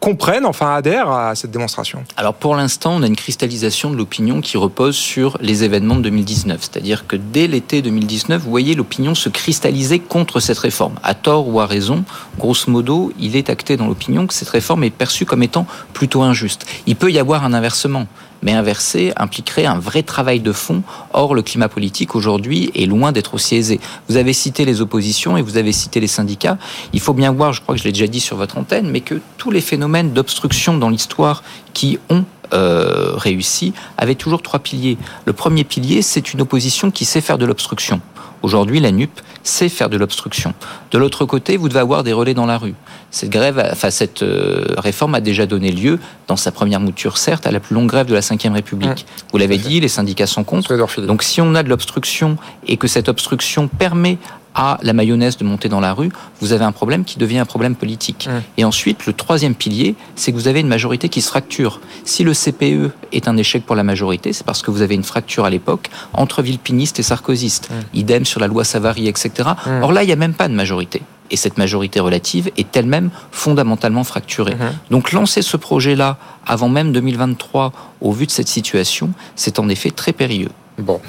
comprennent, 0.02 0.48
enfin 0.48 0.74
adhèrent 0.74 1.12
à 1.12 1.36
cette 1.36 1.52
démonstration 1.52 2.04
Alors 2.18 2.34
pour 2.34 2.56
l'instant, 2.56 2.96
on 2.96 3.04
a 3.04 3.08
une 3.08 3.16
cristallisation 3.16 3.92
de 3.92 3.96
l'opinion 3.96 4.42
qui 4.42 4.58
repose 4.58 4.96
sur 4.96 5.38
les 5.42 5.64
événements 5.64 5.96
de 5.96 6.02
2019. 6.02 6.60
C'est-à-dire 6.60 7.06
que 7.08 7.16
dès 7.16 7.48
l'été 7.48 7.84
2019, 7.84 8.42
vous 8.42 8.50
voyez 8.50 8.74
l'opinion 8.74 9.14
se 9.14 9.30
cristalliser 9.30 10.00
contre 10.00 10.40
cette 10.40 10.58
réforme. 10.58 10.96
À 11.04 11.14
tort 11.14 11.48
ou 11.48 11.60
à 11.60 11.68
raison, 11.68 12.04
grosso 12.40 12.70
modo, 12.70 13.14
il 13.20 13.36
est 13.36 13.52
acté 13.52 13.78
dans 13.78 13.88
l'opinion 13.88 14.26
que 14.26 14.34
cette 14.34 14.50
réforme 14.50 14.84
est 14.84 14.90
perçue 14.90 15.26
comme 15.26 15.44
étant 15.44 15.68
plutôt 15.94 16.24
injuste. 16.24 16.66
Il 16.88 16.96
peut 16.96 17.12
y 17.12 17.20
avoir 17.20 17.46
un 17.46 17.54
inversement. 17.54 18.08
Mais 18.42 18.54
inverser 18.54 19.14
impliquerait 19.18 19.66
un 19.66 19.80
vrai 19.80 20.04
travail 20.04 20.40
de 20.40 20.52
fond. 20.52 20.84
Or, 21.14 21.36
le 21.36 21.42
climat 21.42 21.70
politique 21.70 22.16
aujourd'hui 22.16 22.72
est 22.76 22.86
loin 22.86 23.12
d'être 23.12 23.34
aussi 23.34 23.56
aisé. 23.56 23.80
Vous 24.10 24.18
avez 24.18 24.34
cité 24.34 24.66
les 24.66 24.82
oppositions 24.82 25.38
et 25.38 25.42
vous 25.42 25.58
avez 25.58 25.72
cité 25.72 26.00
les 26.00 26.08
syndicats. 26.08 26.58
Il 26.94 27.00
faut 27.00 27.14
bien 27.14 27.32
voir, 27.32 27.54
je 27.54 27.62
crois 27.62 27.76
que 27.76 27.80
je 27.80 27.86
l'ai 27.86 27.92
déjà 27.92 28.08
dit 28.08 28.20
sur 28.20 28.38
votre 28.38 28.58
antenne, 28.58 28.90
mais 28.90 29.02
que 29.02 29.22
tous 29.38 29.52
les 29.52 29.62
phénomènes 29.62 30.14
d'obstruction 30.14 30.78
dans 30.78 30.90
l'histoire 30.90 31.44
qui 31.74 32.00
ont 32.10 32.26
euh, 32.54 33.14
réussi 33.16 33.74
avaient 33.98 34.16
toujours 34.16 34.42
trois 34.42 34.60
piliers. 34.60 34.98
Le 35.26 35.34
premier 35.34 35.64
pilier, 35.64 36.02
c'est 36.02 36.34
une 36.34 36.42
opposition 36.42 36.92
qui 36.92 37.06
sait 37.06 37.22
faire 37.22 37.38
de 37.38 37.46
l'obstruction. 37.46 38.02
Aujourd'hui, 38.42 38.80
la 38.80 38.92
NUP 38.92 39.12
sait 39.44 39.70
faire 39.70 39.90
de 39.90 39.98
l'obstruction. 39.98 40.54
De 40.92 40.98
l'autre 40.98 41.26
côté, 41.26 41.58
vous 41.58 41.70
devez 41.70 41.80
avoir 41.80 42.04
des 42.04 42.14
relais 42.14 42.34
dans 42.34 42.46
la 42.46 42.58
rue. 42.58 42.74
Cette 43.12 43.30
grève, 43.30 43.62
enfin 43.72 43.90
cette 43.90 44.24
euh, 44.24 44.66
réforme 44.78 45.16
a 45.16 45.22
déjà 45.22 45.46
donné 45.46 45.72
lieu, 45.72 46.00
dans 46.28 46.36
sa 46.36 46.52
première 46.52 46.80
mouture 46.80 47.18
certes, 47.18 47.46
à 47.46 47.52
la 47.52 47.60
plus 47.60 47.76
longue 47.76 47.88
grève 47.88 48.08
de 48.08 48.14
la 48.14 48.22
Ve 48.22 48.54
République. 48.54 49.06
Vous 49.32 49.38
l'avez 49.38 49.58
dit, 49.58 49.80
les 49.80 49.88
syndicats 49.88 50.28
sont 50.28 50.44
contre. 50.44 50.76
Donc 51.00 51.24
si 51.24 51.42
on 51.42 51.56
a 51.56 51.64
de 51.64 51.70
l'obstruction 51.70 52.38
et 52.68 52.78
que 52.78 52.88
cette 52.88 53.10
obstruction 53.10 53.68
permet 53.68 54.18
à 54.56 54.78
la 54.82 54.94
mayonnaise 54.94 55.38
de 55.38 55.44
monter 55.44 55.70
dans 55.70 55.80
la 55.80 55.94
rue, 55.94 56.10
vous 56.40 56.54
avez 56.54 56.66
un 56.66 56.72
problème 56.72 57.04
qui 57.04 57.18
devient 57.18 57.40
un 57.40 57.46
problème 57.46 57.76
politique. 57.76 58.28
Mm. 58.28 58.42
Et 58.58 58.66
ensuite, 58.66 59.06
le 59.06 59.14
troisième 59.14 59.56
pilier, 59.56 59.96
c'est 60.16 60.32
que 60.32 60.38
vous 60.38 60.48
avez 60.48 60.60
une 60.60 60.68
majorité 60.68 61.10
qui 61.10 61.22
se 61.22 61.30
fracture. 61.30 61.80
Si 62.04 62.24
le 62.24 62.34
CPE 62.34 62.92
est 63.12 63.28
un 63.28 63.38
échec 63.38 63.66
pour 63.66 63.76
la 63.76 63.84
majorité, 63.84 64.34
c'est 64.34 64.46
parce 64.46 64.62
que 64.62 64.72
vous 64.72 64.82
avez 64.82 64.96
une 64.96 65.04
fracture 65.04 65.46
à 65.46 65.50
l'époque 65.50 65.90
entre 66.14 66.42
vilpinistes 66.42 67.00
et 67.00 67.04
sarkozystes. 67.04 67.70
Idem 67.94 68.26
sur 68.26 68.40
la 68.40 68.48
loi 68.48 68.64
Savary, 68.64 69.08
etc. 69.08 69.50
Mm. 69.66 69.84
Or 69.84 69.92
là, 69.94 70.04
il 70.04 70.08
n'y 70.08 70.14
a 70.14 70.18
même 70.18 70.34
pas 70.34 70.48
de 70.48 70.54
majorité. 70.54 71.02
Et 71.32 71.38
cette 71.38 71.58
majorité 71.58 72.02
relative 72.02 72.52
est 72.58 72.76
elle-même 72.76 73.10
fondamentalement 73.32 74.04
fracturée. 74.04 74.58
Donc 74.90 75.14
lancer 75.14 75.42
ce 75.42 75.56
projet-là 75.56 76.18
avant 76.46 76.68
même 76.68 76.92
2023, 76.92 77.72
au 78.02 78.12
vu 78.12 78.26
de 78.26 78.32
cette 78.32 78.50
situation, 78.50 79.12
c'est 79.38 79.58
en 79.58 79.70
effet 79.70 79.92
très 79.92 80.12
périlleux. 80.12 80.52
Bon, 80.82 81.00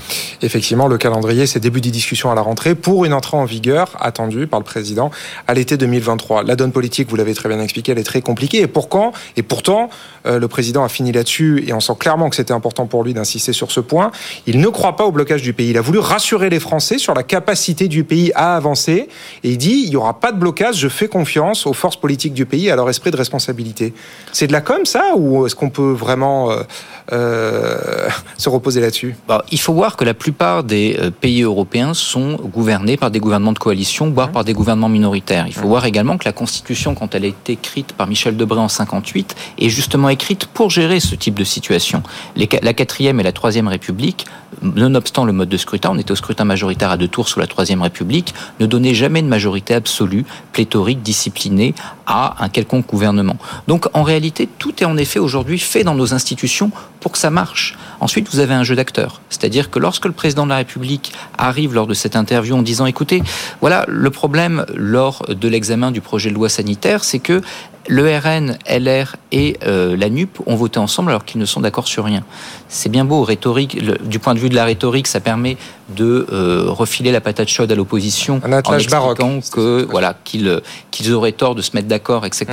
effectivement, 0.42 0.86
le 0.86 0.98
calendrier, 0.98 1.46
c'est 1.46 1.60
début 1.60 1.80
des 1.80 1.90
discussions 1.90 2.30
à 2.30 2.34
la 2.34 2.42
rentrée 2.42 2.74
pour 2.74 3.04
une 3.04 3.12
entrée 3.12 3.36
en 3.36 3.44
vigueur 3.44 3.96
attendue 4.00 4.46
par 4.46 4.60
le 4.60 4.64
président 4.64 5.10
à 5.46 5.54
l'été 5.54 5.76
2023. 5.76 6.44
La 6.44 6.56
donne 6.56 6.72
politique, 6.72 7.08
vous 7.08 7.16
l'avez 7.16 7.34
très 7.34 7.48
bien 7.48 7.60
expliqué, 7.60 7.92
elle 7.92 7.98
est 7.98 8.04
très 8.04 8.22
compliquée. 8.22 8.58
Et 8.58 8.68
Et 9.36 9.42
pourtant, 9.42 9.90
le 10.24 10.46
président 10.46 10.84
a 10.84 10.88
fini 10.88 11.12
là-dessus 11.12 11.64
et 11.66 11.72
on 11.72 11.80
sent 11.80 11.94
clairement 11.98 12.30
que 12.30 12.36
c'était 12.36 12.52
important 12.52 12.86
pour 12.86 13.04
lui 13.04 13.14
d'insister 13.14 13.52
sur 13.52 13.70
ce 13.72 13.80
point. 13.80 14.10
Il 14.46 14.60
ne 14.60 14.68
croit 14.68 14.96
pas 14.96 15.04
au 15.04 15.12
blocage 15.12 15.42
du 15.42 15.52
pays. 15.52 15.70
Il 15.70 15.78
a 15.78 15.80
voulu 15.80 15.98
rassurer 15.98 16.50
les 16.50 16.60
Français 16.60 16.98
sur 16.98 17.14
la 17.14 17.22
capacité 17.22 17.88
du 17.88 18.04
pays 18.04 18.32
à 18.34 18.56
avancer 18.56 19.08
et 19.42 19.50
il 19.50 19.58
dit 19.58 19.82
il 19.84 19.90
n'y 19.90 19.96
aura 19.96 20.20
pas 20.20 20.32
de 20.32 20.38
blocage. 20.38 20.76
Je 20.76 20.88
fais 20.88 21.08
confiance 21.08 21.66
aux 21.66 21.72
forces 21.72 21.96
politiques 21.96 22.34
du 22.34 22.46
pays 22.46 22.66
et 22.66 22.70
à 22.70 22.76
leur 22.76 22.88
esprit 22.88 23.10
de 23.10 23.16
responsabilité. 23.16 23.94
C'est 24.32 24.46
de 24.46 24.52
la 24.52 24.60
com 24.60 24.84
ça 24.84 25.14
ou 25.16 25.46
est-ce 25.46 25.54
qu'on 25.54 25.70
peut 25.70 25.92
vraiment 25.92 26.50
euh, 26.50 26.62
euh, 27.12 28.08
se 28.38 28.48
reposer 28.48 28.80
là-dessus? 28.80 29.16
Bon, 29.26 29.40
il 29.50 29.58
faut 29.58 29.72
voir 29.72 29.96
que 29.96 30.04
la 30.04 30.14
plupart 30.14 30.64
des 30.64 30.96
euh, 31.00 31.10
pays 31.10 31.42
européens 31.42 31.94
sont 31.94 32.36
gouvernés 32.36 32.96
par 32.96 33.10
des 33.10 33.18
gouvernements 33.18 33.52
de 33.52 33.58
coalition, 33.58 34.10
voire 34.10 34.30
par 34.30 34.44
des 34.44 34.52
gouvernements 34.52 34.88
minoritaires. 34.88 35.46
Il 35.46 35.54
faut 35.54 35.68
voir 35.68 35.84
également 35.84 36.16
que 36.18 36.24
la 36.24 36.32
Constitution, 36.32 36.94
quand 36.94 37.14
elle 37.14 37.24
a 37.24 37.28
été 37.28 37.54
écrite 37.54 37.92
par 37.92 38.06
Michel 38.06 38.36
Debré 38.36 38.60
en 38.60 38.68
58, 38.68 39.34
est 39.58 39.68
justement 39.68 40.08
écrite 40.12 40.46
pour 40.46 40.70
gérer 40.70 41.00
ce 41.00 41.14
type 41.14 41.34
de 41.34 41.44
situation. 41.44 42.02
La 42.36 42.74
quatrième 42.74 43.20
et 43.20 43.22
la 43.22 43.32
troisième 43.32 43.68
République, 43.68 44.26
nonobstant 44.62 45.24
le 45.24 45.32
mode 45.32 45.48
de 45.48 45.56
scrutin, 45.56 45.90
on 45.92 45.98
était 45.98 46.12
au 46.12 46.16
scrutin 46.16 46.44
majoritaire 46.44 46.90
à 46.90 46.96
deux 46.96 47.08
tours 47.08 47.28
sous 47.28 47.40
la 47.40 47.46
troisième 47.46 47.82
République, 47.82 48.34
ne 48.60 48.66
donnaient 48.66 48.94
jamais 48.94 49.22
de 49.22 49.26
majorité 49.26 49.74
absolue, 49.74 50.24
pléthorique, 50.52 51.02
disciplinée 51.02 51.74
à 52.06 52.36
un 52.44 52.48
quelconque 52.48 52.86
gouvernement. 52.86 53.36
Donc 53.66 53.88
en 53.94 54.02
réalité, 54.02 54.48
tout 54.58 54.74
est 54.82 54.86
en 54.86 54.96
effet 54.96 55.18
aujourd'hui 55.18 55.58
fait 55.58 55.84
dans 55.84 55.94
nos 55.94 56.14
institutions 56.14 56.70
pour 57.00 57.12
que 57.12 57.18
ça 57.18 57.30
marche. 57.30 57.76
Ensuite, 58.00 58.28
vous 58.30 58.38
avez 58.38 58.54
un 58.54 58.64
jeu 58.64 58.76
d'acteurs. 58.76 59.20
C'est-à-dire 59.30 59.70
que 59.70 59.78
lorsque 59.78 60.04
le 60.04 60.12
président 60.12 60.44
de 60.44 60.50
la 60.50 60.56
République 60.56 61.12
arrive 61.38 61.74
lors 61.74 61.86
de 61.86 61.94
cette 61.94 62.16
interview 62.16 62.56
en 62.56 62.62
disant, 62.62 62.86
écoutez, 62.86 63.22
voilà, 63.60 63.84
le 63.88 64.10
problème 64.10 64.66
lors 64.74 65.24
de 65.28 65.48
l'examen 65.48 65.90
du 65.90 66.00
projet 66.00 66.30
de 66.30 66.34
loi 66.34 66.48
sanitaire, 66.48 67.04
c'est 67.04 67.18
que 67.18 67.40
le 67.88 68.16
RN, 68.16 68.56
LR 68.68 69.16
et 69.32 69.56
euh, 69.66 69.96
la 69.96 70.08
NUP 70.08 70.38
ont 70.46 70.56
voté 70.56 70.78
ensemble 70.78 71.10
alors 71.10 71.24
qu'ils 71.24 71.40
ne 71.40 71.46
sont 71.46 71.60
d'accord 71.60 71.86
sur 71.86 72.04
rien. 72.04 72.22
C'est 72.68 72.88
bien 72.88 73.04
beau, 73.04 73.22
rhétorique. 73.22 73.78
du 74.08 74.18
point 74.18 74.34
de 74.34 74.38
vue 74.38 74.48
de 74.48 74.54
la 74.54 74.64
rhétorique, 74.64 75.06
ça 75.06 75.20
permet 75.20 75.56
de 75.90 76.26
euh, 76.32 76.66
refiler 76.68 77.12
la 77.12 77.20
patate 77.20 77.48
chaude 77.48 77.70
à 77.72 77.74
l'opposition 77.74 78.40
en 78.44 78.74
expliquant 78.74 79.40
que 79.52 79.86
voilà 79.90 80.14
qu'ils 80.24 80.60
qu'ils 80.90 81.12
auraient 81.12 81.32
tort 81.32 81.54
de 81.54 81.62
se 81.62 81.70
mettre 81.74 81.88
d'accord, 81.88 82.24
etc. 82.24 82.46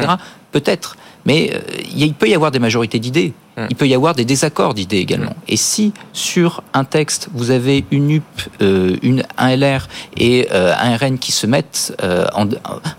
Peut-être. 0.52 0.98
Mais 1.30 1.52
euh, 1.54 1.60
il 1.96 2.16
peut 2.16 2.28
y 2.28 2.34
avoir 2.34 2.50
des 2.50 2.58
majorités 2.58 2.98
d'idées. 2.98 3.34
Hmm. 3.56 3.68
Il 3.70 3.76
peut 3.76 3.88
y 3.88 3.94
avoir 3.94 4.16
des 4.16 4.26
désaccords 4.26 4.74
d'idées 4.74 4.98
également. 4.98 5.30
Hmm. 5.30 5.48
Et 5.54 5.58
si 5.58 5.94
sur 6.12 6.64
un 6.74 6.86
texte, 6.86 7.30
vous 7.36 7.52
avez 7.52 7.86
une 7.92 8.10
UP, 8.10 8.24
euh, 8.64 8.96
une, 9.04 9.22
un 9.38 9.56
LR 9.56 9.88
et 10.18 10.48
euh, 10.52 10.74
un 10.76 10.98
RN 10.98 11.20
qui 11.20 11.32
se 11.32 11.46
mettent, 11.46 11.96
en, 12.34 12.48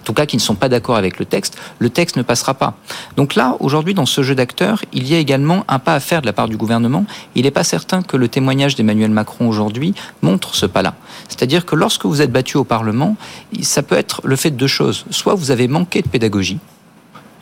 tout 0.04 0.12
cas 0.12 0.26
qui 0.26 0.36
ne 0.36 0.40
sont 0.40 0.54
pas 0.54 0.68
d'accord 0.68 0.94
avec 0.94 1.18
le 1.18 1.24
texte, 1.24 1.58
le 1.80 1.90
texte 1.90 2.16
ne 2.16 2.22
passera 2.22 2.54
pas. 2.54 2.74
Donc 3.16 3.34
là, 3.34 3.56
aujourd'hui, 3.58 3.94
dans 3.94 4.06
ce 4.06 4.22
jeu 4.22 4.36
d'acteurs, 4.36 4.84
il 4.92 5.08
y 5.08 5.16
a 5.16 5.18
également 5.18 5.64
un 5.66 5.80
pas 5.80 5.94
à 5.94 6.00
faire 6.00 6.20
de 6.20 6.26
la 6.26 6.32
part 6.32 6.46
du 6.46 6.56
gouvernement. 6.56 7.06
Il 7.34 7.46
n'est 7.46 7.50
pas 7.50 7.64
certain 7.64 8.02
que 8.02 8.16
le 8.16 8.28
témoignage 8.28 8.76
d'Emmanuel 8.76 9.10
Macron 9.10 9.48
aujourd'hui 9.48 9.92
montre 10.22 10.54
ce 10.54 10.66
pas-là. 10.66 10.94
C'est-à-dire 11.26 11.66
que 11.66 11.74
lorsque 11.74 12.04
vous 12.04 12.22
êtes 12.22 12.30
battu 12.30 12.58
au 12.58 12.64
Parlement, 12.64 13.16
ça 13.60 13.82
peut 13.82 13.96
être 13.96 14.20
le 14.22 14.36
fait 14.36 14.52
de 14.52 14.56
deux 14.56 14.68
choses. 14.68 15.04
Soit 15.10 15.34
vous 15.34 15.50
avez 15.50 15.66
manqué 15.66 16.00
de 16.00 16.08
pédagogie, 16.08 16.60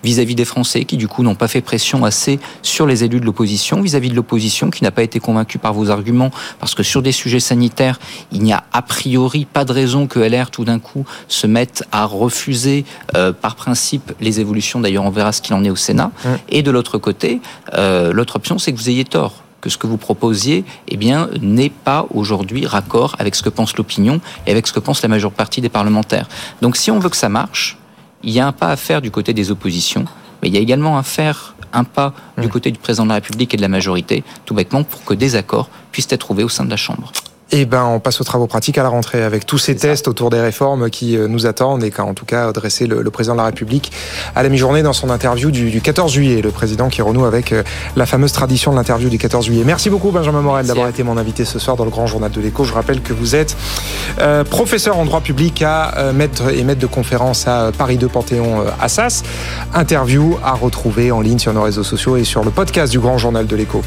vis-à-vis 0.04 0.34
des 0.34 0.44
Français 0.44 0.84
qui 0.84 0.96
du 0.96 1.08
coup 1.08 1.22
n'ont 1.22 1.34
pas 1.34 1.48
fait 1.48 1.60
pression 1.60 2.04
assez 2.04 2.38
sur 2.62 2.86
les 2.86 3.04
élus 3.04 3.20
de 3.20 3.24
l'opposition, 3.24 3.80
vis-à-vis 3.80 4.10
de 4.10 4.14
l'opposition 4.14 4.70
qui 4.70 4.84
n'a 4.84 4.90
pas 4.90 5.02
été 5.02 5.20
convaincue 5.20 5.58
par 5.58 5.72
vos 5.72 5.90
arguments, 5.90 6.30
parce 6.60 6.74
que 6.74 6.82
sur 6.82 7.02
des 7.02 7.12
sujets 7.12 7.40
sanitaires, 7.40 7.98
il 8.32 8.42
n'y 8.42 8.52
a 8.52 8.64
a 8.72 8.82
priori 8.82 9.44
pas 9.44 9.64
de 9.64 9.72
raison 9.72 10.06
que 10.06 10.18
LR 10.18 10.50
tout 10.50 10.64
d'un 10.64 10.78
coup 10.78 11.04
se 11.28 11.46
mette 11.46 11.84
à 11.92 12.04
refuser 12.04 12.84
euh, 13.16 13.32
par 13.32 13.56
principe 13.56 14.12
les 14.20 14.40
évolutions. 14.40 14.80
D'ailleurs, 14.80 15.04
on 15.04 15.10
verra 15.10 15.32
ce 15.32 15.42
qu'il 15.42 15.54
en 15.54 15.64
est 15.64 15.70
au 15.70 15.76
Sénat. 15.76 16.10
Et 16.48 16.62
de 16.62 16.70
l'autre 16.70 16.98
côté, 16.98 17.40
euh, 17.74 18.12
l'autre 18.12 18.36
option, 18.36 18.58
c'est 18.58 18.72
que 18.72 18.78
vous 18.78 18.88
ayez 18.88 19.04
tort 19.04 19.42
que 19.60 19.70
ce 19.70 19.78
que 19.78 19.86
vous 19.86 19.96
proposiez 19.96 20.64
eh 20.88 20.96
bien, 20.96 21.28
n'est 21.40 21.70
pas 21.70 22.06
aujourd'hui 22.14 22.66
raccord 22.66 23.16
avec 23.18 23.34
ce 23.34 23.42
que 23.42 23.48
pense 23.48 23.76
l'opinion 23.76 24.20
et 24.46 24.52
avec 24.52 24.66
ce 24.66 24.72
que 24.72 24.80
pense 24.80 25.02
la 25.02 25.08
majeure 25.08 25.32
partie 25.32 25.60
des 25.60 25.68
parlementaires. 25.68 26.28
Donc 26.62 26.76
si 26.76 26.90
on 26.90 26.98
veut 26.98 27.08
que 27.08 27.16
ça 27.16 27.28
marche, 27.28 27.77
il 28.22 28.30
y 28.30 28.40
a 28.40 28.46
un 28.46 28.52
pas 28.52 28.68
à 28.68 28.76
faire 28.76 29.02
du 29.02 29.10
côté 29.10 29.32
des 29.32 29.50
oppositions, 29.50 30.04
mais 30.42 30.48
il 30.48 30.54
y 30.54 30.58
a 30.58 30.60
également 30.60 30.98
à 30.98 31.02
faire 31.02 31.54
un 31.72 31.84
pas 31.84 32.14
du 32.38 32.48
côté 32.48 32.70
du 32.70 32.78
président 32.78 33.04
de 33.04 33.10
la 33.10 33.16
République 33.16 33.54
et 33.54 33.56
de 33.56 33.62
la 33.62 33.68
majorité, 33.68 34.24
tout 34.44 34.54
bêtement, 34.54 34.84
pour 34.84 35.04
que 35.04 35.14
des 35.14 35.36
accords 35.36 35.68
puissent 35.92 36.10
être 36.10 36.20
trouvés 36.20 36.44
au 36.44 36.48
sein 36.48 36.64
de 36.64 36.70
la 36.70 36.76
Chambre. 36.76 37.12
Eh 37.50 37.64
ben, 37.64 37.84
on 37.86 37.98
passe 37.98 38.20
aux 38.20 38.24
travaux 38.24 38.46
pratiques 38.46 38.76
à 38.76 38.82
la 38.82 38.90
rentrée 38.90 39.22
avec 39.22 39.46
tous 39.46 39.56
ces 39.56 39.74
tests 39.74 40.06
autour 40.06 40.28
des 40.28 40.38
réformes 40.38 40.90
qui 40.90 41.16
euh, 41.16 41.28
nous 41.28 41.46
attendent 41.46 41.82
et 41.82 41.90
qu'a 41.90 42.04
en 42.04 42.12
tout 42.12 42.26
cas 42.26 42.46
adressé 42.46 42.86
le, 42.86 43.02
président 43.10 43.34
de 43.34 43.38
la 43.38 43.46
République 43.46 43.90
à 44.36 44.42
la 44.42 44.50
mi-journée 44.50 44.82
dans 44.82 44.92
son 44.92 45.08
interview 45.08 45.50
du, 45.50 45.80
14 45.80 46.12
juillet. 46.12 46.42
Le 46.42 46.50
président 46.50 46.90
qui 46.90 47.00
renoue 47.00 47.24
avec 47.24 47.52
euh, 47.52 47.62
la 47.96 48.04
fameuse 48.04 48.32
tradition 48.32 48.72
de 48.72 48.76
l'interview 48.76 49.08
du 49.08 49.16
14 49.16 49.46
juillet. 49.46 49.62
Merci 49.64 49.88
beaucoup 49.88 50.10
Benjamin 50.10 50.42
Morel 50.42 50.66
d'avoir 50.66 50.88
été 50.88 51.02
mon 51.02 51.16
invité 51.16 51.46
ce 51.46 51.58
soir 51.58 51.78
dans 51.78 51.86
le 51.86 51.90
Grand 51.90 52.06
Journal 52.06 52.30
de 52.30 52.38
l'Écho. 52.38 52.64
Je 52.64 52.74
rappelle 52.74 53.00
que 53.00 53.14
vous 53.14 53.34
êtes 53.34 53.56
euh, 54.20 54.44
professeur 54.44 54.98
en 54.98 55.06
droit 55.06 55.22
public 55.22 55.62
à 55.62 56.12
maître 56.12 56.52
et 56.52 56.62
maître 56.64 56.80
de 56.80 56.86
conférence 56.86 57.48
à 57.48 57.72
Paris 57.76 57.96
2 57.96 58.08
Panthéon 58.08 58.64
Assas. 58.78 59.22
Interview 59.72 60.38
à 60.44 60.52
retrouver 60.52 61.12
en 61.12 61.22
ligne 61.22 61.38
sur 61.38 61.54
nos 61.54 61.62
réseaux 61.62 61.82
sociaux 61.82 62.18
et 62.18 62.24
sur 62.24 62.44
le 62.44 62.50
podcast 62.50 62.92
du 62.92 62.98
Grand 62.98 63.16
Journal 63.16 63.46
de 63.46 63.56
l'Écho. 63.56 63.82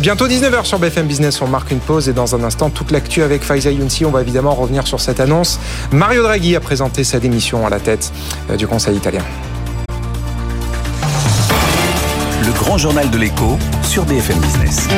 bientôt 0.00 0.28
19h 0.28 0.66
sur 0.66 0.78
BFM 0.78 1.06
Business. 1.06 1.40
On 1.40 1.46
marque 1.46 1.70
une 1.70 1.78
pause 1.78 2.10
et 2.10 2.12
dans 2.12 2.34
un 2.34 2.44
instant 2.44 2.68
l'actu 2.90 3.22
avec 3.22 3.42
Faiza 3.42 3.70
Younsi. 3.70 4.04
On 4.04 4.10
va 4.10 4.20
évidemment 4.20 4.54
revenir 4.54 4.86
sur 4.86 5.00
cette 5.00 5.20
annonce. 5.20 5.58
Mario 5.92 6.22
Draghi 6.22 6.56
a 6.56 6.60
présenté 6.60 7.04
sa 7.04 7.18
démission 7.18 7.66
à 7.66 7.70
la 7.70 7.80
tête 7.80 8.12
euh, 8.50 8.56
du 8.56 8.66
Conseil 8.66 8.96
italien. 8.96 9.22
Le 12.44 12.52
grand 12.52 12.78
journal 12.78 13.10
de 13.10 13.18
l'écho 13.18 13.58
sur 13.82 14.04
BFM 14.04 14.38
Business. 14.38 14.88